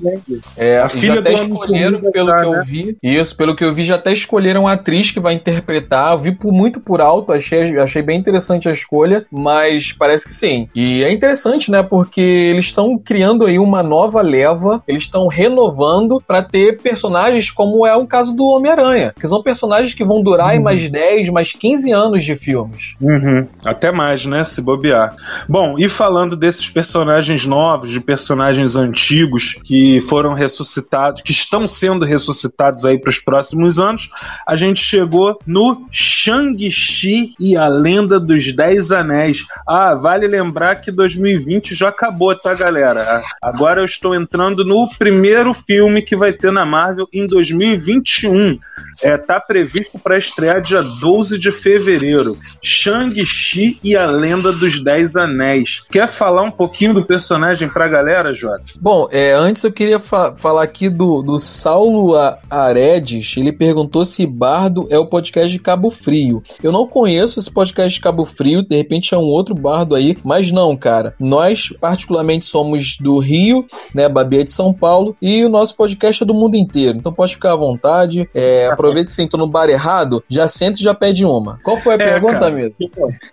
É, 0.57 0.79
a 0.79 0.89
filha 0.89 1.21
do 1.21 1.29
escolheram, 1.29 1.99
pelo 1.99 2.11
que 2.11 2.19
eu 2.19 2.51
né? 2.51 2.63
vi. 2.65 2.97
Isso, 3.03 3.35
pelo 3.35 3.55
que 3.55 3.63
eu 3.63 3.73
vi, 3.73 3.83
já 3.83 3.95
até 3.95 4.11
escolheram 4.13 4.67
a 4.67 4.73
atriz 4.73 5.11
que 5.11 5.19
vai 5.19 5.33
interpretar. 5.33 6.13
Eu 6.13 6.19
vi 6.19 6.31
por, 6.31 6.51
muito 6.51 6.79
por 6.79 7.01
alto, 7.01 7.31
achei, 7.31 7.77
achei 7.77 8.01
bem 8.01 8.19
interessante 8.19 8.67
a 8.67 8.71
escolha, 8.71 9.25
mas 9.31 9.91
parece 9.91 10.25
que 10.25 10.33
sim. 10.33 10.69
E 10.73 11.03
é 11.03 11.11
interessante, 11.11 11.71
né? 11.71 11.83
Porque 11.83 12.21
eles 12.21 12.65
estão 12.65 12.97
criando 12.97 13.45
aí 13.45 13.59
uma 13.59 13.83
nova 13.83 14.21
leva, 14.21 14.81
eles 14.87 15.03
estão 15.03 15.27
renovando 15.27 16.21
para 16.25 16.41
ter 16.41 16.79
personagens 16.81 17.51
como 17.51 17.85
é 17.85 17.95
o 17.95 18.07
caso 18.07 18.35
do 18.35 18.45
Homem-Aranha, 18.45 19.13
que 19.19 19.27
são 19.27 19.43
personagens 19.43 19.93
que 19.93 20.05
vão 20.05 20.21
durar 20.21 20.55
uhum. 20.55 20.63
mais 20.63 20.89
10, 20.89 21.29
mais 21.29 21.51
15 21.53 21.91
anos 21.91 22.23
de 22.23 22.35
filmes. 22.35 22.95
Uhum. 23.01 23.47
Até 23.65 23.91
mais, 23.91 24.25
né? 24.25 24.43
Se 24.43 24.61
bobear. 24.61 25.15
Bom, 25.47 25.75
e 25.77 25.87
falando 25.89 26.35
desses 26.35 26.69
personagens 26.69 27.45
novos, 27.45 27.91
de 27.91 27.99
personagens 27.99 28.38
antigos 28.75 29.59
que 29.63 30.01
foram 30.01 30.33
ressuscitados, 30.33 31.21
que 31.21 31.31
estão 31.31 31.67
sendo 31.67 32.05
ressuscitados 32.05 32.85
aí 32.85 32.99
para 32.99 33.09
os 33.09 33.19
próximos 33.19 33.79
anos, 33.79 34.09
a 34.47 34.55
gente 34.55 34.81
chegou 34.81 35.39
no 35.45 35.85
Shang-Chi 35.91 37.33
e 37.39 37.55
a 37.55 37.67
Lenda 37.67 38.19
dos 38.19 38.51
Dez 38.53 38.91
Anéis. 38.91 39.45
Ah, 39.67 39.95
vale 39.95 40.27
lembrar 40.27 40.75
que 40.75 40.91
2020 40.91 41.75
já 41.75 41.89
acabou, 41.89 42.35
tá, 42.35 42.53
galera? 42.53 43.23
Agora 43.41 43.81
eu 43.81 43.85
estou 43.85 44.15
entrando 44.15 44.63
no 44.63 44.87
primeiro 44.97 45.53
filme 45.53 46.01
que 46.01 46.15
vai 46.15 46.33
ter 46.33 46.51
na 46.51 46.65
Marvel 46.65 47.07
em 47.13 47.25
2021. 47.25 48.59
É, 49.01 49.17
tá 49.17 49.39
previsto 49.39 49.97
para 49.97 50.17
estrear 50.17 50.61
dia 50.61 50.81
12 50.81 51.39
de 51.39 51.51
fevereiro. 51.51 52.37
Shang-Chi 52.61 53.79
e 53.83 53.95
a 53.95 54.05
Lenda 54.05 54.51
dos 54.51 54.83
Dez 54.83 55.15
Anéis. 55.15 55.85
Quer 55.89 56.07
falar 56.07 56.43
um 56.43 56.51
pouquinho 56.51 56.93
do 56.93 57.05
personagem 57.05 57.69
pra 57.69 57.87
galera, 57.87 58.28
Jota? 58.33 58.73
Bom, 58.79 59.07
é, 59.11 59.33
antes 59.33 59.63
eu 59.63 59.71
queria 59.71 59.99
fa 59.99 60.35
falar 60.37 60.63
aqui 60.63 60.89
do, 60.89 61.21
do 61.21 61.39
Saulo 61.39 62.13
Aredes. 62.49 63.35
Ele 63.37 63.51
perguntou 63.51 64.05
se 64.05 64.25
Bardo 64.25 64.87
é 64.89 64.97
o 64.97 65.05
podcast 65.05 65.51
de 65.51 65.59
Cabo 65.59 65.89
Frio. 65.89 66.41
Eu 66.63 66.71
não 66.71 66.87
conheço 66.87 67.39
esse 67.39 67.51
podcast 67.51 67.93
de 67.93 68.01
Cabo 68.01 68.25
Frio, 68.25 68.63
de 68.63 68.75
repente 68.75 69.13
é 69.13 69.17
um 69.17 69.23
outro 69.23 69.55
bardo 69.55 69.95
aí, 69.95 70.17
mas 70.23 70.51
não, 70.51 70.75
cara. 70.75 71.15
Nós, 71.19 71.73
particularmente, 71.79 72.45
somos 72.45 72.97
do 72.97 73.19
Rio, 73.19 73.65
né? 73.93 74.07
Babia 74.09 74.43
de 74.43 74.51
São 74.51 74.73
Paulo, 74.73 75.15
e 75.21 75.43
o 75.43 75.49
nosso 75.49 75.75
podcast 75.75 76.23
é 76.23 76.25
do 76.25 76.33
mundo 76.33 76.55
inteiro. 76.55 76.97
Então 76.97 77.13
pode 77.13 77.33
ficar 77.33 77.53
à 77.53 77.57
vontade. 77.57 78.29
É, 78.35 78.67
aproveita 78.67 79.09
se 79.09 79.15
sentou 79.15 79.39
no 79.39 79.47
bar 79.47 79.69
errado, 79.69 80.23
já 80.29 80.47
senta 80.47 80.79
e 80.79 80.83
já 80.83 80.93
pede 80.93 81.25
uma. 81.25 81.59
Qual 81.63 81.77
foi 81.77 81.93
a 81.93 81.95
é, 81.95 81.97
pergunta, 81.97 82.39
cara, 82.39 82.51
mesmo? 82.51 82.75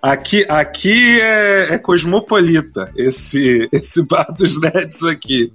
Aqui, 0.03 0.45
aqui 0.49 1.21
é, 1.21 1.75
é, 1.75 1.79
cosmopolita, 1.79 2.91
esse, 2.97 3.69
esse 3.73 4.03
bar 4.03 4.27
dos 4.37 4.61
nerds 4.61 4.86
aqui. 5.09 5.53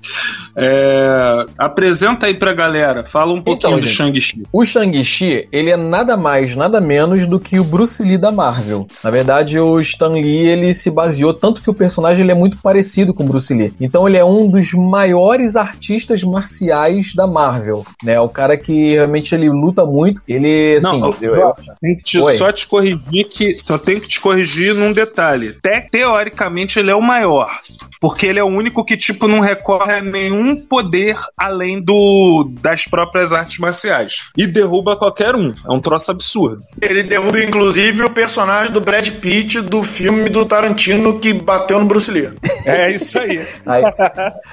É, 0.56 1.46
apresenta 1.58 2.26
aí 2.26 2.34
pra 2.34 2.54
galera, 2.54 3.04
fala 3.04 3.34
um 3.34 3.42
pouquinho 3.42 3.72
então, 3.72 3.80
do 3.80 3.88
Shang-Chi. 3.88 4.44
O 4.52 4.66
Shang-Chi, 4.66 5.48
ele 5.52 5.72
é 5.72 5.78
nada 5.78 6.18
mais, 6.18 6.56
nada 6.56 6.82
menos 6.82 7.26
do 7.26 7.40
que 7.40 7.60
o 7.60 7.64
Bruce 7.64 8.04
Lee 8.04 8.18
da 8.18 8.32
Marvel. 8.32 8.88
Na 9.04 9.10
verdade, 9.10 9.60
o 9.60 9.80
Stan 9.80 10.10
Lee, 10.10 10.48
ele 10.48 10.74
se 10.74 10.90
baseou, 10.90 11.34
tanto 11.34 11.62
que 11.62 11.70
o 11.70 11.74
personagem 11.74 12.24
ele 12.24 12.32
é 12.32 12.36
muito 12.36 12.58
parecido 12.58 13.14
com 13.14 13.24
o 13.24 13.28
Bruce 13.28 13.54
Lee. 13.54 13.74
Então 13.80 14.08
ele 14.08 14.18
é 14.18 14.26
um 14.26 14.48
dos 14.48 14.74
maiores 14.74 15.56
artistas 15.56 16.24
marciais 16.24 17.14
da 17.14 17.28
Marvel, 17.28 17.86
né? 18.04 18.20
O 18.20 18.30
cara 18.30 18.58
que 18.58 18.94
realmente 18.94 19.34
ele 19.34 19.50
luta 19.50 19.86
muito. 19.86 20.22
Ele, 20.28 20.76
assim, 20.78 21.00
Não, 21.00 21.16
eu, 21.22 21.36
eu, 21.36 21.54
tem 21.82 21.96
que 21.98 22.04
te, 22.04 22.38
só 22.38 22.52
te 22.52 22.68
corrigir 22.68 23.28
que 23.30 23.58
só 23.58 23.78
tem 23.78 24.00
que 24.00 24.08
te 24.08 24.20
corrigir 24.20 24.74
num 24.74 24.92
detalhe. 24.92 25.54
Te, 25.62 25.90
teoricamente 25.90 26.80
ele 26.80 26.92
é 26.92 26.96
o 26.96 27.02
maior, 27.02 27.52
porque 28.00 28.26
ele 28.26 28.40
é 28.40 28.44
o 28.44 28.48
único 28.48 28.84
que 28.84 28.98
tipo 28.98 29.21
não 29.28 29.40
recorre 29.40 29.94
a 29.94 30.02
nenhum 30.02 30.56
poder 30.56 31.16
além 31.38 31.82
do 31.82 32.50
das 32.62 32.86
próprias 32.86 33.32
artes 33.32 33.60
marciais 33.60 34.30
e 34.38 34.48
derruba 34.48 34.96
qualquer 34.96 35.36
um. 35.36 35.54
É 35.68 35.72
um 35.72 35.80
troço 35.80 36.12
absurdo. 36.12 36.62
Ele 36.82 37.04
derruba 37.04 37.44
inclusive 37.44 38.04
o 38.04 38.10
personagem 38.10 38.72
do 38.72 38.82
Brad 38.82 39.08
Pitt 39.10 39.62
do 39.62 39.84
filme 39.84 40.30
do 40.30 40.46
Tarantino 40.46 41.20
que 41.20 41.34
bateu 41.34 41.80
no 41.80 41.86
Bruce 41.86 42.12
Lee. 42.12 42.32
É 42.66 42.92
isso 42.92 43.20
aí. 43.20 43.46
aí, 43.66 43.84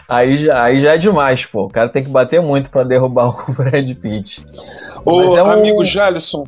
aí, 0.09 0.38
já, 0.38 0.62
aí 0.62 0.81
já 0.81 0.94
é 0.94 0.98
demais, 0.98 1.44
pô. 1.44 1.64
O 1.64 1.70
cara 1.70 1.88
tem 1.88 2.04
que 2.04 2.11
bater 2.11 2.40
muito 2.40 2.70
para 2.70 2.85
derrubar 2.85 3.28
o 3.28 3.52
Brad 3.52 3.90
Pitt. 3.94 4.42
Ô, 5.04 5.37
é 5.37 5.42
um... 5.42 5.50
amigo 5.50 5.85
Jalisson 5.85 6.44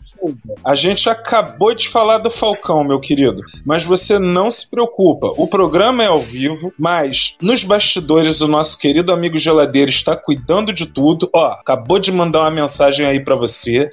a 0.65 0.75
gente 0.75 1.09
acabou 1.09 1.75
de 1.75 1.89
falar 1.89 2.19
do 2.19 2.31
Falcão, 2.31 2.85
meu 2.85 3.01
querido. 3.01 3.43
Mas 3.65 3.85
você 3.85 4.19
não 4.19 4.51
se 4.51 4.69
preocupa. 4.69 5.33
O 5.37 5.47
programa 5.47 6.03
é 6.03 6.07
ao 6.07 6.19
vivo, 6.19 6.73
mas 6.79 7.37
nos 7.41 7.65
bastidores 7.65 8.10
o 8.11 8.49
nosso 8.49 8.77
querido 8.77 9.13
amigo 9.13 9.39
Geladeira 9.39 9.89
está 9.89 10.17
cuidando 10.17 10.73
de 10.73 10.87
tudo. 10.87 11.31
Ó, 11.33 11.47
acabou 11.53 12.01
de 12.01 12.11
mandar 12.11 12.41
uma 12.41 12.51
mensagem 12.51 13.07
aí 13.07 13.21
para 13.21 13.37
você. 13.37 13.89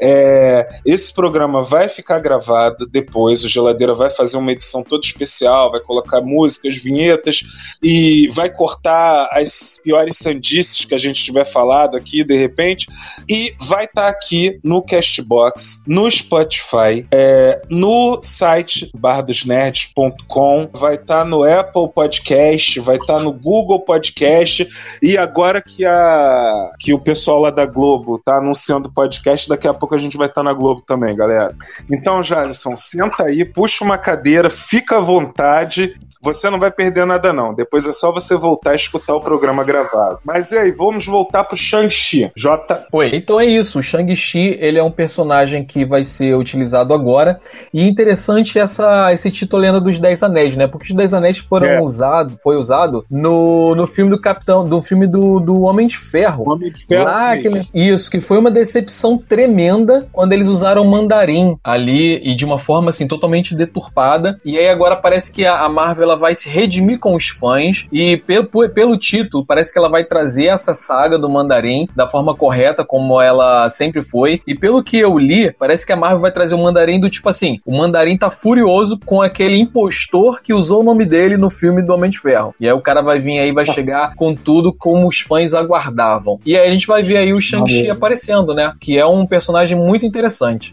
É, 0.00 0.66
esse 0.86 1.12
programa 1.12 1.62
vai 1.62 1.86
ficar 1.86 2.18
gravado 2.18 2.86
depois. 2.90 3.44
O 3.44 3.48
Geladeira 3.48 3.94
vai 3.94 4.10
fazer 4.10 4.38
uma 4.38 4.52
edição 4.52 4.82
toda 4.82 5.04
especial, 5.04 5.70
vai 5.70 5.80
colocar 5.80 6.22
músicas, 6.22 6.78
vinhetas 6.78 7.42
e 7.82 8.28
vai 8.28 8.48
cortar 8.48 9.28
as 9.32 9.78
piores 9.84 10.16
sandices 10.16 10.86
que 10.86 10.94
a 10.94 10.98
gente 10.98 11.22
tiver 11.22 11.44
falado 11.44 11.94
aqui 11.94 12.24
de 12.24 12.36
repente. 12.36 12.86
E 13.28 13.54
vai 13.60 13.84
estar 13.84 14.04
tá 14.04 14.08
aqui 14.08 14.58
no 14.64 14.82
Castbox, 14.82 15.82
no 15.86 16.10
Spotify, 16.10 17.06
é, 17.12 17.60
no 17.68 18.18
site 18.22 18.90
bardosnerds.com, 18.96 20.70
vai 20.72 20.94
estar 20.94 21.18
tá 21.18 21.24
no 21.26 21.42
Apple 21.42 21.92
Podcast, 21.94 22.80
vai 22.80 22.96
estar 22.96 23.18
tá 23.18 23.20
no 23.20 23.32
Google 23.32 23.57
Podcast 23.80 24.68
e 25.02 25.16
agora 25.16 25.62
que 25.62 25.84
a 25.84 26.70
que 26.78 26.92
o 26.92 26.98
pessoal 26.98 27.40
lá 27.40 27.50
da 27.50 27.66
Globo 27.66 28.18
tá 28.18 28.38
anunciando 28.38 28.88
o 28.88 28.92
podcast, 28.92 29.48
daqui 29.48 29.66
a 29.66 29.74
pouco 29.74 29.94
a 29.94 29.98
gente 29.98 30.16
vai 30.16 30.26
estar 30.26 30.42
tá 30.42 30.44
na 30.44 30.52
Globo 30.52 30.82
também, 30.82 31.16
galera. 31.16 31.54
Então, 31.90 32.22
Jalisson, 32.22 32.76
senta 32.76 33.24
aí, 33.24 33.44
puxa 33.44 33.84
uma 33.84 33.98
cadeira, 33.98 34.50
fica 34.50 34.98
à 34.98 35.00
vontade. 35.00 35.96
Você 36.20 36.50
não 36.50 36.58
vai 36.58 36.70
perder 36.70 37.06
nada, 37.06 37.32
não. 37.32 37.54
Depois 37.54 37.86
é 37.86 37.92
só 37.92 38.12
você 38.12 38.36
voltar 38.36 38.72
e 38.72 38.76
escutar 38.76 39.14
o 39.14 39.20
programa 39.20 39.62
gravado. 39.64 40.18
Mas 40.24 40.50
e 40.50 40.58
aí, 40.58 40.72
vamos 40.72 41.06
voltar 41.06 41.44
pro 41.44 41.56
Shang-Chi. 41.56 42.30
J. 42.36 42.86
Oi, 42.92 43.10
então 43.14 43.40
é 43.40 43.46
isso. 43.46 43.78
O 43.78 43.82
Shang-Chi, 43.82 44.56
ele 44.60 44.78
é 44.78 44.82
um 44.82 44.90
personagem 44.90 45.64
que 45.64 45.84
vai 45.84 46.02
ser 46.02 46.34
utilizado 46.34 46.92
agora. 46.92 47.40
E 47.72 47.86
interessante 47.88 48.58
essa, 48.58 49.12
esse 49.12 49.30
título 49.30 49.62
Lenda 49.62 49.80
dos 49.80 49.98
Dez 49.98 50.22
Anéis, 50.22 50.56
né? 50.56 50.66
Porque 50.66 50.88
os 50.88 50.94
Dez 50.94 51.14
Anéis 51.14 51.38
foram 51.38 51.68
É. 51.68 51.80
usados, 51.80 52.36
foi 52.42 52.56
usado 52.56 53.04
no, 53.10 53.37
no 53.76 53.86
filme 53.86 54.10
do 54.10 54.20
Capitão, 54.20 54.68
do 54.68 54.82
filme 54.82 55.06
do, 55.06 55.40
do 55.40 55.62
Homem 55.62 55.86
de 55.86 55.96
Ferro. 55.96 56.44
Homem 56.50 56.72
de 56.72 56.86
Ferro 56.86 57.04
Lá, 57.04 57.32
aquele, 57.32 57.68
isso, 57.74 58.10
que 58.10 58.20
foi 58.20 58.38
uma 58.38 58.50
decepção 58.50 59.18
tremenda 59.18 60.08
quando 60.12 60.32
eles 60.32 60.48
usaram 60.48 60.84
mandarim 60.84 61.54
ali 61.62 62.16
e 62.22 62.34
de 62.34 62.44
uma 62.44 62.58
forma 62.58 62.90
assim 62.90 63.06
totalmente 63.06 63.54
deturpada. 63.54 64.40
E 64.44 64.58
aí 64.58 64.68
agora 64.68 64.96
parece 64.96 65.32
que 65.32 65.44
a, 65.44 65.60
a 65.60 65.68
Marvel 65.68 66.04
ela 66.04 66.16
vai 66.16 66.34
se 66.34 66.48
redimir 66.48 66.98
com 66.98 67.14
os 67.14 67.28
fãs 67.28 67.86
e 67.92 68.16
pelo, 68.16 68.46
pelo 68.70 68.96
título 68.96 69.44
parece 69.44 69.72
que 69.72 69.78
ela 69.78 69.88
vai 69.88 70.04
trazer 70.04 70.46
essa 70.46 70.74
saga 70.74 71.18
do 71.18 71.28
mandarim 71.28 71.88
da 71.94 72.08
forma 72.08 72.34
correta 72.34 72.84
como 72.84 73.20
ela 73.20 73.68
sempre 73.68 74.02
foi. 74.02 74.40
E 74.46 74.54
pelo 74.54 74.82
que 74.82 74.98
eu 74.98 75.18
li, 75.18 75.52
parece 75.58 75.86
que 75.86 75.92
a 75.92 75.96
Marvel 75.96 76.20
vai 76.20 76.32
trazer 76.32 76.54
o 76.54 76.58
mandarim 76.58 77.00
do 77.00 77.10
tipo 77.10 77.28
assim, 77.28 77.60
o 77.64 77.76
mandarim 77.76 78.16
tá 78.16 78.30
furioso 78.30 78.98
com 79.04 79.20
aquele 79.20 79.58
impostor 79.58 80.40
que 80.42 80.54
usou 80.54 80.80
o 80.80 80.84
nome 80.84 81.04
dele 81.04 81.36
no 81.36 81.50
filme 81.50 81.82
do 81.82 81.92
Homem 81.94 82.10
de 82.10 82.18
Ferro. 82.18 82.54
E 82.60 82.66
aí 82.66 82.72
o 82.72 82.80
cara 82.80 83.02
vai 83.02 83.18
vir 83.18 83.27
aí 83.36 83.50
vai 83.50 83.66
chegar 83.66 84.14
com 84.14 84.32
tudo 84.32 84.72
como 84.72 85.08
os 85.08 85.18
fãs 85.18 85.54
aguardavam. 85.54 86.38
E 86.46 86.56
aí 86.56 86.68
a 86.68 86.70
gente 86.70 86.86
vai 86.86 87.02
ver 87.02 87.16
aí 87.16 87.32
o 87.32 87.40
Shang-Chi 87.40 87.90
aparecendo, 87.90 88.54
né? 88.54 88.72
Que 88.80 88.96
é 88.96 89.04
um 89.04 89.26
personagem 89.26 89.76
muito 89.76 90.06
interessante. 90.06 90.70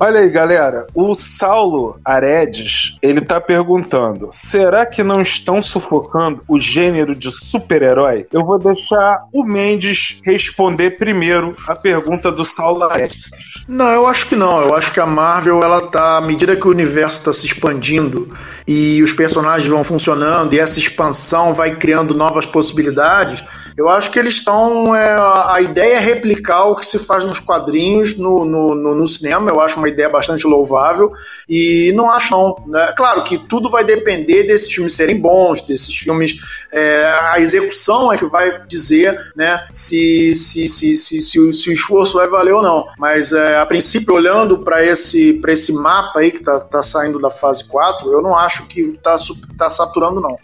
Olha 0.00 0.20
aí, 0.20 0.30
galera. 0.30 0.86
O 0.94 1.12
Saulo 1.16 1.98
Aredes, 2.04 2.96
ele 3.02 3.20
tá 3.20 3.40
perguntando: 3.40 4.28
será 4.30 4.86
que 4.86 5.02
não 5.02 5.20
estão 5.20 5.60
sufocando 5.60 6.42
o 6.48 6.58
gênero 6.60 7.16
de 7.16 7.32
super-herói? 7.32 8.26
Eu 8.32 8.46
vou 8.46 8.60
deixar 8.60 9.24
o 9.34 9.44
Mendes 9.44 10.20
responder 10.24 10.92
primeiro 10.92 11.56
a 11.66 11.74
pergunta 11.74 12.30
do 12.30 12.44
Saulo 12.44 12.84
Aredes. 12.84 13.18
Não, 13.68 13.90
eu 13.90 14.06
acho 14.06 14.26
que 14.26 14.34
não. 14.34 14.62
Eu 14.62 14.74
acho 14.74 14.90
que 14.90 14.98
a 14.98 15.04
Marvel, 15.04 15.62
ela 15.62 15.86
tá, 15.86 16.16
à 16.16 16.20
medida 16.22 16.56
que 16.56 16.66
o 16.66 16.70
universo 16.70 17.18
está 17.18 17.32
se 17.34 17.44
expandindo 17.44 18.34
e 18.66 19.02
os 19.02 19.12
personagens 19.12 19.68
vão 19.68 19.84
funcionando 19.84 20.54
e 20.54 20.58
essa 20.58 20.78
expansão 20.78 21.52
vai 21.52 21.76
criando 21.76 22.14
novas 22.14 22.46
possibilidades, 22.46 23.44
eu 23.78 23.88
acho 23.88 24.10
que 24.10 24.18
eles 24.18 24.34
estão. 24.34 24.94
é, 24.94 25.14
a 25.14 25.60
ideia 25.62 25.94
é 25.94 26.00
replicar 26.00 26.64
o 26.64 26.76
que 26.76 26.84
se 26.84 26.98
faz 26.98 27.24
nos 27.24 27.38
quadrinhos 27.40 28.18
no, 28.18 28.44
no, 28.44 28.74
no- 28.74 28.94
no 28.96 29.06
cinema. 29.08 29.50
Eu 29.50 29.60
acho 29.60 29.78
uma 29.78 29.88
ideia 29.88 30.08
bastante 30.08 30.46
louvável 30.46 31.12
e 31.48 31.92
não 31.94 32.10
acho 32.10 32.32
não. 32.32 32.56
Né? 32.66 32.92
Claro 32.96 33.22
que 33.22 33.38
tudo 33.38 33.70
vai 33.70 33.84
depender 33.84 34.42
desses 34.44 34.70
filmes 34.72 34.94
serem 34.94 35.18
bons, 35.20 35.62
desses 35.62 35.94
filmes. 35.96 36.40
é, 36.72 37.04
a 37.32 37.36
execução 37.38 38.12
é 38.12 38.18
que 38.18 38.26
vai 38.26 38.66
dizer 38.66 39.16
né, 39.36 39.66
se, 39.72 40.34
se, 40.34 40.68
se, 40.68 40.96
se, 40.96 41.22
se 41.22 41.40
o, 41.40 41.52
se 41.54 41.70
o 41.70 41.72
esforço 41.72 42.14
vai 42.18 42.26
valer 42.28 42.52
ou 42.54 42.62
não. 42.62 42.84
Mas 42.98 43.32
é, 43.32 43.58
a 43.58 43.64
princípio, 43.66 44.14
olhando 44.14 44.58
para 44.58 44.84
esse, 44.84 45.34
pra 45.34 45.52
esse 45.52 45.72
mapa 45.72 46.18
aí 46.20 46.30
que 46.32 46.42
tá, 46.42 46.58
tá 46.60 46.82
saindo 46.82 47.20
da 47.20 47.30
fase 47.30 47.64
4, 47.64 48.10
eu 48.12 48.20
não 48.20 48.36
acho 48.36 48.66
que 48.66 48.98
tá, 48.98 49.16
su- 49.16 49.38
tá 49.56 49.70
saturando, 49.70 50.20
não. 50.20 50.36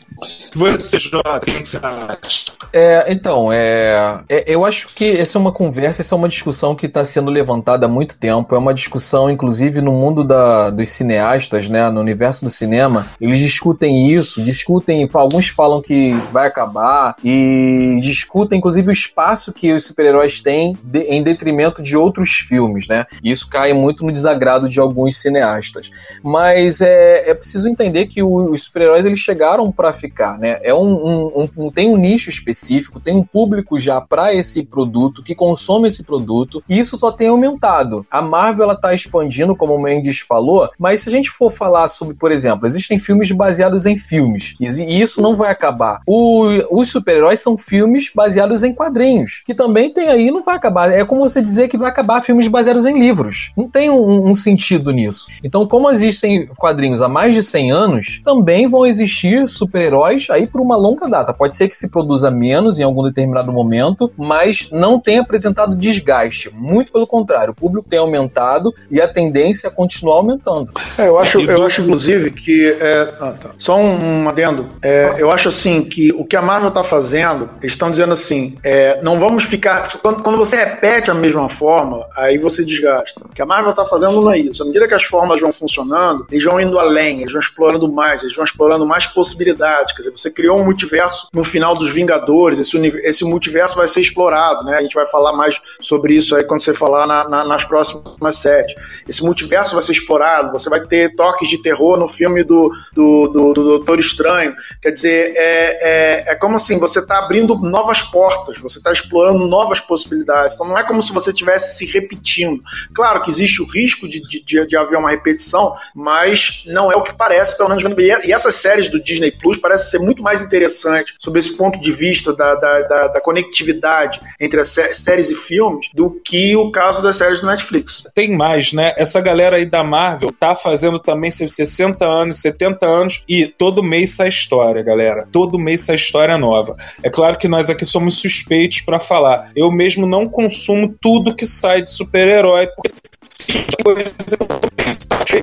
Você, 0.54 0.98
Jota, 1.00 1.38
o 1.38 1.40
que 1.40 1.64
você 1.66 1.78
acha? 1.82 2.52
É, 2.72 3.12
então, 3.24 3.50
é, 3.50 4.20
é- 4.28 4.44
eu 4.46 4.66
acho 4.66 4.88
que 4.94 5.06
essa 5.18 5.38
é 5.38 5.40
uma 5.40 5.50
conversa, 5.50 6.02
essa 6.02 6.14
é 6.14 6.18
uma 6.18 6.28
discussão 6.28 6.74
que 6.74 6.84
está 6.84 7.02
sendo 7.06 7.30
levantada 7.30 7.86
há 7.86 7.88
muito 7.88 8.18
tempo. 8.18 8.54
É 8.54 8.58
uma 8.58 8.74
discussão, 8.74 9.30
inclusive, 9.30 9.80
no 9.80 9.92
mundo 9.92 10.22
da- 10.22 10.68
dos 10.68 10.90
cineastas, 10.90 11.70
né, 11.70 11.88
no 11.88 12.00
universo 12.02 12.44
do 12.44 12.50
cinema. 12.50 13.08
Eles 13.18 13.38
discutem 13.38 14.10
isso, 14.10 14.44
discutem. 14.44 15.08
Alguns 15.14 15.48
falam 15.48 15.80
que 15.80 16.12
vai 16.30 16.46
acabar 16.48 17.16
e 17.24 17.98
discutem, 18.02 18.58
inclusive, 18.58 18.88
o 18.90 18.92
espaço 18.92 19.54
que 19.54 19.72
os 19.72 19.86
super-heróis 19.86 20.42
têm 20.42 20.76
de- 20.84 21.04
em 21.04 21.22
detrimento 21.22 21.82
de 21.82 21.96
outros 21.96 22.28
filmes, 22.30 22.86
né? 22.86 23.06
E 23.22 23.30
isso 23.30 23.48
cai 23.48 23.72
muito 23.72 24.04
no 24.04 24.12
desagrado 24.12 24.68
de 24.68 24.78
alguns 24.78 25.16
cineastas. 25.22 25.88
Mas 26.22 26.82
é, 26.82 27.30
é 27.30 27.32
preciso 27.32 27.70
entender 27.70 28.04
que 28.04 28.22
o- 28.22 28.52
os 28.52 28.64
super-heróis 28.64 29.06
eles 29.06 29.18
chegaram 29.18 29.72
para 29.72 29.94
ficar, 29.94 30.38
né? 30.38 30.58
É 30.62 30.74
um, 30.74 31.32
um- 31.34 31.48
um- 31.56 31.70
tem 31.70 31.88
um 31.88 31.96
nicho 31.96 32.28
específico, 32.28 33.00
tem 33.00 33.13
um 33.14 33.24
público 33.24 33.78
já 33.78 34.00
para 34.00 34.34
esse 34.34 34.62
produto 34.62 35.22
que 35.22 35.34
consome 35.34 35.88
esse 35.88 36.02
produto 36.02 36.62
e 36.68 36.78
isso 36.78 36.98
só 36.98 37.10
tem 37.12 37.28
aumentado. 37.28 38.06
A 38.10 38.20
Marvel 38.22 38.64
ela 38.64 38.76
tá 38.76 38.92
expandindo, 38.94 39.56
como 39.56 39.74
o 39.74 39.80
Mendes 39.82 40.20
falou, 40.20 40.68
mas 40.78 41.00
se 41.00 41.08
a 41.08 41.12
gente 41.12 41.30
for 41.30 41.50
falar 41.50 41.88
sobre, 41.88 42.14
por 42.14 42.30
exemplo, 42.32 42.66
existem 42.66 42.98
filmes 42.98 43.30
baseados 43.32 43.86
em 43.86 43.96
filmes 43.96 44.54
e 44.60 44.64
e 44.74 45.00
isso 45.00 45.22
não 45.22 45.36
vai 45.36 45.50
acabar. 45.52 46.00
O- 46.06 46.80
os 46.80 46.88
super-heróis 46.88 47.40
são 47.40 47.56
filmes 47.56 48.10
baseados 48.14 48.62
em 48.64 48.72
quadrinhos, 48.74 49.42
que 49.46 49.54
também 49.54 49.92
tem 49.92 50.08
aí 50.08 50.30
não 50.30 50.42
vai 50.42 50.56
acabar. 50.56 50.90
É 50.90 51.04
como 51.04 51.20
você 51.28 51.40
dizer 51.40 51.68
que 51.68 51.78
vai 51.78 51.88
acabar 51.88 52.20
filmes 52.22 52.48
baseados 52.48 52.84
em 52.84 52.98
livros. 52.98 53.52
Não 53.56 53.68
tem 53.68 53.88
um, 53.90 54.28
um 54.28 54.34
sentido 54.34 54.90
nisso. 54.90 55.26
Então, 55.42 55.66
como 55.66 55.90
existem 55.90 56.46
quadrinhos 56.56 57.00
há 57.02 57.08
mais 57.08 57.34
de 57.34 57.42
100 57.42 57.70
anos, 57.72 58.20
também 58.24 58.66
vão 58.66 58.84
existir 58.84 59.48
super-heróis 59.48 60.26
aí 60.30 60.46
por 60.46 60.60
uma 60.60 60.76
longa 60.76 61.08
data. 61.08 61.32
Pode 61.32 61.54
ser 61.54 61.68
que 61.68 61.76
se 61.76 61.88
produza 61.88 62.30
menos 62.30 62.78
em 62.78 62.82
algum 62.82 63.02
determinado 63.04 63.52
momento, 63.52 64.10
mas 64.16 64.68
não 64.70 64.98
tem 64.98 65.18
apresentado 65.18 65.76
desgaste. 65.76 66.50
Muito 66.52 66.92
pelo 66.92 67.06
contrário, 67.06 67.52
o 67.52 67.54
público 67.54 67.88
tem 67.88 67.98
aumentado 67.98 68.72
e 68.90 69.00
a 69.00 69.08
tendência 69.08 69.68
é 69.68 69.70
continuar 69.70 70.16
aumentando. 70.16 70.70
É, 70.98 71.08
eu 71.08 71.18
acho, 71.18 71.40
eu 71.40 71.64
acho 71.64 71.82
inclusive 71.82 72.30
que. 72.30 72.76
é, 72.80 73.14
ah, 73.20 73.34
tá. 73.40 73.50
Só 73.58 73.76
um, 73.76 74.22
um 74.22 74.28
adendo. 74.28 74.68
É, 74.82 75.14
eu 75.18 75.30
acho 75.30 75.48
assim 75.48 75.82
que 75.82 76.12
o 76.12 76.24
que 76.24 76.36
a 76.36 76.42
Marvel 76.42 76.70
tá 76.70 76.84
fazendo, 76.84 77.50
eles 77.60 77.72
estão 77.72 77.90
dizendo 77.90 78.12
assim: 78.12 78.56
é, 78.62 79.00
não 79.02 79.18
vamos 79.18 79.44
ficar. 79.44 79.98
Quando, 80.00 80.22
quando 80.22 80.38
você 80.38 80.56
repete 80.56 81.10
a 81.10 81.14
mesma 81.14 81.48
fórmula, 81.48 82.08
aí 82.16 82.38
você 82.38 82.64
desgasta. 82.64 83.24
O 83.24 83.28
que 83.28 83.42
a 83.42 83.46
Marvel 83.46 83.72
tá 83.72 83.84
fazendo 83.84 84.20
não 84.20 84.30
é 84.30 84.38
isso. 84.38 84.62
À 84.62 84.66
medida 84.66 84.86
que 84.86 84.94
as 84.94 85.04
fórmulas 85.04 85.40
vão 85.40 85.52
funcionando, 85.52 86.26
eles 86.30 86.44
vão 86.44 86.60
indo 86.60 86.78
além, 86.78 87.20
eles 87.20 87.32
vão 87.32 87.40
explorando 87.40 87.90
mais, 87.90 88.22
eles 88.22 88.34
vão 88.34 88.44
explorando 88.44 88.86
mais 88.86 89.06
possibilidades. 89.06 89.94
Quer 89.94 90.02
dizer, 90.02 90.10
você 90.10 90.30
criou 90.30 90.58
um 90.58 90.64
multiverso 90.64 91.28
no 91.32 91.44
final 91.44 91.76
dos 91.76 91.90
Vingadores, 91.90 92.58
esse, 92.58 92.76
esse 92.86 93.24
multiverso 93.24 93.76
vai 93.76 93.88
ser 93.88 94.00
explorado, 94.00 94.64
né? 94.64 94.76
A 94.78 94.82
gente 94.82 94.94
vai 94.94 95.06
falar 95.06 95.32
mais 95.32 95.60
sobre 95.80 96.14
isso 96.16 96.34
aí 96.36 96.44
quando 96.44 96.60
você 96.60 96.72
falar 96.74 97.06
na- 97.06 97.28
na- 97.28 97.44
nas 97.44 97.64
próximas 97.64 98.36
séries. 98.36 98.74
Esse 99.08 99.22
multiverso 99.24 99.74
vai 99.74 99.82
ser 99.82 99.92
explorado, 99.92 100.52
você 100.52 100.68
vai 100.70 100.80
ter 100.86 101.14
toques 101.14 101.48
de 101.48 101.58
terror 101.62 101.98
no 101.98 102.08
filme 102.08 102.42
do, 102.44 102.70
do, 102.92 103.28
do, 103.28 103.52
do 103.52 103.64
Doutor 103.64 103.98
Estranho. 103.98 104.54
Quer 104.80 104.90
dizer, 104.90 105.32
é, 105.36 106.24
é, 106.28 106.32
é 106.32 106.34
como 106.34 106.56
assim, 106.56 106.78
você 106.78 106.98
está 107.00 107.18
abrindo 107.18 107.54
novas 107.56 108.02
portas, 108.02 108.58
você 108.58 108.78
está 108.78 108.92
explorando 108.92 109.46
novas 109.46 109.80
possibilidades. 109.80 110.54
Então 110.54 110.66
não 110.68 110.78
é 110.78 110.84
como 110.84 111.02
se 111.02 111.12
você 111.12 111.30
estivesse 111.30 111.76
se 111.78 111.86
repetindo. 111.92 112.62
Claro 112.94 113.22
que 113.22 113.30
existe 113.30 113.62
o 113.62 113.66
risco 113.66 114.08
de, 114.08 114.20
de, 114.22 114.66
de- 114.66 114.76
haver 114.76 114.98
uma 114.98 115.10
repetição, 115.10 115.76
mas 115.94 116.64
não 116.66 116.90
é 116.90 116.96
o 116.96 117.02
que 117.02 117.12
parece, 117.12 117.56
pelo 117.56 117.68
menos. 117.68 117.84
E 118.24 118.32
essas 118.32 118.56
séries 118.56 118.90
do 118.90 119.02
Disney 119.02 119.30
Plus 119.30 119.56
parecem 119.58 119.90
ser 119.90 119.98
muito 120.04 120.22
mais 120.22 120.42
interessantes 120.42 121.14
sobre 121.18 121.38
esse 121.40 121.56
ponto 121.56 121.80
de 121.80 121.92
vista 121.92 122.32
da, 122.32 122.54
da, 122.56 122.73
da, 122.82 123.08
da 123.08 123.20
conectividade 123.20 124.20
entre 124.40 124.60
as 124.60 124.68
sé- 124.68 124.92
séries 124.92 125.30
e 125.30 125.34
filmes 125.34 125.88
do 125.94 126.10
que 126.10 126.56
o 126.56 126.70
caso 126.70 127.02
das 127.02 127.16
séries 127.16 127.40
do 127.40 127.46
Netflix. 127.46 128.06
Tem 128.14 128.36
mais, 128.36 128.72
né? 128.72 128.92
Essa 128.96 129.20
galera 129.20 129.56
aí 129.56 129.64
da 129.64 129.84
Marvel 129.84 130.32
tá 130.32 130.54
fazendo 130.54 130.98
também 130.98 131.30
seus 131.30 131.54
60 131.54 132.04
anos, 132.04 132.40
70 132.40 132.86
anos 132.86 133.22
e 133.28 133.46
todo 133.46 133.82
mês 133.82 134.16
sai 134.16 134.28
história, 134.28 134.82
galera. 134.82 135.26
Todo 135.30 135.58
mês 135.58 135.82
sai 135.82 135.96
história 135.96 136.36
nova. 136.36 136.76
É 137.02 137.10
claro 137.10 137.38
que 137.38 137.48
nós 137.48 137.70
aqui 137.70 137.84
somos 137.84 138.18
suspeitos 138.18 138.80
pra 138.80 138.98
falar. 138.98 139.50
Eu 139.54 139.70
mesmo 139.70 140.06
não 140.06 140.28
consumo 140.28 140.94
tudo 141.00 141.34
que 141.34 141.46
sai 141.46 141.82
de 141.82 141.90
super-herói, 141.90 142.66
porque 142.68 142.88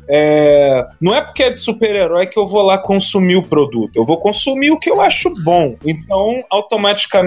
é, 0.07 0.85
não 0.99 1.15
é 1.15 1.21
porque 1.21 1.43
é 1.43 1.51
de 1.51 1.59
super-herói 1.59 2.27
que 2.27 2.37
eu 2.37 2.47
vou 2.47 2.61
lá 2.61 2.77
consumir 2.77 3.35
o 3.35 3.43
produto. 3.43 3.91
Eu 3.95 4.05
vou 4.05 4.17
consumir 4.19 4.71
o 4.71 4.79
que 4.79 4.89
eu 4.89 5.01
acho 5.01 5.33
bom. 5.43 5.75
Então, 5.85 6.43
automaticamente, 6.49 7.20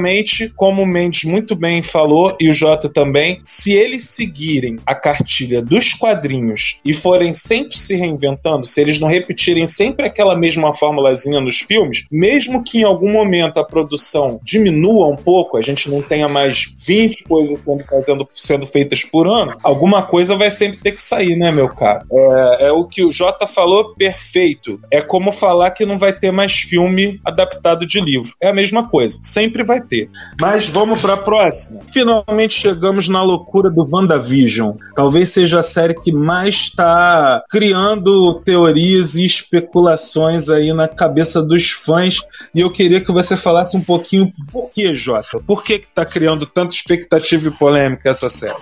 como 0.57 0.83
o 0.83 0.87
Mendes 0.87 1.25
muito 1.25 1.55
bem 1.55 1.83
falou, 1.83 2.37
e 2.41 2.49
o 2.49 2.53
Jota 2.53 2.89
também, 2.89 3.41
se 3.45 3.73
eles 3.73 4.05
seguirem 4.05 4.79
a 4.87 4.95
cartilha 4.95 5.63
dos 5.63 5.93
quadrinhos 5.93 6.81
e 6.85 6.93
forem 6.93 7.33
sempre 7.33 7.79
se 7.79 7.95
reinventando, 7.95 8.67
se 8.67 8.81
eles 8.81 8.99
não 9.01 9.09
repetirem 9.09 9.67
sempre 9.67 10.07
aquela 10.07 10.37
mesma 10.37 10.73
formulazinha 10.73 11.41
nos 11.41 11.61
filmes, 11.61 12.05
mesmo 12.11 12.63
que 12.63 12.79
em 12.79 12.85
algum 12.85 13.13
momento 13.13 13.59
a 13.59 13.65
produção 13.65 14.41
diminua 14.43 15.09
um 15.09 15.17
pouco, 15.17 15.57
a 15.57 15.63
gente 15.63 15.91
não 15.91 16.03
tenha 16.03 16.29
mais 16.29 16.71
20 16.87 17.25
coisas 17.25 17.61
sendo, 17.61 17.85
fazendo, 17.85 18.29
sendo 18.35 18.67
feitas 18.67 19.05
por 19.05 19.29
ano, 19.29 19.57
alguma 19.63 20.03
coisa 20.03 20.37
vai 20.37 20.51
sempre 20.51 20.79
ter 20.79 20.93
que 20.93 21.03
sair, 21.03 21.37
né, 21.37 21.51
meu 21.53 21.69
cara? 21.69 22.05
É, 22.11 22.69
é 22.69 22.73
o 22.73 22.85
que 22.85 23.05
o 23.05 23.11
Jota 23.11 23.47
falou, 23.47 23.95
perfeito. 23.95 24.81
É 24.91 25.01
como 25.01 25.33
falar 25.33 25.71
que 25.71 25.87
não 25.87 25.99
vai 25.99 26.13
ter 26.13 26.31
mais 26.31 26.55
filme 26.55 27.21
adaptado 27.25 27.87
de 27.87 28.01
livro. 28.01 28.33
É 28.41 28.49
a 28.49 28.55
mesma 28.55 28.89
coisa, 28.89 29.19
sempre 29.23 29.63
vai 29.63 29.81
ter. 29.85 30.11
Mas 30.41 30.69
vamos 30.69 31.01
para 31.01 31.15
a 31.15 31.19
próxima. 31.19 31.81
Finalmente 31.93 32.55
chegamos 32.55 33.09
na 33.09 33.23
loucura 33.23 33.71
do 33.71 33.87
WandaVision. 33.91 34.77
Talvez 34.95 35.31
seja 35.31 35.61
a 35.61 35.63
série 35.63 35.95
que 35.95 36.13
mais 36.13 36.55
está 36.55 37.43
criando 37.51 38.41
teorias 38.45 39.17
e 39.17 39.25
especulações 39.25 40.49
aí 40.49 40.73
na 40.73 40.89
cabeça 40.89 41.43
dos 41.43 41.71
fãs. 41.71 42.21
E 42.55 42.61
eu 42.61 42.71
queria 42.71 43.01
que 43.01 43.13
você 43.13 43.37
falasse 43.37 43.77
um 43.77 43.83
pouquinho 43.83 44.33
por 44.51 44.71
que, 44.71 44.95
Jota? 44.95 45.41
Por 45.47 45.63
que 45.63 45.75
está 45.75 46.05
criando 46.05 46.47
tanta 46.47 46.75
expectativa 46.75 47.49
e 47.49 47.51
polêmica 47.51 48.11
essa 48.11 48.29
série? 48.29 48.55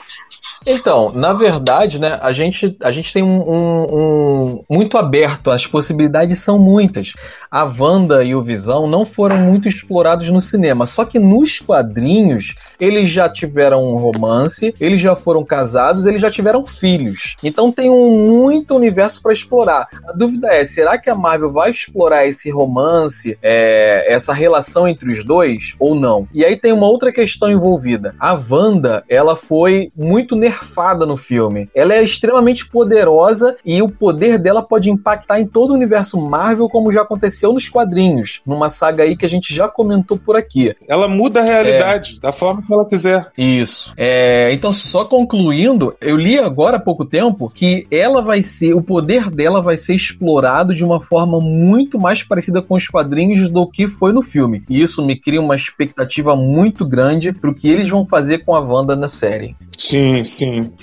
Então, 0.66 1.12
na 1.12 1.32
verdade, 1.32 2.00
né, 2.00 2.18
a 2.22 2.30
gente, 2.32 2.76
a 2.82 2.90
gente 2.90 3.12
tem 3.12 3.22
um, 3.22 3.40
um, 3.40 3.82
um, 3.82 4.64
muito 4.70 4.96
aberto, 4.96 5.50
as 5.50 5.66
possibilidades 5.66 6.38
são 6.38 6.58
muitas. 6.58 7.14
A 7.50 7.64
Wanda 7.64 8.24
e 8.24 8.34
o 8.34 8.42
Visão 8.42 8.86
não 8.86 9.04
foram 9.04 9.38
muito 9.38 9.68
explorados 9.68 10.30
no 10.30 10.40
cinema, 10.40 10.86
só 10.86 11.04
que 11.04 11.18
nos 11.18 11.58
quadrinhos 11.58 12.54
eles 12.78 13.10
já 13.10 13.28
tiveram 13.28 13.84
um 13.84 13.96
romance, 13.96 14.74
eles 14.80 15.00
já 15.00 15.14
foram 15.14 15.44
casados, 15.44 16.06
eles 16.06 16.20
já 16.20 16.30
tiveram 16.30 16.64
filhos. 16.64 17.36
Então 17.42 17.70
tem 17.72 17.90
um 17.90 18.10
muito 18.10 18.74
universo 18.74 19.20
para 19.20 19.32
explorar. 19.32 19.88
A 20.08 20.12
dúvida 20.12 20.48
é, 20.48 20.64
será 20.64 20.98
que 20.98 21.10
a 21.10 21.14
Marvel 21.14 21.52
vai 21.52 21.70
explorar 21.70 22.26
esse 22.26 22.50
romance, 22.50 23.36
é, 23.42 24.12
essa 24.12 24.32
relação 24.32 24.86
entre 24.86 25.10
os 25.10 25.24
dois 25.24 25.74
ou 25.78 25.94
não? 25.94 26.26
E 26.32 26.44
aí 26.44 26.56
tem 26.56 26.72
uma 26.72 26.86
outra 26.86 27.12
questão 27.12 27.50
envolvida. 27.50 28.14
A 28.18 28.32
Wanda, 28.32 29.04
ela 29.08 29.36
foi 29.36 29.90
muito 29.96 30.36
nervosa 30.36 30.51
nerfada 30.52 31.06
no 31.06 31.16
filme. 31.16 31.68
Ela 31.74 31.94
é 31.94 32.02
extremamente 32.02 32.68
poderosa 32.68 33.56
e 33.64 33.80
o 33.80 33.88
poder 33.88 34.38
dela 34.38 34.62
pode 34.62 34.90
impactar 34.90 35.40
em 35.40 35.46
todo 35.46 35.70
o 35.70 35.74
universo 35.74 36.20
Marvel, 36.20 36.68
como 36.68 36.92
já 36.92 37.02
aconteceu 37.02 37.52
nos 37.52 37.68
quadrinhos, 37.68 38.42
numa 38.46 38.68
saga 38.68 39.02
aí 39.02 39.16
que 39.16 39.24
a 39.24 39.28
gente 39.28 39.54
já 39.54 39.68
comentou 39.68 40.18
por 40.18 40.36
aqui. 40.36 40.74
Ela 40.88 41.08
muda 41.08 41.40
a 41.40 41.44
realidade 41.44 42.16
é... 42.18 42.20
da 42.20 42.32
forma 42.32 42.62
que 42.62 42.72
ela 42.72 42.86
quiser. 42.86 43.30
Isso. 43.36 43.92
É... 43.96 44.52
Então, 44.52 44.72
só 44.72 45.04
concluindo, 45.04 45.94
eu 46.00 46.16
li 46.16 46.38
agora 46.38 46.76
há 46.76 46.80
pouco 46.80 47.04
tempo 47.04 47.50
que 47.52 47.86
ela 47.90 48.20
vai 48.20 48.42
ser, 48.42 48.74
o 48.74 48.82
poder 48.82 49.30
dela 49.30 49.62
vai 49.62 49.78
ser 49.78 49.94
explorado 49.94 50.74
de 50.74 50.84
uma 50.84 51.00
forma 51.00 51.40
muito 51.40 51.98
mais 51.98 52.22
parecida 52.22 52.60
com 52.60 52.74
os 52.74 52.88
quadrinhos 52.88 53.48
do 53.48 53.66
que 53.66 53.88
foi 53.88 54.12
no 54.12 54.22
filme. 54.22 54.62
E 54.68 54.82
isso 54.82 55.04
me 55.04 55.18
cria 55.18 55.40
uma 55.40 55.54
expectativa 55.54 56.36
muito 56.36 56.84
grande 56.84 57.32
pro 57.32 57.54
que 57.54 57.68
eles 57.68 57.88
vão 57.88 58.04
fazer 58.04 58.38
com 58.44 58.54
a 58.54 58.60
Wanda 58.60 58.94
na 58.94 59.08
série. 59.08 59.56
Sim, 59.76 60.22
sim. 60.24 60.41
Sim. 60.42 60.74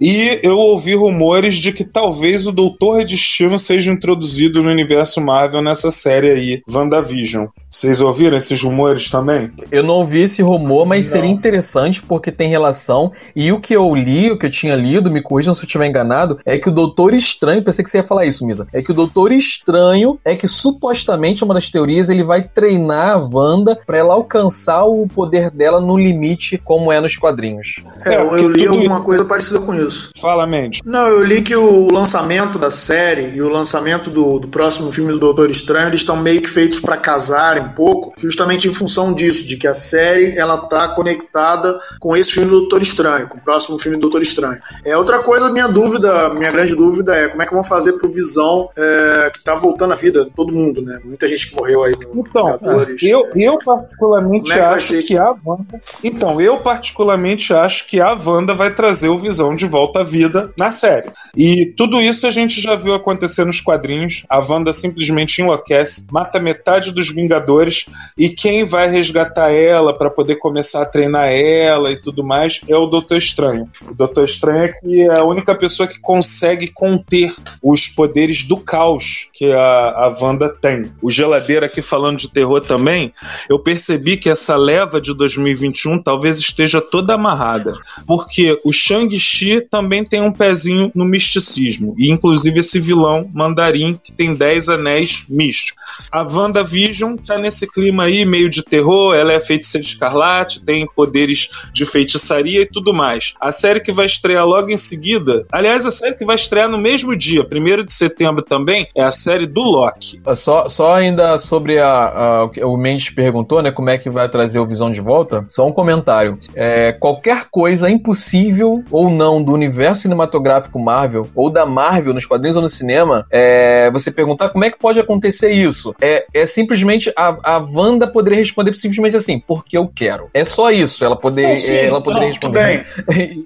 E 0.00 0.40
eu 0.42 0.56
ouvi 0.56 0.94
rumores 0.94 1.56
de 1.56 1.72
que 1.72 1.84
talvez 1.84 2.46
o 2.46 2.52
Doutor 2.52 3.04
Destino 3.04 3.58
seja 3.58 3.90
introduzido 3.90 4.62
no 4.62 4.70
universo 4.70 5.20
Marvel 5.20 5.62
nessa 5.62 5.90
série 5.90 6.30
aí, 6.30 6.62
WandaVision. 6.70 7.46
Vocês 7.70 8.00
ouviram 8.00 8.36
esses 8.36 8.62
rumores 8.62 9.10
também? 9.10 9.50
Eu 9.70 9.82
não 9.82 9.94
ouvi 9.94 10.22
esse 10.22 10.42
rumor, 10.42 10.86
mas 10.86 11.06
não. 11.06 11.12
seria 11.12 11.30
interessante 11.30 12.02
porque 12.02 12.30
tem 12.30 12.48
relação. 12.48 13.12
E 13.34 13.52
o 13.52 13.60
que 13.60 13.74
eu 13.74 13.94
li, 13.94 14.30
o 14.30 14.38
que 14.38 14.46
eu 14.46 14.50
tinha 14.50 14.74
lido, 14.74 15.10
me 15.10 15.22
corrijam 15.22 15.54
se 15.54 15.60
eu 15.60 15.66
estiver 15.66 15.86
enganado, 15.86 16.38
é 16.44 16.58
que 16.58 16.68
o 16.68 16.72
Doutor 16.72 17.14
Estranho, 17.14 17.62
pensei 17.62 17.82
que 17.82 17.90
você 17.90 17.98
ia 17.98 18.04
falar 18.04 18.26
isso, 18.26 18.46
Misa, 18.46 18.66
é 18.72 18.82
que 18.82 18.90
o 18.90 18.94
Doutor 18.94 19.32
Estranho 19.32 20.18
é 20.24 20.34
que 20.34 20.46
supostamente, 20.46 21.44
uma 21.44 21.54
das 21.54 21.70
teorias, 21.70 22.08
ele 22.08 22.22
vai 22.22 22.42
treinar 22.42 23.16
a 23.16 23.16
Wanda 23.16 23.78
para 23.86 23.98
ela 23.98 24.14
alcançar 24.14 24.84
o 24.84 25.06
poder 25.06 25.50
dela 25.50 25.80
no 25.80 25.96
limite, 25.96 26.58
como 26.58 26.92
é 26.92 27.00
nos 27.00 27.16
quadrinhos. 27.16 27.76
É, 28.04 28.16
eu, 28.16 28.36
eu 28.36 28.48
li 28.50 28.66
alguma 28.66 29.02
coisa 29.02 29.24
parecida 29.24 29.60
com 29.60 29.74
isso. 29.74 29.85
Fala, 30.20 30.46
Mendes. 30.46 30.80
Não, 30.84 31.06
eu 31.08 31.22
li 31.22 31.42
que 31.42 31.54
o 31.54 31.92
lançamento 31.92 32.58
da 32.58 32.70
série 32.70 33.34
e 33.34 33.42
o 33.42 33.48
lançamento 33.48 34.10
do, 34.10 34.38
do 34.38 34.48
próximo 34.48 34.90
filme 34.92 35.12
do 35.12 35.18
Doutor 35.18 35.50
Estranho, 35.50 35.88
eles 35.88 36.00
estão 36.00 36.16
meio 36.16 36.42
que 36.42 36.48
feitos 36.48 36.80
para 36.80 36.96
casarem 36.96 37.62
um 37.62 37.68
pouco, 37.70 38.12
justamente 38.16 38.68
em 38.68 38.74
função 38.74 39.14
disso, 39.14 39.46
de 39.46 39.56
que 39.56 39.66
a 39.66 39.74
série 39.74 40.36
ela 40.36 40.58
tá 40.58 40.88
conectada 40.88 41.78
com 42.00 42.16
esse 42.16 42.32
filme 42.32 42.48
do 42.48 42.60
Doutor 42.60 42.82
Estranho, 42.82 43.28
com 43.28 43.38
o 43.38 43.40
próximo 43.40 43.78
filme 43.78 43.96
do 43.96 44.02
Doutor 44.02 44.22
Estranho. 44.22 44.58
É 44.84 44.96
outra 44.96 45.20
coisa, 45.20 45.50
minha 45.50 45.68
dúvida, 45.68 46.30
minha 46.30 46.50
grande 46.50 46.74
dúvida 46.74 47.14
é 47.14 47.28
como 47.28 47.42
é 47.42 47.46
que 47.46 47.54
vão 47.54 47.64
fazer 47.64 47.92
pro 47.94 48.08
Visão 48.08 48.70
é, 48.76 49.30
que 49.32 49.42
tá 49.42 49.54
voltando 49.54 49.92
à 49.92 49.96
vida, 49.96 50.28
todo 50.34 50.52
mundo, 50.52 50.82
né? 50.82 51.00
Muita 51.04 51.28
gente 51.28 51.50
que 51.50 51.56
morreu 51.56 51.82
aí 51.82 51.92
no 51.92 52.20
Então, 52.20 52.58
eu, 53.02 53.26
eu 53.34 53.58
particularmente 53.58 54.52
é 54.52 54.60
acho 54.60 54.98
que 55.02 55.16
a 55.16 55.34
Wanda. 55.44 55.80
Então, 56.02 56.40
eu 56.40 56.58
particularmente 56.58 57.52
acho 57.52 57.86
que 57.86 58.00
a 58.00 58.12
Wanda 58.14 58.54
vai 58.54 58.72
trazer 58.72 59.08
o 59.08 59.18
Visão 59.18 59.54
de 59.54 59.66
volta 59.66 59.75
à 59.98 60.02
vida 60.02 60.52
na 60.58 60.70
série. 60.70 61.10
E 61.36 61.66
tudo 61.76 62.00
isso 62.00 62.26
a 62.26 62.30
gente 62.30 62.60
já 62.60 62.74
viu 62.74 62.94
acontecer 62.94 63.44
nos 63.44 63.60
quadrinhos. 63.60 64.24
A 64.28 64.38
Wanda 64.38 64.72
simplesmente 64.72 65.40
enlouquece, 65.40 66.06
mata 66.10 66.40
metade 66.40 66.92
dos 66.92 67.10
Vingadores 67.10 67.86
e 68.16 68.28
quem 68.28 68.64
vai 68.64 68.90
resgatar 68.90 69.52
ela 69.52 69.96
para 69.96 70.10
poder 70.10 70.36
começar 70.36 70.82
a 70.82 70.86
treinar 70.86 71.28
ela 71.28 71.90
e 71.90 72.00
tudo 72.00 72.24
mais 72.24 72.60
é 72.68 72.76
o 72.76 72.86
Doutor 72.86 73.18
Estranho. 73.18 73.68
O 73.88 73.94
Doutor 73.94 74.24
Estranho 74.24 74.64
é 74.64 74.68
que 74.68 75.00
é 75.02 75.18
a 75.18 75.24
única 75.24 75.54
pessoa 75.54 75.86
que 75.86 75.98
consegue 76.00 76.68
conter 76.68 77.32
os 77.62 77.88
poderes 77.88 78.44
do 78.44 78.56
caos 78.56 79.28
que 79.32 79.52
a, 79.52 79.58
a 79.58 80.16
Wanda 80.20 80.48
tem. 80.48 80.92
O 81.02 81.10
Geladeira 81.10 81.66
aqui 81.66 81.82
falando 81.82 82.18
de 82.18 82.28
terror 82.28 82.60
também, 82.60 83.12
eu 83.48 83.58
percebi 83.58 84.16
que 84.16 84.30
essa 84.30 84.56
leva 84.56 85.00
de 85.00 85.14
2021 85.14 86.02
talvez 86.02 86.38
esteja 86.38 86.80
toda 86.80 87.14
amarrada. 87.14 87.74
Porque 88.06 88.60
o 88.64 88.72
Shang-Chi 88.72 89.60
também 89.68 90.04
tem 90.04 90.22
um 90.22 90.32
pezinho 90.32 90.90
no 90.94 91.04
misticismo. 91.04 91.94
E 91.98 92.10
inclusive 92.10 92.60
esse 92.60 92.80
vilão 92.80 93.28
mandarim 93.32 93.98
que 94.02 94.12
tem 94.12 94.34
10 94.34 94.68
anéis 94.68 95.26
místicos. 95.28 96.08
A 96.12 96.22
WandaVision 96.22 97.16
tá 97.16 97.36
nesse 97.36 97.70
clima 97.72 98.04
aí, 98.04 98.24
meio 98.24 98.48
de 98.48 98.62
terror, 98.62 99.14
ela 99.14 99.32
é 99.32 99.40
feiticeira 99.40 99.86
escarlate, 99.86 100.64
tem 100.64 100.86
poderes 100.86 101.50
de 101.72 101.84
feitiçaria 101.84 102.62
e 102.62 102.66
tudo 102.66 102.94
mais. 102.94 103.34
A 103.40 103.52
série 103.52 103.80
que 103.80 103.92
vai 103.92 104.06
estrear 104.06 104.44
logo 104.44 104.70
em 104.70 104.76
seguida, 104.76 105.46
aliás, 105.52 105.86
a 105.86 105.90
série 105.90 106.14
que 106.14 106.24
vai 106.24 106.36
estrear 106.36 106.68
no 106.68 106.78
mesmo 106.78 107.16
dia, 107.16 107.42
1 107.42 107.84
de 107.84 107.92
setembro 107.92 108.42
também, 108.42 108.86
é 108.96 109.02
a 109.02 109.10
série 109.10 109.46
do 109.46 109.62
Loki. 109.62 110.20
Só, 110.34 110.68
só 110.68 110.94
ainda 110.94 111.38
sobre 111.38 111.78
a, 111.78 111.88
a 111.88 112.50
o 112.64 112.76
Mendes 112.76 113.10
perguntou, 113.10 113.62
né, 113.62 113.70
como 113.70 113.90
é 113.90 113.98
que 113.98 114.10
vai 114.10 114.28
trazer 114.28 114.58
o 114.58 114.66
Visão 114.66 114.90
de 114.90 115.00
volta, 115.00 115.46
só 115.48 115.66
um 115.66 115.72
comentário. 115.72 116.38
É, 116.54 116.92
qualquer 116.92 117.46
coisa 117.50 117.90
impossível 117.90 118.82
ou 118.90 119.10
não 119.10 119.42
do 119.42 119.55
universo 119.56 120.02
cinematográfico 120.02 120.78
Marvel, 120.78 121.28
ou 121.34 121.50
da 121.50 121.66
Marvel 121.66 122.14
nos 122.14 122.26
quadrinhos 122.26 122.56
ou 122.56 122.62
no 122.62 122.68
cinema, 122.68 123.26
é, 123.30 123.90
você 123.90 124.10
perguntar 124.10 124.50
como 124.50 124.64
é 124.64 124.70
que 124.70 124.78
pode 124.78 125.00
acontecer 125.00 125.50
isso. 125.52 125.94
É, 126.00 126.26
é 126.32 126.46
simplesmente 126.46 127.12
a, 127.16 127.56
a 127.56 127.58
Wanda 127.58 128.06
poderia 128.06 128.38
responder 128.38 128.74
simplesmente 128.74 129.16
assim, 129.16 129.42
porque 129.46 129.76
eu 129.76 129.88
quero. 129.88 130.28
É 130.32 130.44
só 130.44 130.70
isso, 130.70 131.04
ela, 131.04 131.16
poder, 131.16 131.48
não, 131.48 131.56
sim, 131.56 131.76
ela 131.76 132.00
poderia 132.00 132.28
não, 132.28 132.34
responder. 132.34 132.86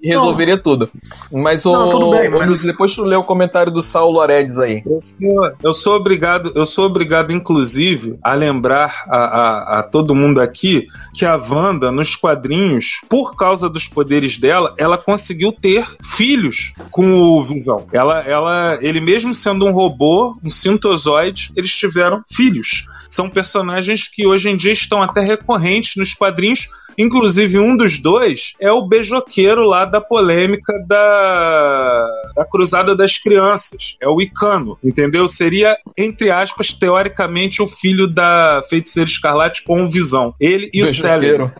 e 0.02 0.08
resolveria 0.08 0.56
não. 0.56 0.62
tudo. 0.62 0.90
Mas, 1.32 1.64
o, 1.64 1.72
não, 1.72 2.10
bem, 2.10 2.28
mas... 2.28 2.62
depois 2.64 2.94
tu 2.94 3.02
lê 3.04 3.16
o 3.16 3.24
comentário 3.24 3.72
do 3.72 3.82
Saulo 3.82 4.20
Aredes 4.20 4.58
aí. 4.58 4.82
Eu 4.86 5.00
sou, 5.02 5.52
eu 5.62 5.74
sou 5.74 5.96
obrigado, 5.96 6.52
eu 6.54 6.66
sou 6.66 6.86
obrigado, 6.86 7.32
inclusive, 7.32 8.18
a 8.22 8.34
lembrar 8.34 9.04
a, 9.08 9.18
a, 9.18 9.78
a 9.78 9.82
todo 9.82 10.14
mundo 10.14 10.40
aqui 10.40 10.86
que 11.14 11.24
a 11.24 11.36
Wanda, 11.36 11.90
nos 11.90 12.16
quadrinhos, 12.16 13.00
por 13.08 13.34
causa 13.34 13.68
dos 13.68 13.88
poderes 13.88 14.38
dela, 14.38 14.74
ela 14.78 14.98
conseguiu 14.98 15.52
ter 15.52 15.86
filhos 16.02 16.72
com 16.90 17.10
o 17.12 17.44
Visão. 17.44 17.86
Ela, 17.92 18.20
ela, 18.26 18.78
ele 18.80 19.00
mesmo 19.00 19.34
sendo 19.34 19.66
um 19.66 19.72
robô, 19.72 20.36
um 20.42 20.48
sintozoide, 20.48 21.52
eles 21.56 21.74
tiveram 21.74 22.22
filhos. 22.30 22.84
São 23.08 23.28
personagens 23.28 24.08
que 24.08 24.26
hoje 24.26 24.48
em 24.48 24.56
dia 24.56 24.72
estão 24.72 25.02
até 25.02 25.20
recorrentes 25.20 25.96
nos 25.96 26.14
quadrinhos. 26.14 26.68
Inclusive, 26.98 27.58
um 27.58 27.76
dos 27.76 27.98
dois 27.98 28.52
é 28.60 28.70
o 28.70 28.86
beijoqueiro 28.86 29.62
lá 29.62 29.84
da 29.84 30.00
polêmica 30.00 30.72
da, 30.86 32.06
da 32.36 32.44
Cruzada 32.44 32.94
das 32.94 33.18
Crianças. 33.18 33.96
É 34.00 34.08
o 34.08 34.20
Icano, 34.20 34.78
entendeu? 34.82 35.28
Seria, 35.28 35.76
entre 35.96 36.30
aspas, 36.30 36.72
teoricamente, 36.72 37.62
o 37.62 37.66
filho 37.66 38.06
da 38.06 38.62
Feiticeira 38.68 39.08
Escarlate 39.08 39.62
com 39.62 39.88
Visão. 39.88 40.34
Ele 40.38 40.70
e 40.72 40.82
o 40.82 40.88
Celery. 40.88 41.50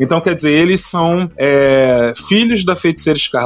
Então, 0.00 0.20
quer 0.20 0.34
dizer, 0.34 0.58
eles 0.58 0.80
são 0.80 1.28
é, 1.36 2.12
filhos 2.28 2.64
da 2.64 2.76
Feiticeira 2.76 3.16
Escarlate, 3.16 3.37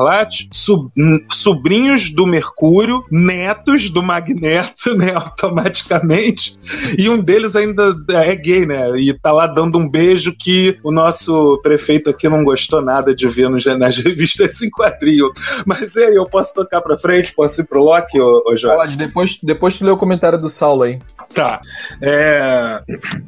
sub, 0.50 0.90
sobrinhos 1.30 2.10
do 2.10 2.26
Mercúrio, 2.26 3.04
netos 3.10 3.90
do 3.90 4.02
Magneto, 4.02 4.96
né, 4.96 5.12
automaticamente, 5.16 6.56
e 6.98 7.08
um 7.08 7.22
deles 7.22 7.56
ainda 7.56 7.94
é 8.10 8.34
gay, 8.34 8.66
né, 8.66 8.90
e 8.98 9.12
tá 9.12 9.32
lá 9.32 9.46
dando 9.46 9.78
um 9.78 9.88
beijo 9.88 10.34
que 10.38 10.78
o 10.82 10.92
nosso 10.92 11.60
prefeito 11.62 12.10
aqui 12.10 12.28
não 12.28 12.44
gostou 12.44 12.82
nada 12.82 13.14
de 13.14 13.28
ver 13.28 13.48
nos, 13.48 13.64
nas 13.64 13.98
revistas 14.02 14.60
em 14.62 14.70
quadril. 14.70 15.30
Mas 15.66 15.96
aí, 15.96 16.14
eu 16.14 16.26
posso 16.26 16.54
tocar 16.54 16.80
pra 16.80 16.96
frente? 16.96 17.34
Posso 17.34 17.60
ir 17.60 17.66
pro 17.66 17.82
Loki, 17.82 18.20
ô, 18.20 18.42
ô 18.46 18.56
Jorge? 18.56 18.96
Depois, 18.96 19.38
depois 19.42 19.78
tu 19.78 19.84
lê 19.84 19.90
o 19.90 19.96
comentário 19.96 20.38
do 20.38 20.48
Saulo 20.48 20.82
aí. 20.82 21.00
Tá. 21.34 21.60
É... 22.02 22.82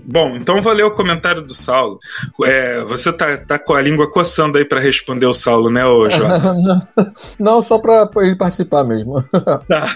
Bom, 0.06 0.36
então 0.36 0.62
vou 0.62 0.72
ler 0.72 0.84
o 0.84 0.94
comentário 0.94 1.42
do 1.42 1.54
Saulo. 1.54 1.98
É, 2.44 2.80
você 2.82 3.12
tá, 3.12 3.36
tá 3.36 3.58
com 3.58 3.74
a 3.74 3.80
língua 3.80 4.10
coçando 4.10 4.58
aí 4.58 4.64
para 4.64 4.80
responder 4.80 5.26
o 5.26 5.34
Saulo, 5.34 5.70
né, 5.70 5.84
ô 5.84 6.08
Jorge? 6.10 6.46
não, 6.62 6.82
não, 7.38 7.62
só 7.62 7.78
pra 7.78 8.08
ele 8.16 8.36
participar 8.36 8.84
mesmo. 8.84 9.22
Tá. 9.68 9.86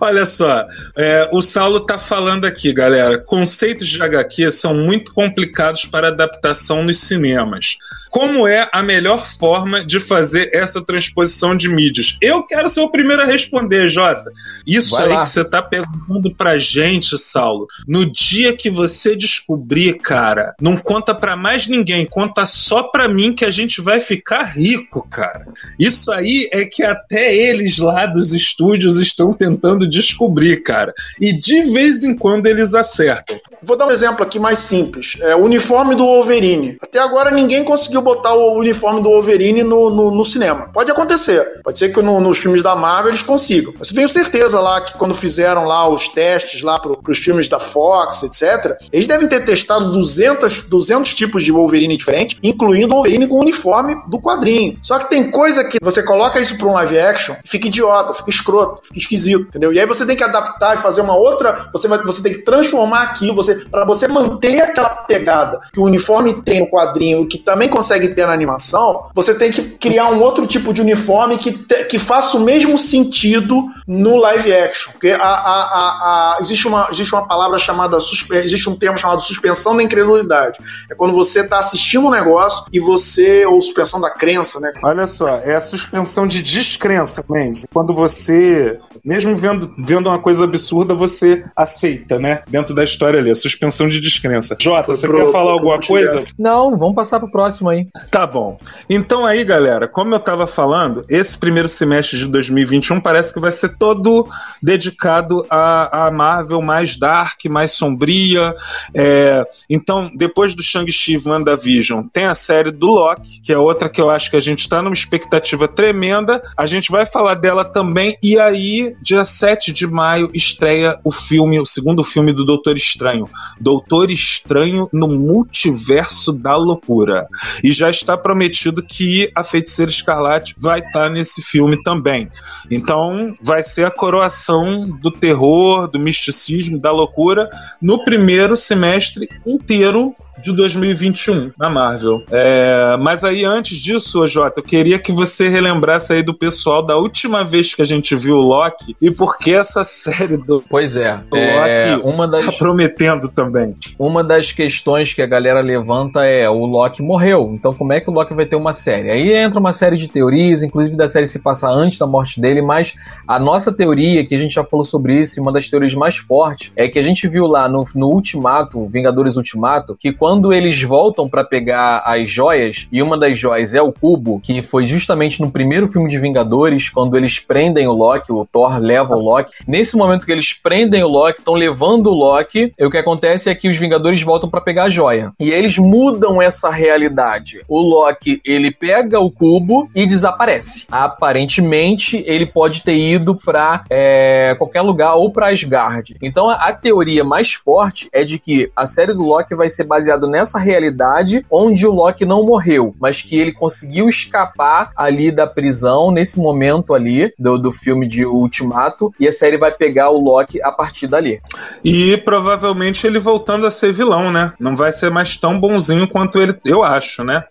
Olha 0.00 0.26
só, 0.26 0.66
é, 0.96 1.28
o 1.32 1.40
Saulo 1.40 1.80
tá 1.86 1.98
falando 1.98 2.44
aqui, 2.44 2.72
galera. 2.72 3.18
Conceitos 3.18 3.88
de 3.88 4.02
HQ 4.02 4.52
são 4.52 4.74
muito 4.74 5.12
complicados 5.12 5.84
para 5.86 6.08
adaptação 6.08 6.82
nos 6.82 6.98
cinemas. 6.98 7.76
Como 8.10 8.46
é 8.46 8.68
a 8.72 8.82
melhor 8.82 9.24
forma 9.24 9.84
de 9.84 9.98
fazer 9.98 10.50
essa 10.52 10.84
transposição 10.84 11.56
de 11.56 11.68
mídias? 11.68 12.16
Eu 12.20 12.44
quero 12.44 12.68
ser 12.68 12.80
o 12.80 12.90
primeiro 12.90 13.22
a 13.22 13.26
responder, 13.26 13.88
Jota. 13.88 14.30
Isso 14.66 14.92
Vai 14.92 15.06
aí 15.06 15.12
lá. 15.14 15.22
que 15.22 15.28
você 15.28 15.44
tá 15.44 15.62
perguntando 15.62 16.34
pra 16.34 16.58
gente, 16.58 17.16
Saulo. 17.18 17.66
No 17.86 18.10
dia 18.10 18.56
que 18.56 18.70
você 18.70 19.16
descobrir, 19.16 19.98
cara, 19.98 20.54
não 20.60 20.76
conta 20.76 21.14
pra 21.14 21.36
mais 21.36 21.66
ninguém, 21.66 22.06
conta 22.06 22.46
só 22.46 22.84
pra 22.84 23.08
mim 23.08 23.32
que 23.34 23.44
a 23.44 23.50
gente 23.50 23.80
vai 23.80 24.00
ficar 24.00 24.44
rico, 24.44 25.06
cara. 25.14 25.46
Isso 25.78 26.10
aí 26.10 26.48
é 26.52 26.64
que 26.64 26.82
até 26.82 27.34
eles 27.34 27.78
lá 27.78 28.06
dos 28.06 28.34
estúdios 28.34 28.98
estão 28.98 29.32
tentando 29.32 29.86
descobrir, 29.86 30.62
cara. 30.62 30.92
E 31.20 31.32
de 31.32 31.62
vez 31.62 32.02
em 32.02 32.14
quando 32.14 32.46
eles 32.46 32.74
acertam. 32.74 33.38
Vou 33.62 33.76
dar 33.76 33.86
um 33.86 33.92
exemplo 33.92 34.24
aqui 34.24 34.38
mais 34.38 34.58
simples. 34.58 35.16
É, 35.20 35.36
o 35.36 35.44
uniforme 35.44 35.94
do 35.94 36.04
Wolverine. 36.04 36.76
Até 36.80 36.98
agora 36.98 37.30
ninguém 37.30 37.62
conseguiu 37.62 38.02
botar 38.02 38.34
o 38.34 38.58
uniforme 38.58 39.00
do 39.02 39.08
Wolverine 39.08 39.62
no, 39.62 39.90
no, 39.90 40.10
no 40.14 40.24
cinema. 40.24 40.70
Pode 40.72 40.90
acontecer. 40.90 41.53
Pode 41.64 41.78
ser 41.78 41.88
que 41.88 42.02
no- 42.02 42.20
nos 42.20 42.36
filmes 42.38 42.62
da 42.62 42.76
Marvel 42.76 43.10
eles 43.10 43.22
consigam. 43.22 43.72
Mas 43.78 43.88
eu 43.88 43.94
tenho 43.96 44.08
certeza 44.08 44.60
lá 44.60 44.82
que 44.82 44.94
quando 44.98 45.14
fizeram 45.14 45.64
lá 45.64 45.88
os 45.88 46.08
testes 46.08 46.62
lá 46.62 46.78
pro, 46.78 46.96
pros 46.98 47.18
filmes 47.18 47.48
da 47.48 47.58
Fox, 47.58 48.22
etc., 48.22 48.76
eles 48.92 49.06
devem 49.06 49.26
ter 49.26 49.40
testado 49.44 49.90
200, 49.90 50.64
200 50.64 51.14
tipos 51.14 51.42
de 51.42 51.50
Wolverine 51.50 51.96
diferentes, 51.96 52.36
incluindo 52.42 52.92
o 52.92 52.96
Wolverine 52.96 53.26
com 53.26 53.36
o 53.36 53.40
uniforme 53.40 53.96
do 54.06 54.20
quadrinho. 54.20 54.78
Só 54.82 54.98
que 54.98 55.08
tem 55.08 55.30
coisa 55.30 55.64
que 55.64 55.78
você 55.82 56.02
coloca 56.02 56.38
isso 56.38 56.58
pra 56.58 56.66
um 56.66 56.72
live 56.74 56.98
action, 56.98 57.34
fica 57.44 57.66
idiota, 57.66 58.12
fica 58.12 58.28
escroto, 58.30 58.80
fica 58.86 58.98
esquisito, 58.98 59.46
entendeu? 59.48 59.72
E 59.72 59.80
aí 59.80 59.86
você 59.86 60.04
tem 60.04 60.16
que 60.16 60.22
adaptar 60.24 60.74
e 60.76 60.78
fazer 60.82 61.00
uma 61.00 61.16
outra, 61.16 61.70
você 61.72 61.88
vai, 61.88 61.98
você 62.02 62.22
tem 62.22 62.32
que 62.34 62.42
transformar 62.44 63.02
aquilo, 63.04 63.34
você 63.34 63.54
para 63.70 63.84
você 63.86 64.06
manter 64.06 64.60
aquela 64.60 64.90
pegada 64.90 65.60
que 65.72 65.80
o 65.80 65.84
uniforme 65.84 66.42
tem 66.42 66.60
no 66.60 66.68
quadrinho, 66.70 67.26
que 67.26 67.38
também 67.38 67.68
consegue 67.68 68.08
ter 68.08 68.26
na 68.26 68.32
animação, 68.34 69.06
você 69.14 69.34
tem 69.34 69.50
que 69.50 69.62
criar 69.62 70.10
um 70.10 70.20
outro 70.20 70.46
tipo 70.46 70.72
de 70.74 70.80
uniforme 70.82 71.38
que, 71.38 71.53
te- 71.56 71.84
que 71.84 71.98
faça 71.98 72.36
o 72.36 72.40
mesmo 72.40 72.78
sentido 72.78 73.64
no 73.86 74.16
live 74.16 74.52
action. 74.52 74.92
Porque 74.92 75.10
a, 75.10 75.18
a- 75.22 75.24
a- 75.24 76.34
a- 76.34 76.38
existe, 76.40 76.66
uma, 76.66 76.88
existe 76.90 77.14
uma 77.14 77.26
palavra 77.26 77.58
chamada, 77.58 77.96
existe 77.96 78.68
um 78.68 78.76
termo 78.76 78.96
chamado 78.98 79.22
suspensão 79.22 79.76
da 79.76 79.82
incredulidade. 79.82 80.58
É 80.90 80.94
quando 80.94 81.12
você 81.14 81.40
está 81.40 81.58
assistindo 81.58 82.06
um 82.06 82.10
negócio 82.10 82.64
e 82.72 82.80
você, 82.80 83.44
ou 83.46 83.60
suspensão 83.60 84.00
da 84.00 84.10
crença, 84.10 84.58
né? 84.60 84.72
Olha 84.82 85.06
só, 85.06 85.28
é 85.28 85.54
a 85.54 85.60
suspensão 85.60 86.26
de 86.26 86.42
descrença, 86.42 87.24
Mendes. 87.28 87.66
Quando 87.72 87.92
você, 87.94 88.78
mesmo 89.04 89.36
vendo, 89.36 89.74
vendo 89.78 90.08
uma 90.08 90.18
coisa 90.18 90.44
absurda, 90.44 90.94
você 90.94 91.44
aceita, 91.56 92.18
né? 92.18 92.42
Dentro 92.48 92.74
da 92.74 92.84
história 92.84 93.18
ali, 93.20 93.30
a 93.30 93.36
suspensão 93.36 93.88
de 93.88 94.00
descrença. 94.00 94.56
Jota, 94.60 94.84
Foi 94.86 94.94
você 94.96 95.06
pro- 95.06 95.16
quer 95.16 95.32
falar 95.32 95.44
pro 95.44 95.52
alguma 95.52 95.72
multiverso. 95.74 96.14
coisa? 96.14 96.28
Não, 96.38 96.76
vamos 96.76 96.94
passar 96.94 97.18
pro 97.20 97.30
próximo 97.30 97.68
aí. 97.70 97.86
Tá 98.10 98.26
bom. 98.26 98.58
Então 98.88 99.24
aí, 99.24 99.44
galera, 99.44 99.86
como 99.88 100.14
eu 100.14 100.20
tava 100.20 100.46
falando, 100.46 101.04
esse 101.08 101.36
primeiro 101.44 101.68
semestre 101.68 102.18
de 102.18 102.26
2021 102.28 103.02
parece 103.02 103.34
que 103.34 103.38
vai 103.38 103.52
ser 103.52 103.76
todo 103.76 104.26
dedicado 104.62 105.44
à, 105.50 106.06
à 106.06 106.10
Marvel 106.10 106.62
mais 106.62 106.96
dark, 106.96 107.44
mais 107.50 107.72
sombria. 107.72 108.56
É, 108.94 109.46
então, 109.68 110.10
depois 110.16 110.54
do 110.54 110.62
Shang-Chi 110.62 111.20
WandaVision, 111.22 112.04
tem 112.10 112.24
a 112.24 112.34
série 112.34 112.70
do 112.70 112.86
Loki, 112.86 113.42
que 113.42 113.52
é 113.52 113.58
outra 113.58 113.90
que 113.90 114.00
eu 114.00 114.08
acho 114.08 114.30
que 114.30 114.38
a 114.38 114.40
gente 114.40 114.66
tá 114.66 114.80
numa 114.80 114.94
expectativa 114.94 115.68
tremenda. 115.68 116.42
A 116.56 116.64
gente 116.64 116.90
vai 116.90 117.04
falar 117.04 117.34
dela 117.34 117.62
também. 117.62 118.16
E 118.22 118.40
aí, 118.40 118.96
dia 119.02 119.22
7 119.22 119.70
de 119.70 119.86
maio, 119.86 120.30
estreia 120.32 120.98
o 121.04 121.12
filme, 121.12 121.60
o 121.60 121.66
segundo 121.66 122.02
filme 122.02 122.32
do 122.32 122.46
Doutor 122.46 122.74
Estranho. 122.74 123.28
Doutor 123.60 124.10
Estranho 124.10 124.88
no 124.90 125.08
Multiverso 125.08 126.32
da 126.32 126.56
Loucura. 126.56 127.28
E 127.62 127.70
já 127.70 127.90
está 127.90 128.16
prometido 128.16 128.82
que 128.82 129.30
a 129.34 129.44
Feiticeira 129.44 129.90
Escarlate 129.90 130.56
vai 130.58 130.80
estar 130.80 131.10
nesse 131.10 131.33
filme 131.42 131.82
também. 131.82 132.28
Então, 132.70 133.34
vai 133.40 133.62
ser 133.62 133.86
a 133.86 133.90
coroação 133.90 134.90
do 135.00 135.10
terror, 135.10 135.88
do 135.88 135.98
misticismo, 135.98 136.78
da 136.78 136.90
loucura 136.90 137.48
no 137.80 138.04
primeiro 138.04 138.56
semestre 138.56 139.28
inteiro 139.46 140.14
de 140.44 140.54
2021 140.54 141.52
na 141.58 141.70
Marvel. 141.70 142.22
É, 142.30 142.96
mas 142.98 143.24
aí, 143.24 143.44
antes 143.44 143.78
disso, 143.78 144.26
Jota, 144.26 144.60
eu 144.60 144.64
queria 144.64 144.98
que 144.98 145.10
você 145.12 145.48
relembrasse 145.48 146.12
aí 146.12 146.22
do 146.22 146.34
pessoal 146.34 146.84
da 146.84 146.96
última 146.96 147.44
vez 147.44 147.74
que 147.74 147.82
a 147.82 147.84
gente 147.84 148.14
viu 148.14 148.36
o 148.36 148.44
Loki 148.44 148.94
e 149.00 149.10
por 149.10 149.38
que 149.38 149.54
essa 149.54 149.82
série 149.84 150.36
do 150.44 150.62
Pois 150.68 150.96
é, 150.96 151.18
O 151.32 151.36
é 151.36 151.94
Loki 151.94 152.06
uma 152.06 152.28
das 152.28 152.44
tá 152.44 152.52
prometendo 152.52 153.28
também. 153.28 153.74
uma 153.98 154.22
das 154.22 154.52
questões 154.52 155.12
que 155.12 155.22
a 155.22 155.26
galera 155.26 155.60
levanta 155.60 156.24
é 156.24 156.48
o 156.48 156.64
Loki 156.66 157.02
morreu, 157.02 157.50
então 157.54 157.72
como 157.74 157.92
é 157.92 158.00
que 158.00 158.10
o 158.10 158.12
Loki 158.12 158.34
vai 158.34 158.46
ter 158.46 158.56
uma 158.56 158.72
série? 158.72 159.10
Aí 159.10 159.32
entra 159.32 159.58
uma 159.58 159.72
série 159.72 159.96
de 159.96 160.08
teorias, 160.08 160.62
inclusive 160.62 160.96
da 160.96 161.08
série 161.08 161.26
se 161.26 161.38
passar 161.38 161.70
antes 161.70 161.98
da 161.98 162.06
morte 162.06 162.40
dele, 162.40 162.60
mas 162.60 162.94
a 163.26 163.38
nossa 163.38 163.72
teoria, 163.72 164.26
que 164.26 164.34
a 164.34 164.38
gente 164.38 164.54
já 164.54 164.64
falou 164.64 164.84
sobre 164.84 165.20
isso, 165.20 165.38
e 165.38 165.40
uma 165.40 165.52
das 165.52 165.68
teorias 165.68 165.94
mais 165.94 166.16
fortes, 166.16 166.72
é 166.76 166.88
que 166.88 166.98
a 166.98 167.02
gente 167.02 167.26
viu 167.28 167.46
lá 167.46 167.68
no, 167.68 167.84
no 167.94 168.08
Ultimato, 168.08 168.86
Vingadores 168.88 169.36
Ultimato, 169.36 169.96
que 169.98 170.12
quando 170.12 170.33
eles 170.52 170.82
voltam 170.82 171.28
pra 171.28 171.44
pegar 171.44 172.02
as 172.04 172.30
joias, 172.30 172.88
e 172.90 173.02
uma 173.02 173.18
das 173.18 173.38
joias 173.38 173.74
é 173.74 173.82
o 173.82 173.92
cubo, 173.92 174.40
que 174.40 174.62
foi 174.62 174.84
justamente 174.84 175.40
no 175.40 175.50
primeiro 175.50 175.88
filme 175.88 176.08
de 176.08 176.18
Vingadores, 176.18 176.88
quando 176.88 177.16
eles 177.16 177.38
prendem 177.38 177.86
o 177.86 177.92
Loki, 177.92 178.32
o 178.32 178.44
Thor 178.44 178.78
leva 178.78 179.14
o 179.14 179.20
Loki. 179.20 179.52
Nesse 179.66 179.96
momento 179.96 180.24
que 180.24 180.32
eles 180.32 180.52
prendem 180.52 181.02
o 181.02 181.08
Loki, 181.08 181.38
estão 181.38 181.54
levando 181.54 182.08
o 182.08 182.14
Loki, 182.14 182.72
o 182.80 182.90
que 182.90 182.98
acontece 182.98 183.50
é 183.50 183.54
que 183.54 183.68
os 183.68 183.76
Vingadores 183.76 184.22
voltam 184.22 184.48
pra 184.48 184.60
pegar 184.60 184.84
a 184.84 184.90
joia. 184.90 185.32
E 185.38 185.50
eles 185.50 185.78
mudam 185.78 186.40
essa 186.40 186.70
realidade. 186.70 187.62
O 187.68 187.80
Loki, 187.80 188.40
ele 188.44 188.70
pega 188.70 189.20
o 189.20 189.30
cubo 189.30 189.88
e 189.94 190.06
desaparece. 190.06 190.86
Aparentemente, 190.90 192.22
ele 192.26 192.46
pode 192.46 192.82
ter 192.82 192.96
ido 192.96 193.34
pra 193.34 193.84
é, 193.90 194.54
qualquer 194.56 194.82
lugar 194.82 195.14
ou 195.14 195.30
pra 195.30 195.50
Asgard. 195.50 196.16
Então, 196.22 196.50
a 196.50 196.72
teoria 196.72 197.24
mais 197.24 197.52
forte 197.52 198.08
é 198.12 198.24
de 198.24 198.38
que 198.38 198.70
a 198.74 198.86
série 198.86 199.12
do 199.12 199.22
Loki 199.22 199.54
vai 199.54 199.68
ser 199.68 199.84
baseada 199.84 200.23
nessa 200.26 200.58
realidade 200.58 201.44
onde 201.50 201.86
o 201.86 201.92
Loki 201.92 202.24
não 202.24 202.44
morreu, 202.44 202.94
mas 203.00 203.22
que 203.22 203.38
ele 203.38 203.52
conseguiu 203.52 204.08
escapar 204.08 204.90
ali 204.96 205.30
da 205.30 205.46
prisão 205.46 206.10
nesse 206.10 206.38
momento 206.38 206.94
ali 206.94 207.32
do, 207.38 207.58
do 207.58 207.72
filme 207.72 208.06
de 208.06 208.24
Ultimato 208.24 209.12
e 209.18 209.28
a 209.28 209.32
série 209.32 209.58
vai 209.58 209.72
pegar 209.72 210.10
o 210.10 210.18
Loki 210.18 210.62
a 210.62 210.72
partir 210.72 211.06
dali. 211.06 211.38
E 211.84 212.16
provavelmente 212.18 213.06
ele 213.06 213.18
voltando 213.18 213.66
a 213.66 213.70
ser 213.70 213.92
vilão, 213.92 214.30
né? 214.30 214.52
Não 214.58 214.76
vai 214.76 214.92
ser 214.92 215.10
mais 215.10 215.36
tão 215.36 215.58
bonzinho 215.58 216.08
quanto 216.08 216.40
ele, 216.40 216.54
eu 216.64 216.82
acho, 216.82 217.24
né? 217.24 217.44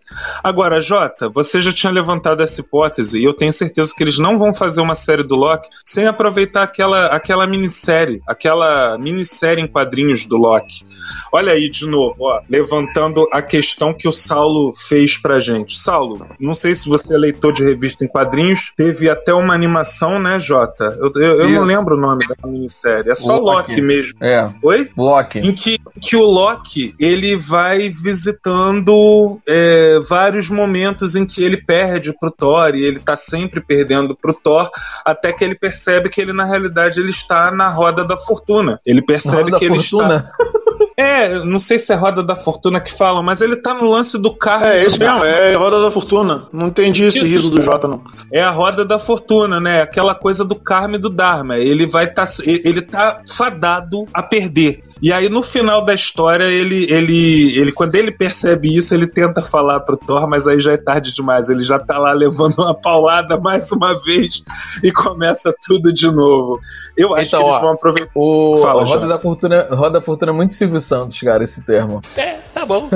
Agora, 0.44 0.82
Jota, 0.82 1.30
você 1.30 1.62
já 1.62 1.72
tinha 1.72 1.92
levantado 1.92 2.42
essa 2.42 2.62
hipótese 2.62 3.20
e 3.20 3.24
eu 3.24 3.34
tenho 3.34 3.54
certeza 3.54 3.94
que 3.96 4.04
eles 4.04 4.20
não 4.20 4.38
vão 4.38 4.54
fazer 4.54 4.82
uma 4.82 4.96
série 4.96 5.24
do 5.24 5.36
Loki 5.36 5.70
sem 5.86 6.08
aproveitar 6.08 6.64
aquela, 6.64 7.08
aquela 7.08 7.48
minissérie, 7.48 8.22
aquela 8.28 8.98
minissérie 8.98 9.64
em 9.64 9.68
quadrinhos 9.68 10.26
do 10.26 10.38
Loki. 10.38 10.84
Olha 11.32 11.54
aí 11.54 11.70
de 11.70 11.86
novo, 11.88 12.16
ó, 12.20 12.42
levantando 12.54 13.28
a 13.32 13.42
questão 13.42 13.96
que 13.96 14.08
o 14.08 14.14
Saulo 14.14 14.72
fez 14.74 15.18
pra 15.18 15.40
gente. 15.40 15.76
Saulo, 15.76 16.28
não 16.40 16.54
sei 16.54 16.76
se 16.76 16.88
você 16.88 17.16
é 17.16 17.18
leitor 17.18 17.52
de 17.52 17.64
revista 17.64 18.06
em 18.06 18.08
quadrinhos, 18.08 18.72
teve 18.78 19.10
até 19.10 19.34
uma 19.34 19.56
animação, 19.56 20.20
né, 20.20 20.40
Jota? 20.40 20.96
Eu, 21.00 21.12
eu, 21.16 21.42
eu 21.42 21.50
não 21.50 21.64
lembro 21.64 21.98
o 21.98 22.00
nome 22.00 22.24
da 22.28 22.48
minissérie, 22.48 23.10
é 23.10 23.16
só 23.16 23.38
Loki. 23.38 23.72
Loki 23.72 23.82
mesmo. 23.82 24.20
É, 24.22 24.48
Oi? 24.62 24.88
Loki. 24.96 25.40
em 25.40 25.52
que, 25.52 25.80
que 26.00 26.16
o 26.16 26.24
Loki 26.24 26.94
ele 27.00 27.36
vai 27.36 27.90
visitando 27.90 29.40
é, 29.48 30.00
vários 30.08 30.48
momentos 30.48 31.16
em 31.16 31.26
que 31.26 31.44
ele 31.44 31.58
perde 31.58 32.14
pro 32.20 32.30
Thor 32.30 32.76
e 32.76 32.84
ele 32.84 33.00
tá 33.00 33.18
sempre 33.18 33.62
perdendo 33.62 34.16
pro 34.16 34.34
Thor 34.34 34.70
até 35.04 35.34
que 35.34 35.44
ele 35.44 35.56
percebe 35.56 36.08
que 36.08 36.22
ele 36.22 36.34
na 36.34 36.46
realidade 36.46 37.00
ele 37.00 37.10
está 37.10 37.52
na 37.52 37.70
roda 37.70 38.06
da 38.06 38.18
fortuna 38.18 38.80
ele 38.86 39.02
percebe 39.02 39.52
que 39.54 39.66
ele 39.66 39.78
está 39.78 39.98
Fortuna. 39.98 40.30
É, 40.98 41.44
não 41.44 41.58
sei 41.60 41.80
se 41.80 41.92
é 41.92 41.96
Roda 41.96 42.22
da 42.24 42.36
Fortuna 42.36 42.80
que 42.80 42.92
fala, 42.92 43.22
mas 43.24 43.42
ele 43.42 43.56
tá 43.58 43.74
no 43.74 43.90
lance 43.90 44.18
do 44.22 44.36
carro. 44.36 44.66
É, 44.66 44.86
isso 44.86 45.00
mesmo, 45.00 45.24
é 45.24 45.54
Roda 45.56 45.82
da 45.82 45.90
Fortuna. 45.92 46.48
Não 46.54 46.68
entendi 46.68 47.06
esse 47.06 47.20
Isso. 47.20 47.26
riso 47.28 47.50
do 47.50 47.62
Jota, 47.62 47.88
não. 47.88 48.02
É 48.32 48.42
a 48.42 48.52
roda 48.52 48.84
da 48.86 48.98
fortuna, 49.00 49.60
né? 49.60 49.82
Aquela 49.82 50.16
coisa 50.16 50.44
do 50.44 50.56
karma 50.56 50.96
e 50.96 51.00
do 51.00 51.10
dharma. 51.10 51.58
Ele 51.58 51.86
vai 51.86 52.08
tá, 52.12 52.24
ele 52.46 52.82
tá 52.82 53.22
fadado 53.28 54.06
a 54.14 54.22
perder. 54.24 54.82
E 55.02 55.12
aí 55.12 55.30
no 55.30 55.44
final 55.44 55.84
da 55.86 55.94
história, 55.94 56.44
ele, 56.46 56.86
ele, 56.92 57.58
ele 57.58 57.72
quando 57.72 57.96
ele 57.96 58.12
percebe 58.12 58.76
isso, 58.76 58.94
ele 58.94 59.08
tenta 59.08 59.42
falar 59.42 59.80
pro 59.82 59.98
Thor, 59.98 60.28
mas 60.28 60.48
aí 60.48 60.60
já 60.60 60.74
é 60.74 60.78
tarde 60.78 61.12
demais. 61.14 61.50
Ele 61.50 61.64
já 61.64 61.78
tá 61.80 61.98
lá 62.00 62.12
levando 62.14 62.56
uma 62.60 62.74
paulada 62.76 63.38
mais 63.40 63.72
uma 63.72 63.94
vez 64.04 64.44
e 64.84 64.92
começa 64.92 65.54
tudo 65.66 65.92
de 65.94 66.10
novo. 66.10 66.60
Eu 66.98 67.14
acho 67.16 67.30
Então, 67.36 67.40
que 67.42 67.46
eles 67.46 67.56
ó, 67.58 67.62
vão 67.62 67.70
aproveitar. 67.74 68.12
O 68.16 68.58
Fala, 68.58 68.82
Roda 68.84 68.86
Jota. 68.92 69.08
da 69.08 69.20
Fortuna, 69.20 69.68
Roda 69.72 70.00
da 70.00 70.02
Fortuna 70.06 70.32
é 70.32 70.36
muito 70.36 70.54
Silvio 70.54 70.80
Santos, 70.84 71.20
cara, 71.20 71.44
esse 71.44 71.64
termo. 71.64 72.02
É, 72.18 72.38
tá 72.54 72.66
bom. 72.66 72.90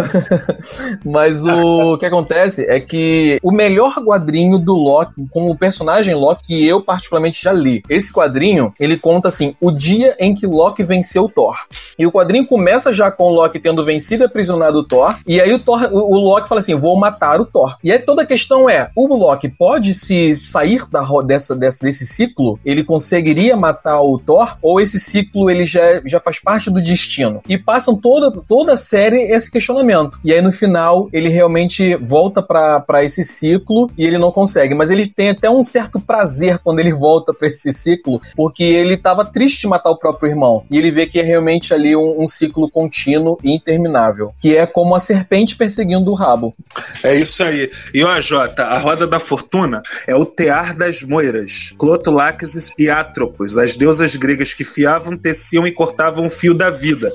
Mas 1.06 1.44
o 1.44 1.98
que 1.98 2.06
acontece 2.06 2.66
é 2.70 2.80
que 2.80 3.40
o 3.44 3.52
melhor 3.52 3.96
quadrinho 4.04 4.58
do 4.58 4.74
Loki, 4.74 5.28
como 5.32 5.52
o 5.52 5.58
personagem 5.58 6.16
Loki, 6.16 6.48
que 6.48 6.66
eu 6.66 6.82
particularmente 6.82 7.44
já 7.44 7.52
li. 7.52 7.84
Esse 7.90 8.12
quadrinho, 8.12 8.74
ele 8.80 8.98
conta 8.98 9.28
assim, 9.28 9.56
o 9.60 9.70
dia 9.70 10.16
em 10.20 10.34
que 10.34 10.48
Loki 10.48 10.82
venceu 10.82 11.28
Thor. 11.28 11.58
E 12.00 12.06
o 12.06 12.12
quadrinho 12.12 12.48
começa 12.48 12.94
já 12.94 13.12
com 13.12 13.26
o 13.26 13.34
Loki 13.34 13.60
tendo 13.60 13.84
vencido 13.84 14.24
e 14.24 14.26
aprisionado 14.26 14.80
o 14.80 14.84
Thor. 14.84 15.16
E 15.28 15.42
aí 15.42 15.54
o, 15.54 15.60
Thor, 15.60 15.90
o, 15.92 16.16
o 16.16 16.18
Loki 16.18 16.48
fala 16.48 16.60
assim: 16.60 16.76
vou 16.76 16.98
matar 16.98 17.42
o 17.42 17.46
Thor. 17.46 17.76
E 17.84 17.92
aí 17.92 18.00
toda 18.00 18.22
a 18.22 18.26
questão 18.26 18.70
é: 18.70 18.90
o 18.96 19.14
Loki 19.14 19.50
pode 19.50 19.94
se 19.94 20.34
sair 20.36 20.88
da, 20.90 21.02
dessa, 21.26 21.56
dessa, 21.56 21.86
desse 21.86 22.06
ciclo? 22.06 22.60
Ele 22.64 22.84
conseguiria 22.84 23.58
matar 23.58 24.00
o 24.00 24.18
Thor? 24.18 24.58
Ou 24.62 24.80
esse 24.80 25.00
ciclo 25.00 25.50
ele 25.50 25.66
já, 25.66 26.02
já 26.06 26.20
faz 26.20 26.40
parte 26.40 26.70
do 26.70 26.82
destino? 26.82 27.42
E 27.48 27.58
passam 27.78 27.96
toda, 27.96 28.32
toda 28.32 28.74
a 28.74 28.78
série 28.78 29.32
esse 29.32 29.52
questionamento. 29.52 30.20
E 30.24 30.34
aí 30.34 30.42
no 30.42 30.52
final 30.52 31.08
ele 31.14 31.30
realmente 31.30 31.96
volta 31.98 32.42
pra 32.42 33.04
esse 33.04 33.24
ciclo 33.24 33.92
e 33.96 34.04
ele 34.04 34.18
não 34.18 34.32
consegue. 34.32 34.74
Mas 34.74 34.90
ele 34.90 35.08
tem 35.08 35.30
até 35.30 35.48
um 35.48 35.62
certo 35.62 36.00
prazer 36.00 36.58
quando 36.58 36.80
ele 36.80 36.92
volta 36.92 37.32
pra 37.36 37.48
esse 37.48 37.72
ciclo, 37.72 38.20
porque 38.36 38.64
ele 38.64 38.98
tava 38.98 39.24
triste 39.24 39.62
de 39.62 39.68
matar 39.68 39.92
o 39.92 39.98
próprio 39.98 40.32
irmão. 40.32 40.66
E 40.72 40.78
ele 40.78 40.90
vê 40.90 41.06
que 41.06 41.20
é 41.20 41.22
realmente 41.22 41.72
ali 41.72 41.96
um, 41.96 42.24
um 42.24 42.26
ciclo 42.26 42.68
contínuo 42.68 43.38
e 43.44 43.54
interminável. 43.54 44.34
Que 44.40 44.58
é 44.58 44.66
como 44.66 44.96
a 44.96 45.00
serpente 45.00 45.56
perseguindo 45.56 46.10
o 46.10 46.16
rabo. 46.16 46.56
É 47.04 47.14
isso 47.14 47.44
aí. 47.44 47.70
E 47.94 48.04
ó, 48.04 48.20
Jota, 48.20 48.64
a 48.64 48.80
roda 48.80 49.06
da 49.06 49.20
fortuna 49.20 49.84
é 50.08 50.16
o 50.16 50.26
tear 50.26 50.76
das 50.76 51.04
moiras, 51.04 51.76
Clotolaxes 51.78 52.72
e 52.80 52.90
Atropos, 52.90 53.56
as 53.56 53.76
deusas 53.76 54.16
gregas 54.16 54.56
que 54.56 54.64
fiavam, 54.64 55.16
teciam 55.16 55.68
e 55.68 55.72
cortavam 55.72 56.26
o 56.26 56.30
fio 56.30 56.56
da 56.56 56.72
vida. 56.72 57.12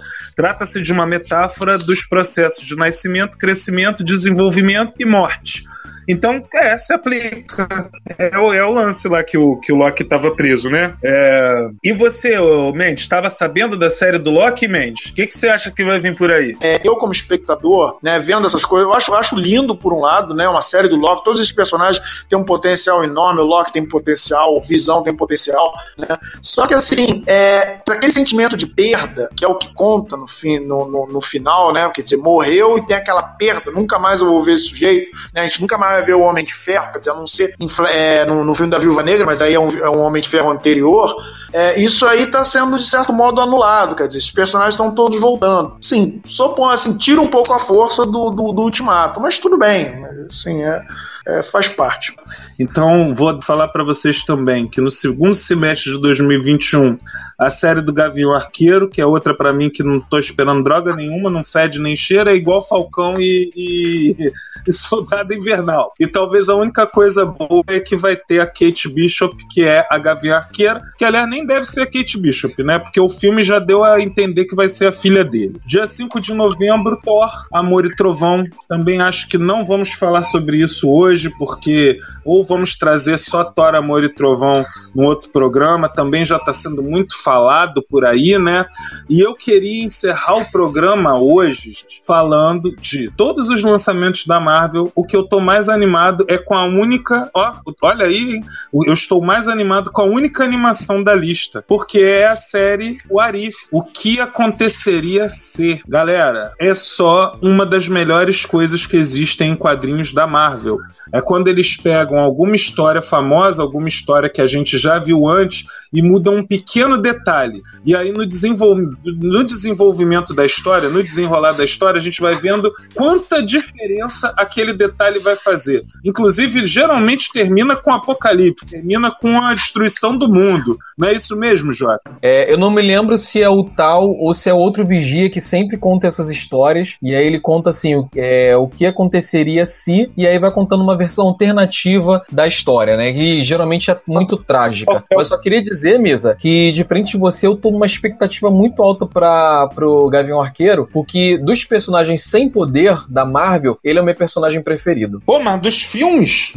Trata-se 0.53 0.83
de 0.83 0.93
uma 0.93 1.07
metáfora 1.07 1.79
dos 1.79 2.05
processos 2.05 2.67
de 2.67 2.77
nascimento, 2.77 3.39
crescimento, 3.39 4.05
desenvolvimento 4.05 4.93
e 4.99 5.07
morte. 5.07 5.65
Então, 6.09 6.43
é, 6.55 6.79
se 6.79 6.93
aplica. 6.93 7.91
É, 8.19 8.39
o- 8.39 8.53
é 8.53 8.65
o 8.65 8.73
lance 8.73 9.09
lá 9.09 9.23
que 9.23 9.37
o, 9.39 9.57
que 9.59 9.73
o 9.73 9.77
Loki 9.77 10.03
estava 10.03 10.35
preso, 10.35 10.69
né? 10.69 10.95
É, 11.03 11.69
E 11.85 11.93
você, 11.93 12.37
Mendes, 12.75 13.05
estava 13.05 13.29
sabendo 13.31 13.79
da 13.79 13.89
série 13.91 14.19
do 14.19 14.31
Loki, 14.31 14.69
Mendes? 14.69 15.11
O 15.11 15.15
que, 15.15 15.27
que 15.27 15.37
você 15.37 15.49
acha 15.49 15.71
que 15.71 15.85
vai 15.85 16.01
vir 16.01 16.17
por 16.17 16.31
aí? 16.31 16.57
É, 16.61 16.81
eu, 16.85 16.97
como 16.97 17.13
espectador, 17.13 17.99
né, 18.03 18.19
vendo 18.19 18.47
essas 18.47 18.65
coisas, 18.65 18.89
eu 18.89 18.95
acho, 18.95 19.11
eu 19.13 19.17
acho 19.17 19.37
lindo, 19.37 19.77
por 19.77 19.93
um 19.93 20.01
lado, 20.01 20.35
né? 20.35 20.49
Uma 20.49 20.63
série 20.63 20.89
do 20.89 20.97
Loki, 20.97 21.25
todos 21.25 21.41
esses 21.41 21.53
personagens 21.53 22.03
têm 22.29 22.39
um 22.39 22.45
potencial 22.45 23.03
enorme, 23.05 23.41
o 23.41 23.45
Loki 23.45 23.73
tem 23.73 23.87
potencial, 23.87 24.57
o 24.57 24.63
Visão 24.63 25.03
tem 25.03 25.15
potencial, 25.15 25.73
né? 25.97 26.17
Só 26.41 26.67
que, 26.67 26.75
assim, 26.75 27.23
é, 27.27 27.81
aquele 27.89 28.13
sentimento 28.13 28.57
de 28.57 28.67
perda, 28.67 29.29
que 29.37 29.45
é 29.45 29.49
o 29.49 29.55
que 29.57 29.73
conta 29.75 30.17
no, 30.17 30.27
fim, 30.27 30.59
no, 30.59 30.87
no, 30.89 31.07
no 31.07 31.21
final, 31.21 31.73
né? 31.73 31.91
Quer 31.95 32.03
dizer, 32.03 32.17
morreu 32.17 32.79
e 32.79 32.87
tem 32.87 32.97
aquela 32.97 33.23
perda, 33.23 33.71
nunca 33.71 33.99
mais 33.99 34.21
eu 34.21 34.27
vou 34.27 34.43
ver 34.43 34.55
esse 34.55 34.69
sujeito, 34.69 35.11
né? 35.35 35.43
A 35.43 35.45
gente 35.45 35.61
nunca 35.61 35.77
mais 35.79 35.92
vai 35.93 36.03
ver 36.03 36.15
o 36.15 36.21
Homem 36.21 36.45
de 36.45 36.55
Ferro, 36.55 36.93
quer 36.93 36.99
dizer, 36.99 37.11
a 37.11 37.15
não 37.15 37.27
ser 37.27 37.55
é, 37.91 38.25
no, 38.25 38.45
no 38.45 38.55
filme 38.55 38.71
da 38.71 38.79
Viúva 38.79 39.03
Negra, 39.03 39.27
mas 39.27 39.43
aí 39.43 39.55
é 39.55 39.61
um, 39.61 39.69
é 39.71 39.91
um 39.91 40.01
Homem 40.01 40.23
de 40.23 40.29
Ferro 40.29 40.51
anterior. 40.51 41.15
É, 41.53 41.79
isso 41.79 42.07
aí 42.07 42.23
está 42.23 42.45
sendo, 42.45 42.79
de 42.79 42.87
certo 42.87 43.13
modo, 43.13 43.41
anulado. 43.41 43.95
Quer 43.95 44.07
dizer, 44.07 44.19
esses 44.19 44.31
personagens 44.31 44.75
estão 44.75 44.91
todos 44.91 45.21
voltando. 45.21 45.77
Sim, 45.81 46.23
só 46.25 46.55
assim, 46.71 46.97
tira 46.97 47.21
um 47.21 47.29
pouco 47.29 47.55
a 47.55 47.59
força 47.59 48.07
do, 48.07 48.31
do, 48.31 48.53
do 48.53 48.63
ultimato, 48.63 49.21
mas 49.21 49.39
tudo 49.39 49.59
bem. 49.59 50.05
Assim, 50.31 50.63
é, 50.63 50.83
é, 51.27 51.43
faz 51.43 51.69
parte. 51.69 52.15
Então, 52.61 53.15
vou 53.15 53.41
falar 53.43 53.69
para 53.69 53.85
vocês 53.85 54.25
também 54.25 54.69
que 54.69 54.81
no 54.81 54.91
segundo 54.91 55.35
semestre 55.35 55.93
de 55.93 56.01
2021, 56.01 56.97
a 57.39 57.51
série 57.51 57.81
do 57.81 57.93
Gavião 57.93 58.35
Arqueiro, 58.35 58.89
que 58.89 59.01
é 59.01 59.07
outra 59.07 59.37
para 59.37 59.53
mim 59.53 59.71
que 59.71 59.83
não 59.83 60.01
tô 60.01 60.19
esperando 60.19 60.63
droga 60.63 60.95
nenhuma, 60.95 61.31
não 61.31 61.45
fede 61.45 61.81
nem 61.81 61.97
cheira, 61.97 62.33
é 62.33 62.37
igual 62.37 62.67
Falcão 62.67 63.15
e, 63.19 63.51
e- 63.57 64.33
e 64.67 64.73
Soldado 64.73 65.35
Invernal. 65.35 65.89
E 66.01 66.07
talvez 66.07 66.49
a 66.49 66.55
única 66.55 66.87
coisa 66.87 67.25
boa 67.25 67.65
é 67.69 67.81
que 67.81 67.97
vai 67.97 68.17
ter 68.17 68.41
a 68.41 68.47
Kate 68.47 68.89
Bishop, 68.89 69.37
que 69.51 69.63
é 69.63 69.87
a 69.91 69.99
Gavião 69.99 70.37
Arqueira, 70.37 70.83
que 70.97 71.05
aliás 71.05 71.29
nem 71.29 71.45
deve 71.47 71.65
ser 71.65 71.83
a 71.83 71.87
Kate 71.87 72.19
Bishop, 72.19 72.63
né? 72.63 72.79
Porque 72.79 73.01
o 73.01 73.09
filme 73.09 73.43
já 73.43 73.59
deu 73.59 73.85
a 73.85 74.01
entender 74.01 74.45
que 74.45 74.55
vai 74.55 74.69
ser 74.69 74.89
a 74.89 74.93
filha 74.93 75.25
dele. 75.25 75.61
Dia 75.67 75.87
5 75.87 76.21
de 76.21 76.35
novembro, 76.35 77.01
Thor, 77.05 77.31
Amor 77.53 77.85
e 77.87 77.95
Trovão. 77.95 78.43
Também 78.69 79.01
acho 79.01 79.29
que 79.29 79.39
não 79.39 79.65
vamos 79.65 79.93
falar 79.93 80.23
sobre 80.23 80.59
isso 80.59 80.89
hoje, 80.91 81.12
porque 81.31 81.99
ou 82.25 82.45
vamos 82.45 82.77
trazer 82.77 83.19
só 83.19 83.45
Thor, 83.45 83.75
Amor 83.75 84.05
e 84.05 84.09
Trovão 84.09 84.65
no 84.95 85.05
outro 85.05 85.31
programa, 85.31 85.89
também 85.89 86.25
já 86.25 86.37
está 86.37 86.53
sendo 86.53 86.83
muito 86.83 87.21
falado 87.23 87.85
por 87.89 88.05
aí, 88.05 88.39
né? 88.39 88.65
E 89.09 89.21
eu 89.21 89.35
queria 89.35 89.85
encerrar 89.85 90.37
o 90.37 90.51
programa 90.51 91.19
hoje 91.19 91.73
falando 92.07 92.75
de 92.77 93.11
todos 93.17 93.49
os 93.49 93.63
lançamentos 93.63 94.27
da 94.27 94.41
Marvel. 94.41 94.91
O 94.95 95.05
que 95.05 95.17
eu 95.17 95.25
tô 95.25 95.41
mais 95.41 95.69
animado 95.69 96.25
é 96.29 96.39
com 96.39 96.55
a 96.55 96.65
única. 96.65 97.31
Ó, 97.35 97.53
olha 97.83 98.07
aí, 98.07 98.37
hein? 98.37 98.45
eu 98.87 98.93
estou 98.93 99.23
mais 99.23 99.49
animado 99.49 99.91
com 99.91 100.03
a 100.03 100.07
única 100.07 100.45
animação 100.45 101.03
da 101.03 101.15
lista, 101.15 101.65
porque 101.67 102.01
é 102.01 102.27
a 102.27 102.37
série 102.37 102.97
O 103.09 103.21
Arif. 103.21 103.57
O 103.71 103.83
que 103.83 104.21
aconteceria 104.21 105.29
se, 105.29 105.83
galera, 105.87 106.53
é 106.59 106.75
só 106.75 107.39
uma 107.43 107.67
das 107.67 107.89
melhores 107.89 108.45
coisas 108.45 108.87
que 108.87 108.97
existem 108.97 109.53
em 109.53 109.57
quadrinhos 109.57 110.13
da 110.13 110.27
Marvel. 110.27 110.79
É 111.13 111.21
quando 111.21 111.49
eles 111.49 111.77
pegam 111.77 112.19
alguma 112.19 112.55
história 112.55 113.03
famosa, 113.03 113.63
alguma 113.63 113.89
história 113.89 114.29
que 114.29 114.41
a 114.41 114.47
gente 114.47 114.77
já 114.79 114.99
viu 114.99 115.27
antes 115.29 115.65
e 115.93 116.03
mudam 116.03 116.37
um 116.37 116.47
pequeno 116.47 116.99
detalhe. 116.99 117.61
E 117.85 117.95
aí 117.95 118.13
no, 118.13 118.25
desenvol... 118.25 118.77
no 119.05 119.45
desenvolvimento 119.45 120.35
da 120.35 120.45
história, 120.45 120.89
no 120.89 121.03
desenrolar 121.03 121.53
da 121.53 121.65
história, 121.65 121.99
a 121.99 122.03
gente 122.03 122.21
vai 122.21 122.35
vendo 122.35 122.73
quanta 122.95 123.43
diferença 123.43 124.33
aquele 124.37 124.73
detalhe 124.73 125.19
vai 125.19 125.37
fazer. 125.37 125.83
Inclusive, 126.05 126.65
geralmente 126.65 127.33
termina 127.33 127.77
com 127.77 127.93
apocalipse, 127.93 128.67
termina 128.67 129.11
com 129.11 129.41
a 129.41 129.55
destruição 129.55 130.17
do 130.17 130.29
mundo. 130.29 130.79
Não 130.97 131.09
é 131.09 131.15
isso 131.15 131.37
mesmo, 131.37 131.73
Jota? 131.73 132.17
É, 132.23 132.53
eu 132.53 132.59
não 132.59 132.71
me 132.71 132.83
lembro 132.83 133.17
se 133.19 133.43
é 133.43 133.49
o 133.49 133.65
tal 133.65 134.11
ou 134.11 134.33
se 134.33 134.49
é 134.49 134.55
outro 134.55 134.87
vigia 134.87 135.31
que 135.31 135.41
sempre 135.41 135.77
conta 135.77 136.07
essas 136.07 136.31
histórias. 136.31 136.97
E 137.03 137.15
aí 137.15 137.27
ele 137.27 137.41
conta 137.41 137.71
assim: 137.71 137.95
o, 137.95 138.09
é, 138.17 138.57
o 138.57 138.69
que 138.69 138.87
aconteceria 138.87 139.67
se. 139.67 140.11
E 140.17 140.27
aí 140.27 140.39
vai 140.39 140.51
contando 140.51 140.83
uma 140.83 140.92
versão 140.97 141.27
alternativa 141.27 142.23
da 142.31 142.47
história, 142.47 142.97
né? 142.97 143.13
Que 143.13 143.41
geralmente 143.43 143.91
é 143.91 143.99
muito 144.07 144.37
trágica. 144.37 145.05
Mas 145.15 145.29
só 145.29 145.39
queria 145.39 145.63
dizer, 145.63 145.99
Misa, 145.99 146.37
que 146.39 146.73
de 146.73 146.85
frente 146.85 147.13
de 147.13 147.19
você 147.19 147.47
eu 147.47 147.57
tô 147.57 147.71
numa 147.71 147.87
expectativa 147.87 148.51
muito 148.51 148.83
alta 148.83 149.07
para 149.07 149.67
pro 149.69 150.09
Gavião 150.09 150.41
Arqueiro, 150.41 150.89
porque 150.93 151.39
dos 151.39 151.65
personagens 151.65 152.23
sem 152.23 152.49
poder 152.49 152.99
da 153.09 153.25
Marvel, 153.25 153.79
ele 153.83 153.99
é 153.99 154.03
o 154.03 154.05
meu 154.05 154.15
personagem 154.15 154.63
preferido. 154.63 155.23
Pô, 155.25 155.41
mas 155.41 155.61
dos 155.61 155.83
filmes? 155.83 156.53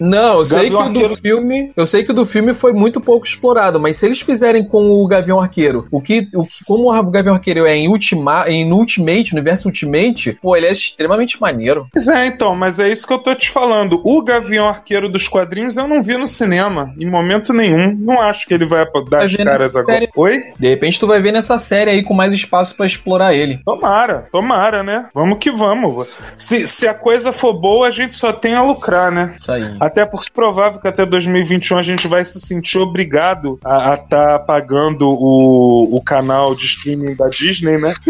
Não, 0.00 0.38
eu 0.38 0.44
sei 0.44 0.58
que 0.64 0.70
Gavião 0.70 0.92
do 0.92 0.98
Arqueiro- 1.00 1.16
filme, 1.16 1.72
eu 1.76 1.86
sei 1.86 2.04
que 2.04 2.10
o 2.12 2.14
do 2.14 2.26
filme 2.26 2.54
foi 2.54 2.72
muito 2.72 3.00
pouco 3.00 3.26
explorado, 3.26 3.78
mas 3.80 3.96
se 3.96 4.06
eles 4.06 4.20
fizerem 4.20 4.64
com 4.64 4.82
o 4.90 5.06
Gavião 5.06 5.40
Arqueiro, 5.40 5.86
o 5.90 6.00
que, 6.00 6.28
o 6.34 6.44
que 6.44 6.64
como 6.64 6.92
o 6.92 7.10
Gavião 7.10 7.34
Arqueiro 7.34 7.66
é 7.66 7.76
em, 7.76 7.88
Ultima, 7.88 8.44
em 8.48 8.70
Ultimate, 8.72 9.32
no 9.32 9.38
universo 9.38 9.68
Ultimate, 9.68 10.38
pô, 10.40 10.56
ele 10.56 10.66
é 10.66 10.72
extremamente 10.72 11.40
maneiro. 11.40 11.86
Pois 11.92 12.08
é, 12.08 12.26
então, 12.26 12.54
mas 12.56 12.78
é 12.78 12.88
isso 12.88 13.06
que 13.06 13.12
eu 13.12 13.18
tô 13.18 13.34
te 13.34 13.50
falando. 13.50 13.73
O 14.04 14.22
Gavião 14.22 14.68
Arqueiro 14.68 15.08
dos 15.08 15.28
quadrinhos 15.28 15.76
eu 15.76 15.88
não 15.88 16.02
vi 16.02 16.16
no 16.16 16.26
cinema, 16.26 16.92
em 16.98 17.10
momento 17.10 17.52
nenhum. 17.52 17.94
Não 17.96 18.20
acho 18.20 18.46
que 18.46 18.54
ele 18.54 18.64
vai 18.64 18.84
dar 18.84 19.18
Vai 19.18 19.26
as 19.26 19.36
caras 19.36 19.76
agora. 19.76 19.94
série. 19.94 20.08
Oi? 20.16 20.40
De 20.58 20.68
repente 20.68 21.00
tu 21.00 21.06
vai 21.06 21.20
ver 21.20 21.32
nessa 21.32 21.58
série 21.58 21.90
aí 21.90 22.02
com 22.02 22.14
mais 22.14 22.32
espaço 22.32 22.74
pra 22.76 22.86
explorar 22.86 23.34
ele. 23.34 23.60
Tomara, 23.64 24.28
tomara, 24.30 24.82
né? 24.82 25.08
Vamos 25.14 25.38
que 25.38 25.50
vamos. 25.50 26.06
Se, 26.36 26.66
se 26.66 26.88
a 26.88 26.94
coisa 26.94 27.32
for 27.32 27.54
boa, 27.54 27.88
a 27.88 27.90
gente 27.90 28.14
só 28.14 28.32
tem 28.32 28.54
a 28.54 28.62
lucrar, 28.62 29.10
né? 29.10 29.34
Isso 29.38 29.50
aí. 29.50 29.76
Até 29.80 30.04
porque 30.04 30.28
é 30.28 30.34
provável 30.34 30.80
que 30.80 30.88
até 30.88 31.04
2021 31.04 31.78
a 31.78 31.82
gente 31.82 32.08
vai 32.08 32.24
se 32.24 32.40
sentir 32.40 32.78
obrigado 32.78 33.58
a 33.64 33.94
estar 33.94 34.06
tá 34.06 34.38
pagando 34.38 35.08
o, 35.08 35.96
o 35.96 36.02
canal 36.02 36.54
de 36.54 36.66
streaming 36.66 37.14
da 37.14 37.28
Disney, 37.28 37.78
né? 37.78 37.94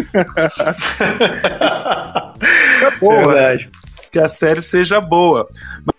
Boa. 3.01 3.19
Verdade. 3.19 3.71
Que 4.15 4.21
a 4.21 4.29
série 4.29 4.63
seja 4.63 5.01
boa. 5.01 5.45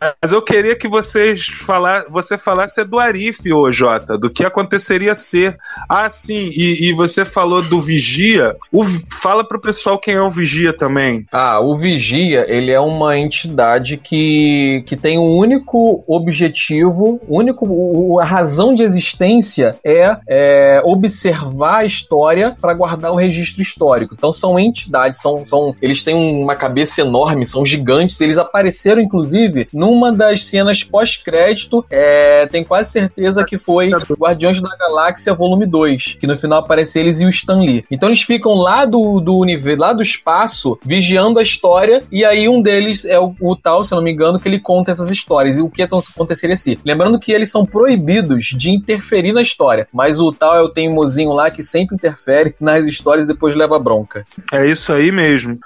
Mas 0.01 0.31
eu 0.31 0.41
queria 0.41 0.73
que 0.73 0.87
vocês 0.87 1.47
falar, 1.47 2.05
você 2.09 2.37
falasse 2.37 2.81
do 2.85 2.97
Arif, 2.97 3.51
ô 3.51 3.69
Jota, 3.69 4.17
do 4.17 4.29
que 4.29 4.45
aconteceria 4.45 5.13
ser. 5.13 5.57
Ah, 5.89 6.09
sim, 6.09 6.49
e, 6.55 6.87
e 6.87 6.93
você 6.93 7.25
falou 7.25 7.61
do 7.61 7.77
Vigia. 7.77 8.55
O, 8.71 8.85
fala 9.21 9.45
pro 9.45 9.59
pessoal 9.59 9.99
quem 9.99 10.13
é 10.13 10.21
o 10.21 10.29
Vigia 10.29 10.71
também. 10.71 11.25
Ah, 11.29 11.59
o 11.59 11.75
Vigia, 11.75 12.45
ele 12.47 12.71
é 12.71 12.79
uma 12.79 13.17
entidade 13.17 13.97
que, 13.97 14.81
que 14.85 14.95
tem 14.95 15.19
um 15.19 15.35
único 15.35 16.01
objetivo, 16.07 17.19
único, 17.27 18.17
a 18.21 18.25
razão 18.25 18.73
de 18.73 18.81
existência 18.81 19.75
é, 19.83 20.17
é 20.25 20.81
observar 20.85 21.79
a 21.79 21.85
história 21.85 22.55
para 22.61 22.73
guardar 22.73 23.11
o 23.11 23.17
registro 23.17 23.61
histórico. 23.61 24.13
Então 24.13 24.31
são 24.31 24.57
entidades, 24.57 25.19
são, 25.19 25.43
são, 25.43 25.75
eles 25.81 26.01
têm 26.01 26.15
uma 26.15 26.55
cabeça 26.55 27.01
enorme, 27.01 27.45
são 27.45 27.65
gigantes, 27.65 28.04
eles 28.21 28.37
apareceram 28.37 29.01
inclusive 29.01 29.67
numa 29.73 30.11
das 30.11 30.45
cenas 30.45 30.83
pós-crédito, 30.83 31.85
é, 31.89 32.47
tem 32.47 32.63
quase 32.63 32.91
certeza 32.91 33.43
que 33.43 33.57
foi 33.57 33.91
Guardiões 34.19 34.61
da 34.61 34.75
Galáxia 34.75 35.33
Volume 35.33 35.65
2, 35.65 36.17
que 36.19 36.27
no 36.27 36.37
final 36.37 36.59
aparece 36.59 36.99
eles 36.99 37.19
e 37.19 37.25
o 37.25 37.29
Stan 37.29 37.59
Lee. 37.59 37.85
Então 37.89 38.09
eles 38.09 38.21
ficam 38.21 38.53
lá 38.55 38.85
do, 38.85 39.19
do 39.19 39.37
universo, 39.37 39.81
lá 39.81 39.93
do 39.93 40.01
espaço, 40.01 40.77
vigiando 40.83 41.39
a 41.39 41.43
história, 41.43 42.03
e 42.11 42.23
aí 42.23 42.47
um 42.47 42.61
deles 42.61 43.05
é 43.05 43.19
o, 43.19 43.35
o 43.39 43.55
tal, 43.55 43.83
se 43.83 43.93
não 43.93 44.01
me 44.01 44.11
engano, 44.11 44.39
que 44.39 44.47
ele 44.47 44.59
conta 44.59 44.91
essas 44.91 45.09
histórias 45.09 45.57
e 45.57 45.61
o 45.61 45.69
que 45.69 45.81
aconteceria 45.81 46.57
se. 46.57 46.79
Lembrando 46.85 47.19
que 47.19 47.31
eles 47.31 47.49
são 47.49 47.65
proibidos 47.65 48.45
de 48.55 48.69
interferir 48.69 49.33
na 49.33 49.41
história, 49.41 49.87
mas 49.93 50.19
o 50.19 50.31
tal 50.31 50.55
é 50.55 50.61
o 50.61 50.69
teimosinho 50.69 51.31
lá 51.31 51.49
que 51.49 51.63
sempre 51.63 51.95
interfere 51.95 52.55
nas 52.59 52.85
histórias 52.85 53.25
e 53.25 53.27
depois 53.27 53.55
leva 53.55 53.79
bronca. 53.79 54.23
É 54.53 54.65
isso 54.65 54.93
aí 54.93 55.11
mesmo. 55.11 55.57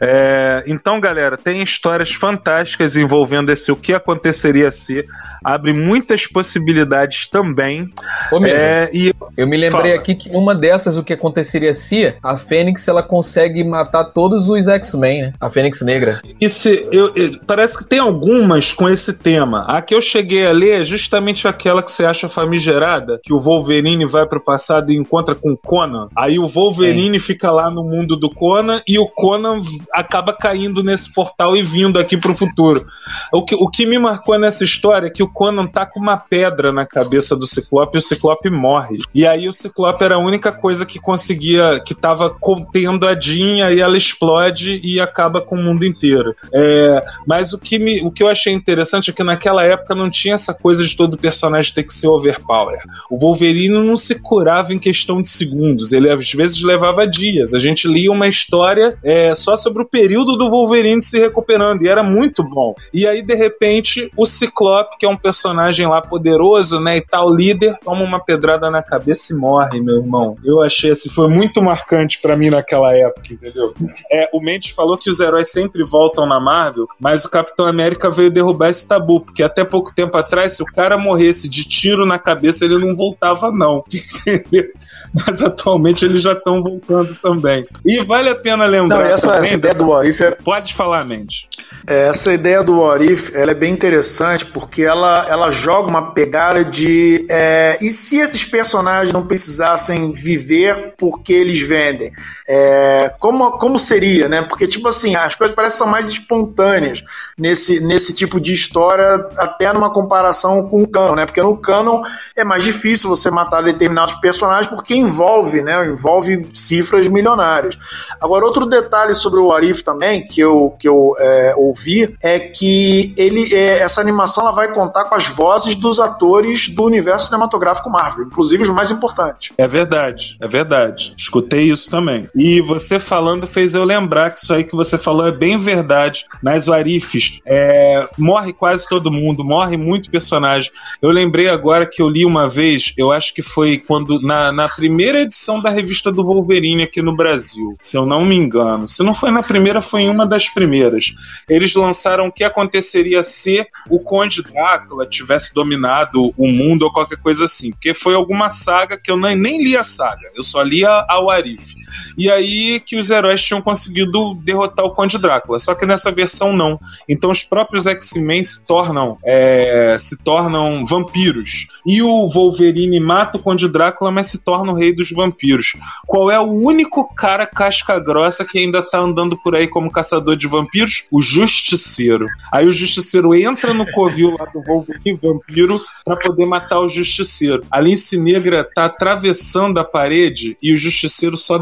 É, 0.00 0.64
então, 0.66 1.00
galera, 1.00 1.36
tem 1.36 1.62
histórias 1.88 2.12
fantásticas 2.12 2.96
envolvendo 2.96 3.50
esse 3.50 3.72
o 3.72 3.76
que 3.76 3.94
aconteceria 3.94 4.70
se 4.70 5.06
abre 5.42 5.72
muitas 5.72 6.26
possibilidades 6.26 7.26
também. 7.26 7.88
Ô, 8.30 8.44
é, 8.44 8.90
e 8.92 9.14
eu 9.36 9.46
me 9.46 9.56
lembrei 9.56 9.70
fala. 9.70 9.94
aqui 9.94 10.14
que 10.14 10.30
uma 10.30 10.54
dessas 10.54 10.96
o 10.96 11.02
que 11.02 11.12
aconteceria 11.12 11.72
se 11.72 12.14
a 12.22 12.36
Fênix 12.36 12.86
ela 12.88 13.02
consegue 13.02 13.64
matar 13.64 14.04
todos 14.04 14.48
os 14.48 14.66
X-Men, 14.66 15.22
né? 15.22 15.32
A 15.40 15.50
Fênix 15.50 15.80
Negra. 15.80 16.20
Isso, 16.40 16.68
eu, 16.68 17.14
eu, 17.14 17.38
parece 17.46 17.78
que 17.78 17.84
tem 17.84 17.98
algumas 17.98 18.72
com 18.72 18.88
esse 18.88 19.18
tema. 19.18 19.64
A 19.68 19.80
que 19.80 19.94
eu 19.94 20.00
cheguei 20.00 20.46
a 20.46 20.52
ler 20.52 20.80
é 20.80 20.84
justamente 20.84 21.46
aquela 21.46 21.82
que 21.82 21.90
você 21.90 22.04
acha 22.04 22.28
famigerada, 22.28 23.20
que 23.22 23.32
o 23.32 23.40
Wolverine 23.40 24.04
vai 24.04 24.26
pro 24.26 24.42
passado 24.42 24.90
e 24.90 24.96
encontra 24.96 25.34
com 25.34 25.52
o 25.52 25.56
Conan. 25.56 26.08
Aí 26.16 26.38
o 26.38 26.48
Wolverine 26.48 27.18
Sim. 27.18 27.26
fica 27.26 27.50
lá 27.50 27.70
no 27.70 27.84
mundo 27.84 28.16
do 28.16 28.28
Conan 28.28 28.80
e 28.86 28.98
o 28.98 29.06
Conan 29.06 29.60
acaba 29.92 30.32
caindo 30.32 30.82
nesse 30.82 31.12
portal 31.12 31.56
e 31.56 31.62
vindo 31.68 31.98
aqui 31.98 32.16
pro 32.16 32.34
futuro. 32.34 32.86
O 33.32 33.44
que, 33.44 33.54
o 33.54 33.68
que 33.68 33.86
me 33.86 33.98
marcou 33.98 34.38
nessa 34.38 34.64
história 34.64 35.06
é 35.06 35.10
que 35.10 35.22
o 35.22 35.28
Conan 35.28 35.66
tá 35.66 35.84
com 35.86 36.00
uma 36.00 36.16
pedra 36.16 36.72
na 36.72 36.86
cabeça 36.86 37.36
do 37.36 37.46
Ciclope 37.46 37.96
e 37.96 37.98
o 37.98 38.02
Ciclope 38.02 38.50
morre. 38.50 38.98
E 39.14 39.26
aí 39.26 39.48
o 39.48 39.52
Ciclope 39.52 40.02
era 40.02 40.16
a 40.16 40.18
única 40.18 40.52
coisa 40.52 40.86
que 40.86 40.98
conseguia, 40.98 41.80
que 41.80 41.94
tava 41.94 42.30
contendo 42.30 43.06
a 43.06 43.18
Jean, 43.18 43.70
e 43.70 43.80
ela 43.80 43.96
explode 43.96 44.80
e 44.82 45.00
acaba 45.00 45.40
com 45.40 45.56
o 45.56 45.62
mundo 45.62 45.84
inteiro. 45.84 46.34
É, 46.52 47.04
mas 47.26 47.52
o 47.52 47.58
que, 47.58 47.78
me, 47.78 48.00
o 48.02 48.10
que 48.10 48.22
eu 48.22 48.28
achei 48.28 48.52
interessante 48.52 49.10
é 49.10 49.14
que 49.14 49.22
naquela 49.22 49.64
época 49.64 49.94
não 49.94 50.10
tinha 50.10 50.34
essa 50.34 50.54
coisa 50.54 50.84
de 50.84 50.96
todo 50.96 51.18
personagem 51.18 51.74
ter 51.74 51.82
que 51.82 51.92
ser 51.92 52.08
overpower. 52.08 52.78
O 53.10 53.18
Wolverine 53.18 53.84
não 53.84 53.96
se 53.96 54.16
curava 54.16 54.72
em 54.72 54.78
questão 54.78 55.20
de 55.20 55.28
segundos, 55.28 55.92
ele 55.92 56.10
às 56.10 56.32
vezes 56.32 56.62
levava 56.62 57.06
dias. 57.06 57.54
A 57.54 57.58
gente 57.58 57.88
lia 57.88 58.10
uma 58.10 58.28
história 58.28 58.96
é, 59.02 59.34
só 59.34 59.56
sobre 59.56 59.82
o 59.82 59.88
período 59.88 60.36
do 60.36 60.48
Wolverine 60.48 61.02
se 61.02 61.18
recuperando, 61.18 61.57
e 61.80 61.88
era 61.88 62.02
muito 62.02 62.42
bom. 62.42 62.74
E 62.92 63.06
aí, 63.06 63.22
de 63.22 63.34
repente, 63.34 64.10
o 64.16 64.26
Ciclope, 64.26 64.96
que 64.98 65.06
é 65.06 65.08
um 65.08 65.16
personagem 65.16 65.86
lá 65.86 66.00
poderoso, 66.00 66.80
né, 66.80 66.96
e 66.96 67.00
tal, 67.00 67.34
líder, 67.34 67.78
toma 67.82 68.02
uma 68.02 68.20
pedrada 68.20 68.70
na 68.70 68.82
cabeça 68.82 69.32
e 69.32 69.36
morre, 69.36 69.80
meu 69.80 69.98
irmão. 69.98 70.36
Eu 70.44 70.62
achei 70.62 70.90
assim, 70.90 71.08
foi 71.08 71.28
muito 71.28 71.62
marcante 71.62 72.20
para 72.20 72.36
mim 72.36 72.50
naquela 72.50 72.94
época, 72.94 73.32
entendeu? 73.32 73.72
É, 74.10 74.28
o 74.32 74.40
Mendes 74.40 74.70
falou 74.72 74.96
que 74.96 75.10
os 75.10 75.20
heróis 75.20 75.50
sempre 75.50 75.84
voltam 75.84 76.26
na 76.26 76.40
Marvel, 76.40 76.86
mas 76.98 77.24
o 77.24 77.30
Capitão 77.30 77.66
América 77.66 78.10
veio 78.10 78.30
derrubar 78.30 78.70
esse 78.70 78.86
tabu, 78.86 79.20
porque 79.20 79.42
até 79.42 79.64
pouco 79.64 79.94
tempo 79.94 80.16
atrás, 80.16 80.52
se 80.52 80.62
o 80.62 80.66
cara 80.66 80.98
morresse 80.98 81.48
de 81.48 81.64
tiro 81.64 82.06
na 82.06 82.18
cabeça, 82.18 82.64
ele 82.64 82.78
não 82.78 82.94
voltava, 82.94 83.50
não. 83.50 83.84
Entendeu? 84.26 84.72
Mas 85.12 85.42
atualmente 85.42 86.04
eles 86.04 86.22
já 86.22 86.32
estão 86.32 86.62
voltando 86.62 87.14
também. 87.22 87.64
E 87.84 88.00
vale 88.04 88.28
a 88.28 88.34
pena 88.34 88.66
lembrar. 88.66 88.98
Não, 88.98 89.04
essa, 89.04 89.36
essa 89.36 89.54
ideia 89.54 89.74
do 89.74 89.88
What 89.88 90.22
é... 90.22 90.30
Pode 90.32 90.74
falar, 90.74 91.04
Mendes. 91.04 91.46
É, 91.86 92.08
essa 92.08 92.32
ideia 92.32 92.62
do 92.62 92.80
What 92.80 93.34
ela 93.34 93.52
é 93.52 93.54
bem 93.54 93.72
interessante 93.72 94.44
porque 94.44 94.82
ela, 94.82 95.26
ela 95.28 95.50
joga 95.50 95.88
uma 95.88 96.12
pegada 96.12 96.64
de 96.64 97.17
é, 97.28 97.78
e 97.80 97.90
se 97.90 98.18
esses 98.20 98.44
personagens 98.44 99.12
não 99.12 99.26
precisassem 99.26 100.12
viver 100.12 100.94
porque 100.96 101.32
eles 101.32 101.60
vendem? 101.60 102.12
É, 102.48 103.12
como, 103.18 103.58
como 103.58 103.78
seria, 103.78 104.28
né? 104.28 104.42
Porque, 104.42 104.66
tipo 104.66 104.88
assim, 104.88 105.14
as 105.14 105.34
coisas 105.34 105.54
parecem 105.54 105.84
ser 105.84 105.90
mais 105.90 106.08
espontâneas 106.08 107.04
nesse, 107.36 107.80
nesse 107.80 108.14
tipo 108.14 108.40
de 108.40 108.54
história, 108.54 109.28
até 109.36 109.72
numa 109.72 109.92
comparação 109.92 110.66
com 110.68 110.82
o 110.82 110.88
canon, 110.88 111.14
né? 111.14 111.26
Porque 111.26 111.42
no 111.42 111.56
canon 111.58 112.02
é 112.34 112.44
mais 112.44 112.64
difícil 112.64 113.10
você 113.10 113.30
matar 113.30 113.62
determinados 113.62 114.14
personagens 114.14 114.66
porque 114.66 114.94
envolve, 114.94 115.60
né? 115.60 115.86
Envolve 115.86 116.48
cifras 116.54 117.06
milionárias. 117.08 117.76
Agora, 118.20 118.46
outro 118.46 118.66
detalhe 118.66 119.14
sobre 119.14 119.38
o 119.38 119.52
Arif 119.52 119.82
também, 119.82 120.26
que 120.26 120.40
eu, 120.40 120.74
que 120.78 120.88
eu 120.88 121.14
é, 121.18 121.54
ouvi, 121.56 122.16
é 122.22 122.38
que 122.38 123.14
ele, 123.16 123.54
é, 123.54 123.78
essa 123.78 124.00
animação 124.00 124.44
ela 124.44 124.52
vai 124.52 124.72
contar 124.72 125.04
com 125.04 125.14
as 125.14 125.28
vozes 125.28 125.74
dos 125.74 126.00
atores 126.00 126.68
do 126.68 126.84
universo 126.84 127.17
cinematográfico 127.18 127.90
Marvel, 127.90 128.26
inclusive 128.26 128.62
os 128.62 128.68
mais 128.70 128.90
importantes. 128.90 129.52
É 129.56 129.66
verdade, 129.66 130.36
é 130.40 130.48
verdade. 130.48 131.14
Escutei 131.16 131.70
isso 131.70 131.90
também. 131.90 132.28
E 132.34 132.60
você 132.60 132.98
falando 132.98 133.46
fez 133.46 133.74
eu 133.74 133.84
lembrar 133.84 134.30
que 134.30 134.40
isso 134.40 134.52
aí 134.52 134.64
que 134.64 134.74
você 134.74 134.98
falou 134.98 135.26
é 135.26 135.32
bem 135.32 135.58
verdade. 135.58 136.24
Nas 136.42 136.66
Warifs, 136.66 137.40
é, 137.46 138.08
morre 138.16 138.52
quase 138.52 138.88
todo 138.88 139.10
mundo, 139.10 139.44
morre 139.44 139.76
muito 139.76 140.10
personagem. 140.10 140.70
Eu 141.00 141.10
lembrei 141.10 141.48
agora 141.48 141.86
que 141.86 142.02
eu 142.02 142.08
li 142.08 142.24
uma 142.24 142.48
vez, 142.48 142.92
eu 142.96 143.10
acho 143.10 143.34
que 143.34 143.42
foi 143.42 143.78
quando 143.78 144.20
na, 144.20 144.52
na 144.52 144.68
primeira 144.68 145.22
edição 145.22 145.60
da 145.60 145.70
revista 145.70 146.12
do 146.12 146.24
Wolverine 146.24 146.84
aqui 146.84 147.02
no 147.02 147.16
Brasil, 147.16 147.76
se 147.80 147.96
eu 147.96 148.04
não 148.04 148.24
me 148.24 148.36
engano. 148.36 148.88
Se 148.88 149.02
não 149.02 149.14
foi 149.14 149.30
na 149.30 149.42
primeira, 149.42 149.80
foi 149.80 150.02
em 150.02 150.10
uma 150.10 150.26
das 150.26 150.48
primeiras. 150.48 151.14
Eles 151.48 151.74
lançaram 151.74 152.26
o 152.26 152.32
que 152.32 152.44
aconteceria 152.44 153.22
se 153.22 153.66
o 153.88 154.00
Conde 154.00 154.42
Drácula 154.42 155.06
tivesse 155.06 155.54
dominado 155.54 156.32
o 156.36 156.48
mundo 156.48 156.82
ou 156.82 156.92
qualquer 156.92 157.07
coisa 157.16 157.44
assim. 157.44 157.70
Porque 157.70 157.94
foi 157.94 158.14
alguma 158.14 158.50
saga 158.50 158.98
que 159.02 159.10
eu 159.10 159.16
nem, 159.16 159.36
nem 159.36 159.62
li 159.62 159.76
a 159.76 159.84
saga, 159.84 160.30
eu 160.34 160.42
só 160.42 160.62
li 160.62 160.84
a, 160.84 161.06
a 161.08 161.20
Warif. 161.20 161.74
E 162.18 162.30
aí 162.30 162.80
que 162.80 162.98
os 162.98 163.10
heróis 163.10 163.42
tinham 163.42 163.62
conseguido 163.62 164.34
derrotar 164.34 164.84
o 164.84 164.92
Conde 164.92 165.16
Drácula. 165.18 165.58
Só 165.58 165.74
que 165.74 165.86
nessa 165.86 166.10
versão 166.10 166.52
não. 166.52 166.78
Então 167.08 167.30
os 167.30 167.44
próprios 167.44 167.86
X-Men 167.86 168.42
se 168.42 168.64
tornam 168.64 169.16
é, 169.24 169.96
se 169.98 170.18
tornam 170.18 170.84
vampiros. 170.84 171.68
E 171.86 172.02
o 172.02 172.28
Wolverine 172.28 172.98
mata 172.98 173.38
o 173.38 173.42
Conde 173.42 173.68
Drácula, 173.68 174.10
mas 174.10 174.26
se 174.26 174.38
torna 174.38 174.72
o 174.72 174.74
rei 174.74 174.92
dos 174.92 175.10
vampiros. 175.12 175.76
Qual 176.06 176.30
é 176.30 176.40
o 176.40 176.50
único 176.66 177.12
cara 177.14 177.46
casca 177.46 178.00
grossa 178.00 178.44
que 178.44 178.58
ainda 178.58 178.82
tá 178.82 178.98
andando 178.98 179.38
por 179.38 179.54
aí 179.54 179.68
como 179.68 179.90
caçador 179.90 180.36
de 180.36 180.48
vampiros? 180.48 181.04
O 181.10 181.22
Justiceiro. 181.22 182.26
Aí 182.52 182.66
o 182.66 182.72
Justiceiro 182.72 183.34
entra 183.34 183.72
no 183.72 183.90
covil 183.92 184.36
lá 184.38 184.46
do 184.46 184.62
Wolverine 184.62 185.18
vampiro 185.22 185.80
para 186.04 186.16
poder 186.16 186.46
matar 186.46 186.80
o 186.80 186.88
Justiceiro. 186.88 187.64
A 187.70 187.80
Lince 187.80 188.18
Negra 188.18 188.68
tá 188.74 188.86
atravessando 188.86 189.78
a 189.78 189.84
parede 189.84 190.56
e 190.62 190.72
o 190.72 190.76
Justiceiro 190.76 191.36
só 191.36 191.58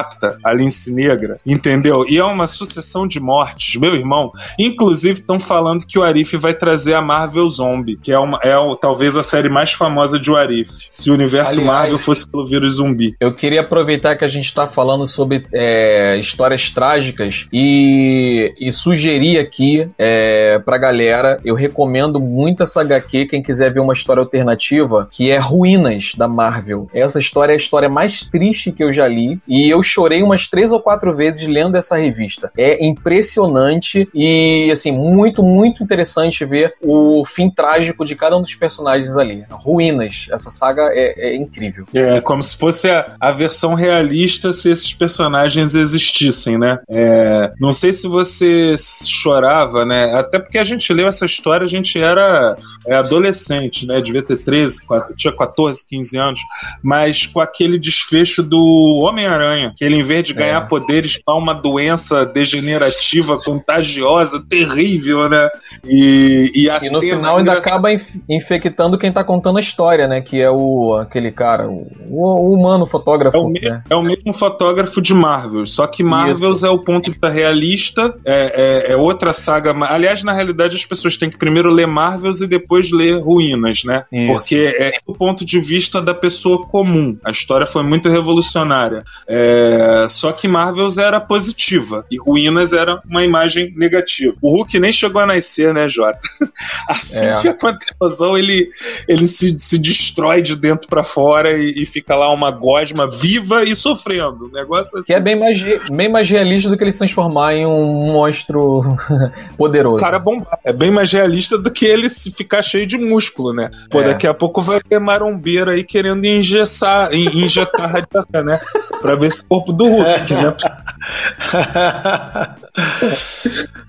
decapita 0.00 0.38
a 0.44 0.52
Lince 0.52 0.92
Negra, 0.92 1.38
entendeu? 1.46 2.04
E 2.08 2.18
é 2.18 2.24
uma 2.24 2.46
sucessão 2.46 3.06
de 3.06 3.20
mortes. 3.20 3.76
Meu 3.76 3.94
irmão, 3.94 4.32
inclusive 4.58 5.20
estão 5.20 5.38
falando 5.38 5.86
que 5.86 5.98
o 5.98 6.02
Arif 6.02 6.36
vai 6.36 6.54
trazer 6.54 6.94
a 6.94 7.02
Marvel 7.02 7.48
Zombie, 7.50 7.96
que 7.96 8.12
é, 8.12 8.18
uma, 8.18 8.38
é 8.42 8.54
talvez 8.80 9.16
a 9.16 9.22
série 9.22 9.48
mais 9.48 9.72
famosa 9.72 10.18
de 10.18 10.34
Arif. 10.34 10.70
Se 10.90 11.10
o 11.10 11.14
universo 11.14 11.60
Aliás, 11.60 11.66
Marvel 11.66 11.98
fosse 11.98 12.26
pelo 12.26 12.46
vírus 12.46 12.74
zumbi. 12.74 13.14
Eu 13.20 13.34
queria 13.34 13.60
aproveitar 13.60 14.16
que 14.16 14.24
a 14.24 14.28
gente 14.28 14.52
tá 14.54 14.66
falando 14.66 15.06
sobre 15.06 15.46
é, 15.52 16.18
histórias 16.18 16.70
trágicas 16.70 17.46
e, 17.52 18.54
e 18.58 18.70
sugerir 18.70 19.38
aqui 19.38 19.88
é, 19.98 20.58
pra 20.60 20.78
galera, 20.78 21.40
eu 21.44 21.54
recomendo 21.54 22.20
muito 22.20 22.62
essa 22.62 22.80
HQ, 22.80 23.26
quem 23.26 23.42
quiser 23.42 23.72
ver 23.72 23.80
uma 23.80 23.92
história 23.92 24.20
alternativa, 24.20 25.08
que 25.10 25.30
é 25.30 25.38
Ruínas, 25.38 26.12
da 26.16 26.28
Marvel. 26.28 26.88
Essa 26.94 27.18
história 27.18 27.52
é 27.52 27.54
a 27.54 27.56
história 27.56 27.88
mais 27.88 28.22
triste 28.22 28.72
que 28.72 28.84
eu 28.84 28.92
já 28.92 29.08
li, 29.08 29.38
e 29.46 29.68
eu 29.68 29.79
eu 29.80 29.82
chorei 29.82 30.22
umas 30.22 30.46
três 30.48 30.72
ou 30.72 30.80
quatro 30.80 31.16
vezes 31.16 31.46
lendo 31.48 31.76
essa 31.76 31.96
revista. 31.96 32.52
É 32.56 32.84
impressionante 32.84 34.08
e, 34.14 34.70
assim, 34.70 34.92
muito, 34.92 35.42
muito 35.42 35.82
interessante 35.82 36.44
ver 36.44 36.74
o 36.82 37.24
fim 37.24 37.50
trágico 37.50 38.04
de 38.04 38.14
cada 38.14 38.36
um 38.36 38.42
dos 38.42 38.54
personagens 38.54 39.16
ali. 39.16 39.44
Ruínas. 39.50 40.26
Essa 40.30 40.50
saga 40.50 40.82
é, 40.92 41.30
é 41.30 41.36
incrível. 41.36 41.86
É 41.94 42.20
como 42.20 42.42
se 42.42 42.56
fosse 42.56 42.90
a, 42.90 43.16
a, 43.18 43.30
versão 43.30 43.74
realista 43.74 44.52
se 44.52 44.70
esses 44.70 44.92
personagens 44.92 45.74
existissem, 45.74 46.58
né? 46.58 46.78
É, 46.88 47.52
não 47.58 47.72
sei 47.72 47.92
se 47.92 48.06
você 48.06 48.74
chorava, 48.76 49.86
né? 49.86 50.14
Até 50.14 50.38
porque 50.38 50.58
a 50.58 50.64
gente 50.64 50.92
leu 50.92 51.08
essa 51.08 51.24
história, 51.24 51.64
a 51.64 51.68
gente 51.68 51.98
era 51.98 52.56
é, 52.86 52.94
adolescente, 52.94 53.86
né? 53.86 54.00
Devia 54.00 54.22
ter 54.22 54.36
13, 54.36 54.84
4, 54.84 55.16
tinha 55.16 55.34
14, 55.34 55.86
15 55.88 56.18
anos, 56.18 56.40
mas 56.82 57.26
com 57.26 57.40
aquele 57.40 57.78
desfecho 57.78 58.42
do 58.42 59.00
Homem-Aranha, 59.02 59.69
que 59.76 59.84
ele, 59.84 59.96
em 59.96 60.02
vez 60.02 60.24
de 60.24 60.34
ganhar 60.34 60.62
é. 60.62 60.66
poderes, 60.66 61.20
dá 61.26 61.34
uma 61.34 61.54
doença 61.54 62.24
degenerativa, 62.26 63.38
contagiosa, 63.38 64.44
terrível, 64.48 65.28
né? 65.28 65.48
E, 65.84 66.50
e, 66.54 66.70
a 66.70 66.78
e 66.82 66.90
no 66.90 67.00
final 67.00 67.38
ainda 67.38 67.52
acaba 67.52 67.88
infectando 68.28 68.98
quem 68.98 69.12
tá 69.12 69.24
contando 69.24 69.58
a 69.58 69.60
história, 69.60 70.06
né? 70.06 70.20
Que 70.20 70.40
é 70.40 70.50
o 70.50 70.94
aquele 70.94 71.30
cara, 71.30 71.68
o, 71.68 71.86
o 72.08 72.54
humano 72.54 72.86
fotógrafo. 72.86 73.36
É 73.36 73.40
o, 73.40 73.50
né? 73.50 73.82
é 73.88 73.96
o, 73.96 74.02
mesmo 74.02 74.32
fotógrafo 74.32 75.00
de 75.00 75.14
Marvel, 75.14 75.66
só 75.66 75.86
que 75.86 76.02
Marvel 76.02 76.52
é 76.64 76.68
o 76.68 76.78
ponto 76.78 77.12
da 77.18 77.28
realista, 77.28 78.14
é, 78.24 78.88
é, 78.88 78.92
é, 78.92 78.96
outra 78.96 79.32
saga. 79.32 79.74
Aliás, 79.86 80.22
na 80.22 80.32
realidade, 80.32 80.76
as 80.76 80.84
pessoas 80.84 81.16
têm 81.16 81.30
que 81.30 81.38
primeiro 81.38 81.70
ler 81.70 81.86
Marvels 81.86 82.40
e 82.40 82.46
depois 82.46 82.90
ler 82.90 83.20
Ruínas, 83.20 83.84
né? 83.84 84.04
Isso. 84.12 84.32
Porque 84.32 84.74
é 84.78 84.92
o 85.06 85.14
ponto 85.14 85.44
de 85.44 85.58
vista 85.60 86.00
da 86.00 86.14
pessoa 86.14 86.66
comum. 86.66 87.16
A 87.24 87.30
história 87.30 87.66
foi 87.66 87.82
muito 87.82 88.08
revolucionária. 88.08 89.02
É, 89.28 89.59
só 90.08 90.32
que 90.32 90.48
Marvels 90.48 90.98
era 90.98 91.20
positiva 91.20 92.04
e 92.10 92.18
Ruínas 92.18 92.72
era 92.72 93.00
uma 93.08 93.24
imagem 93.24 93.72
negativa. 93.76 94.34
O 94.40 94.50
Hulk 94.56 94.78
nem 94.78 94.92
chegou 94.92 95.20
a 95.20 95.26
nascer, 95.26 95.72
né, 95.74 95.88
Jota? 95.88 96.20
assim 96.88 97.26
é. 97.26 97.34
que 97.34 97.48
aconteceu, 97.48 98.36
ele, 98.36 98.70
ele 99.08 99.26
se, 99.26 99.56
se 99.58 99.78
destrói 99.78 100.42
de 100.42 100.56
dentro 100.56 100.88
para 100.88 101.04
fora 101.04 101.50
e, 101.50 101.82
e, 101.82 101.86
fica 101.86 102.14
lá 102.14 102.32
uma 102.32 102.50
gosma 102.50 103.10
viva 103.10 103.62
e 103.64 103.74
sofrendo. 103.74 104.46
Um 104.46 104.52
negócio 104.52 104.98
assim. 104.98 105.06
Que 105.08 105.14
é 105.14 105.20
bem 105.20 105.38
mais, 105.38 105.60
bem 105.90 106.10
mais 106.10 106.28
realista 106.28 106.68
do 106.68 106.76
que 106.76 106.84
ele 106.84 106.92
se 106.92 106.98
transformar 106.98 107.54
em 107.54 107.66
um 107.66 108.12
monstro 108.12 108.96
poderoso. 109.56 110.02
Cara, 110.02 110.18
bom, 110.18 110.44
é 110.64 110.72
bem 110.72 110.90
mais 110.90 111.10
realista 111.12 111.58
do 111.58 111.70
que 111.70 111.84
ele 111.84 112.08
se 112.08 112.30
ficar 112.30 112.62
cheio 112.62 112.86
de 112.86 112.98
músculo, 112.98 113.52
né? 113.52 113.70
Pô, 113.90 114.00
é. 114.00 114.04
daqui 114.04 114.26
a 114.26 114.34
pouco 114.34 114.62
vai 114.62 114.80
ter 114.80 114.98
marombeiro 114.98 115.70
aí 115.70 115.84
querendo 115.84 116.24
engessar, 116.24 117.12
injetar 117.14 117.90
radiação, 117.90 118.44
né? 118.44 118.60
Pra 119.00 119.14
ver 119.14 119.28
esse 119.28 119.44
corpo 119.50 119.72
do 119.72 119.88
Hulk, 119.88 120.32
né? 120.32 120.54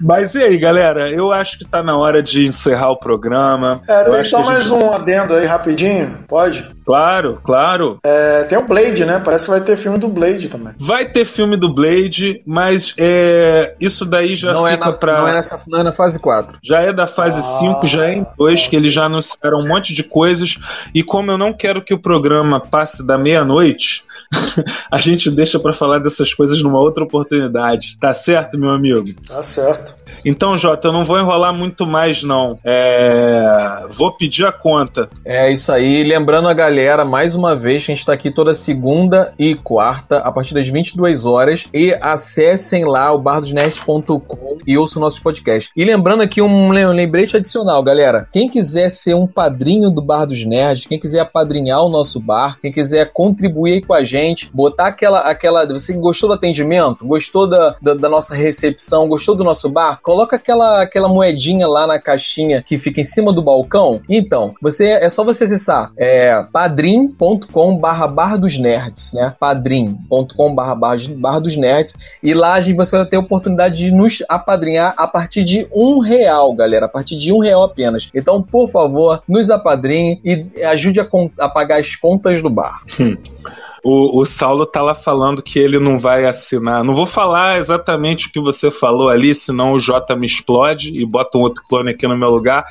Mas 0.02 0.34
e 0.34 0.42
aí, 0.42 0.58
galera? 0.58 1.08
Eu 1.12 1.32
acho 1.32 1.60
que 1.60 1.66
tá 1.66 1.84
na 1.84 1.96
hora 1.96 2.24
de 2.24 2.48
encerrar 2.48 2.90
o 2.90 2.98
programa. 2.98 3.80
É, 3.88 4.04
tem 4.06 4.24
só 4.24 4.44
mais 4.44 4.66
gente... 4.66 4.74
um 4.74 4.92
adendo 4.92 5.36
aí 5.36 5.46
rapidinho, 5.46 6.26
pode? 6.28 6.68
Claro, 6.84 7.40
claro. 7.44 8.00
É, 8.04 8.44
tem 8.46 8.58
o 8.58 8.68
Blade, 8.68 9.06
né? 9.06 9.22
Parece 9.24 9.46
que 9.46 9.52
vai 9.52 9.62
ter 9.62 9.76
filme 9.76 10.00
do 10.00 10.08
Blade 10.08 10.50
também. 10.50 10.74
Vai 10.80 11.06
ter 11.06 11.26
filme 11.26 11.56
do 11.56 11.72
Blade, 11.72 12.42
mas 12.46 12.96
é, 12.98 13.76
isso 13.80 14.04
daí 14.04 14.36
já 14.36 14.54
não 14.54 14.64
fica 14.64 14.74
é 14.74 14.78
na, 14.78 14.92
pra. 14.94 15.20
Não 15.20 15.28
é, 15.28 15.34
nessa, 15.34 15.60
não 15.68 15.80
é 15.80 15.84
na 15.84 15.94
fase 15.94 16.18
4. 16.18 16.58
Já 16.64 16.82
é 16.82 16.92
da 16.92 17.06
fase 17.06 17.40
5, 17.60 17.82
ah, 17.84 17.86
já 17.86 18.08
é 18.08 18.16
em 18.16 18.26
2, 18.36 18.68
que 18.68 18.76
eles 18.76 18.92
já 18.92 19.06
anunciaram 19.06 19.60
um 19.60 19.68
monte 19.68 19.94
de 19.94 20.04
coisas. 20.04 20.58
E 20.96 21.04
como 21.04 21.30
eu 21.32 21.38
não 21.38 21.54
quero 21.54 21.84
que 21.84 21.94
o 21.94 22.02
programa 22.02 22.60
passe 22.60 23.06
da 23.06 23.18
meia-noite, 23.18 24.04
a 24.92 24.98
gente 24.98 25.30
deixa 25.30 25.51
para 25.60 25.74
falar 25.74 26.00
dessas 26.00 26.34
coisas 26.34 26.62
numa 26.62 26.80
outra 26.80 27.04
oportunidade. 27.04 27.98
Tá 28.00 28.14
certo, 28.14 28.58
meu 28.58 28.70
amigo? 28.70 29.08
Tá 29.28 29.42
certo. 29.42 29.96
Então, 30.26 30.58
Jota, 30.58 30.90
eu 30.90 30.92
não 30.92 31.06
vou 31.06 31.20
enrolar 31.20 31.54
muito 31.54 31.86
mais, 31.86 32.24
não. 32.24 32.60
É... 32.64 33.86
Vou 33.90 34.16
pedir 34.16 34.46
a 34.46 34.52
conta. 34.52 35.10
É 35.26 35.52
isso 35.52 35.72
aí. 35.72 36.04
Lembrando 36.04 36.48
a 36.48 36.54
galera, 36.54 37.04
mais 37.04 37.36
uma 37.36 37.56
vez, 37.56 37.86
que 37.86 37.92
a 37.92 37.96
gente 37.96 38.06
tá 38.06 38.14
aqui 38.14 38.32
toda 38.32 38.54
segunda 38.54 39.34
e 39.38 39.56
quarta, 39.56 40.18
a 40.18 40.32
partir 40.32 40.54
das 40.54 40.68
22 40.68 41.26
horas. 41.26 41.66
E 41.74 41.94
acessem 42.02 42.86
lá 42.86 43.12
o 43.12 43.20
bardosnerd.com 43.20 44.60
e 44.66 44.78
ouçam 44.78 45.02
o 45.02 45.04
nosso 45.04 45.22
podcast. 45.22 45.72
E 45.76 45.84
lembrando 45.84 46.22
aqui 46.22 46.42
um 46.42 46.70
lembrete 46.72 47.38
adicional, 47.38 47.84
galera. 47.84 48.28
Quem 48.32 48.48
quiser 48.48 48.90
ser 48.90 49.16
um 49.16 49.28
padrinho 49.28 49.90
do 49.90 50.02
Bar 50.02 50.26
dos 50.26 50.46
Nerds, 50.46 50.86
quem 50.86 51.00
quiser 51.00 51.20
apadrinhar 51.20 51.82
o 51.82 51.90
nosso 51.90 52.20
bar, 52.20 52.58
quem 52.62 52.72
quiser 52.72 53.12
contribuir 53.12 53.86
com 53.86 53.94
a 53.94 54.04
gente, 54.04 54.50
botar 54.54 54.88
aquela. 54.88 55.20
Aquela 55.42 55.66
você 55.66 55.94
gostou 55.94 56.30
do 56.30 56.36
atendimento? 56.36 57.06
Gostou 57.06 57.48
da, 57.48 57.76
da, 57.82 57.96
da 57.96 58.08
nossa 58.08 58.36
recepção? 58.36 59.08
Gostou 59.08 59.36
do 59.36 59.44
nosso 59.44 59.68
bar? 59.70 60.00
Coloca 60.04 60.36
aquela, 60.36 60.84
aquela 60.84 61.08
moedinha 61.08 61.68
lá 61.68 61.88
na 61.88 62.00
caixinha 62.00 62.62
que 62.62 62.78
fica 62.78 63.02
em 63.02 63.04
cima 63.04 63.34
do 63.34 63.42
balcão. 63.42 64.02
Então, 64.08 64.54
você 64.62 64.90
é 64.90 65.10
só 65.10 65.24
você 65.24 65.46
acessar 65.46 65.92
é, 65.98 66.44
padrim.com 66.54 67.78
barra 67.78 68.08
bar 68.08 68.38
dos 68.38 68.60
nerds, 68.60 69.14
né? 69.14 69.36
padrim.com 69.40 70.54
barra 70.54 70.76
bar 70.76 71.40
dos 71.40 71.58
nerds 71.58 71.96
e 72.22 72.34
lá 72.34 72.60
você 72.62 72.98
vai 72.98 73.06
ter 73.06 73.16
a 73.16 73.20
oportunidade 73.20 73.78
de 73.78 73.92
nos 73.92 74.24
apadrinhar 74.30 74.94
a 74.96 75.08
partir 75.08 75.44
de 75.44 75.68
um 75.74 76.00
real, 76.00 76.54
galera, 76.54 76.86
a 76.86 76.90
partir 76.90 77.18
de 77.18 77.34
um 77.34 77.40
real 77.40 77.64
apenas. 77.64 78.10
Então, 78.14 78.42
por 78.44 78.70
favor, 78.70 79.24
nos 79.28 79.50
apadrinhe 79.50 80.20
e 80.24 80.64
ajude 80.64 81.00
a, 81.00 81.08
a 81.40 81.50
pagar 81.50 81.80
as 81.80 81.96
contas 81.96 82.42
do 82.42 82.50
bar. 82.50 82.84
O, 83.84 84.22
o 84.22 84.26
Saulo 84.26 84.66
tá 84.66 84.82
lá 84.82 84.94
falando 84.94 85.42
que 85.42 85.58
ele 85.58 85.80
não 85.80 85.98
vai 85.98 86.26
assinar. 86.26 86.84
Não 86.84 86.94
vou 86.94 87.06
falar 87.06 87.58
exatamente 87.58 88.28
o 88.28 88.32
que 88.32 88.40
você 88.40 88.70
falou 88.70 89.10
ali, 89.10 89.34
senão 89.34 89.74
o 89.74 89.80
Jota 89.80 90.16
me 90.16 90.28
explode 90.28 90.98
e 90.98 91.06
bota 91.06 91.38
um 91.38 91.42
outro 91.42 91.64
clone 91.68 91.92
aqui 91.92 92.08
no 92.08 92.18
meu 92.18 92.30
lugar. 92.30 92.64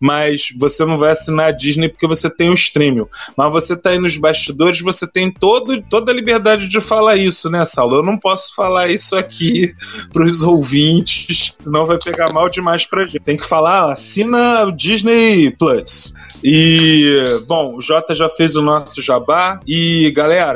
Mas 0.00 0.52
você 0.58 0.84
não 0.84 0.96
vai 0.96 1.12
assinar 1.12 1.48
a 1.48 1.50
Disney 1.50 1.88
porque 1.88 2.06
você 2.06 2.30
tem 2.30 2.50
o 2.50 2.54
streaming. 2.54 3.06
Mas 3.36 3.52
você 3.52 3.76
tá 3.76 3.90
aí 3.90 3.98
nos 3.98 4.16
bastidores, 4.16 4.80
você 4.80 5.06
tem 5.06 5.30
todo, 5.30 5.82
toda 5.82 6.10
a 6.10 6.14
liberdade 6.14 6.68
de 6.68 6.80
falar 6.80 7.16
isso, 7.16 7.50
né, 7.50 7.64
Saulo? 7.64 7.96
Eu 7.96 8.02
não 8.02 8.18
posso 8.18 8.54
falar 8.54 8.88
isso 8.88 9.16
aqui 9.16 9.74
pros 10.12 10.42
ouvintes, 10.42 11.54
senão 11.58 11.86
vai 11.86 11.98
pegar 11.98 12.32
mal 12.32 12.48
demais 12.48 12.86
pra 12.86 13.04
gente. 13.04 13.20
Tem 13.20 13.36
que 13.36 13.46
falar, 13.46 13.92
assina 13.92 14.64
o 14.64 14.72
Disney 14.72 15.50
Plus. 15.50 16.14
E, 16.42 17.42
bom, 17.46 17.76
o 17.76 17.80
Jota 17.80 18.14
já 18.14 18.28
fez 18.28 18.54
o 18.56 18.62
nosso 18.62 19.00
jabá. 19.00 19.60
E, 19.66 20.10
galera, 20.14 20.53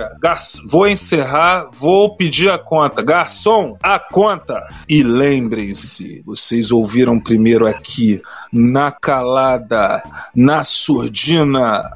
vou 0.66 0.88
encerrar, 0.88 1.70
vou 1.72 2.16
pedir 2.16 2.50
a 2.50 2.58
conta. 2.58 3.02
Garçom, 3.02 3.76
a 3.82 3.98
conta! 3.98 4.66
E 4.88 5.02
lembrem-se, 5.02 6.22
vocês 6.24 6.70
ouviram 6.72 7.20
primeiro 7.20 7.66
aqui, 7.66 8.20
na 8.52 8.90
calada, 8.90 10.02
na 10.34 10.64
surdina. 10.64 11.90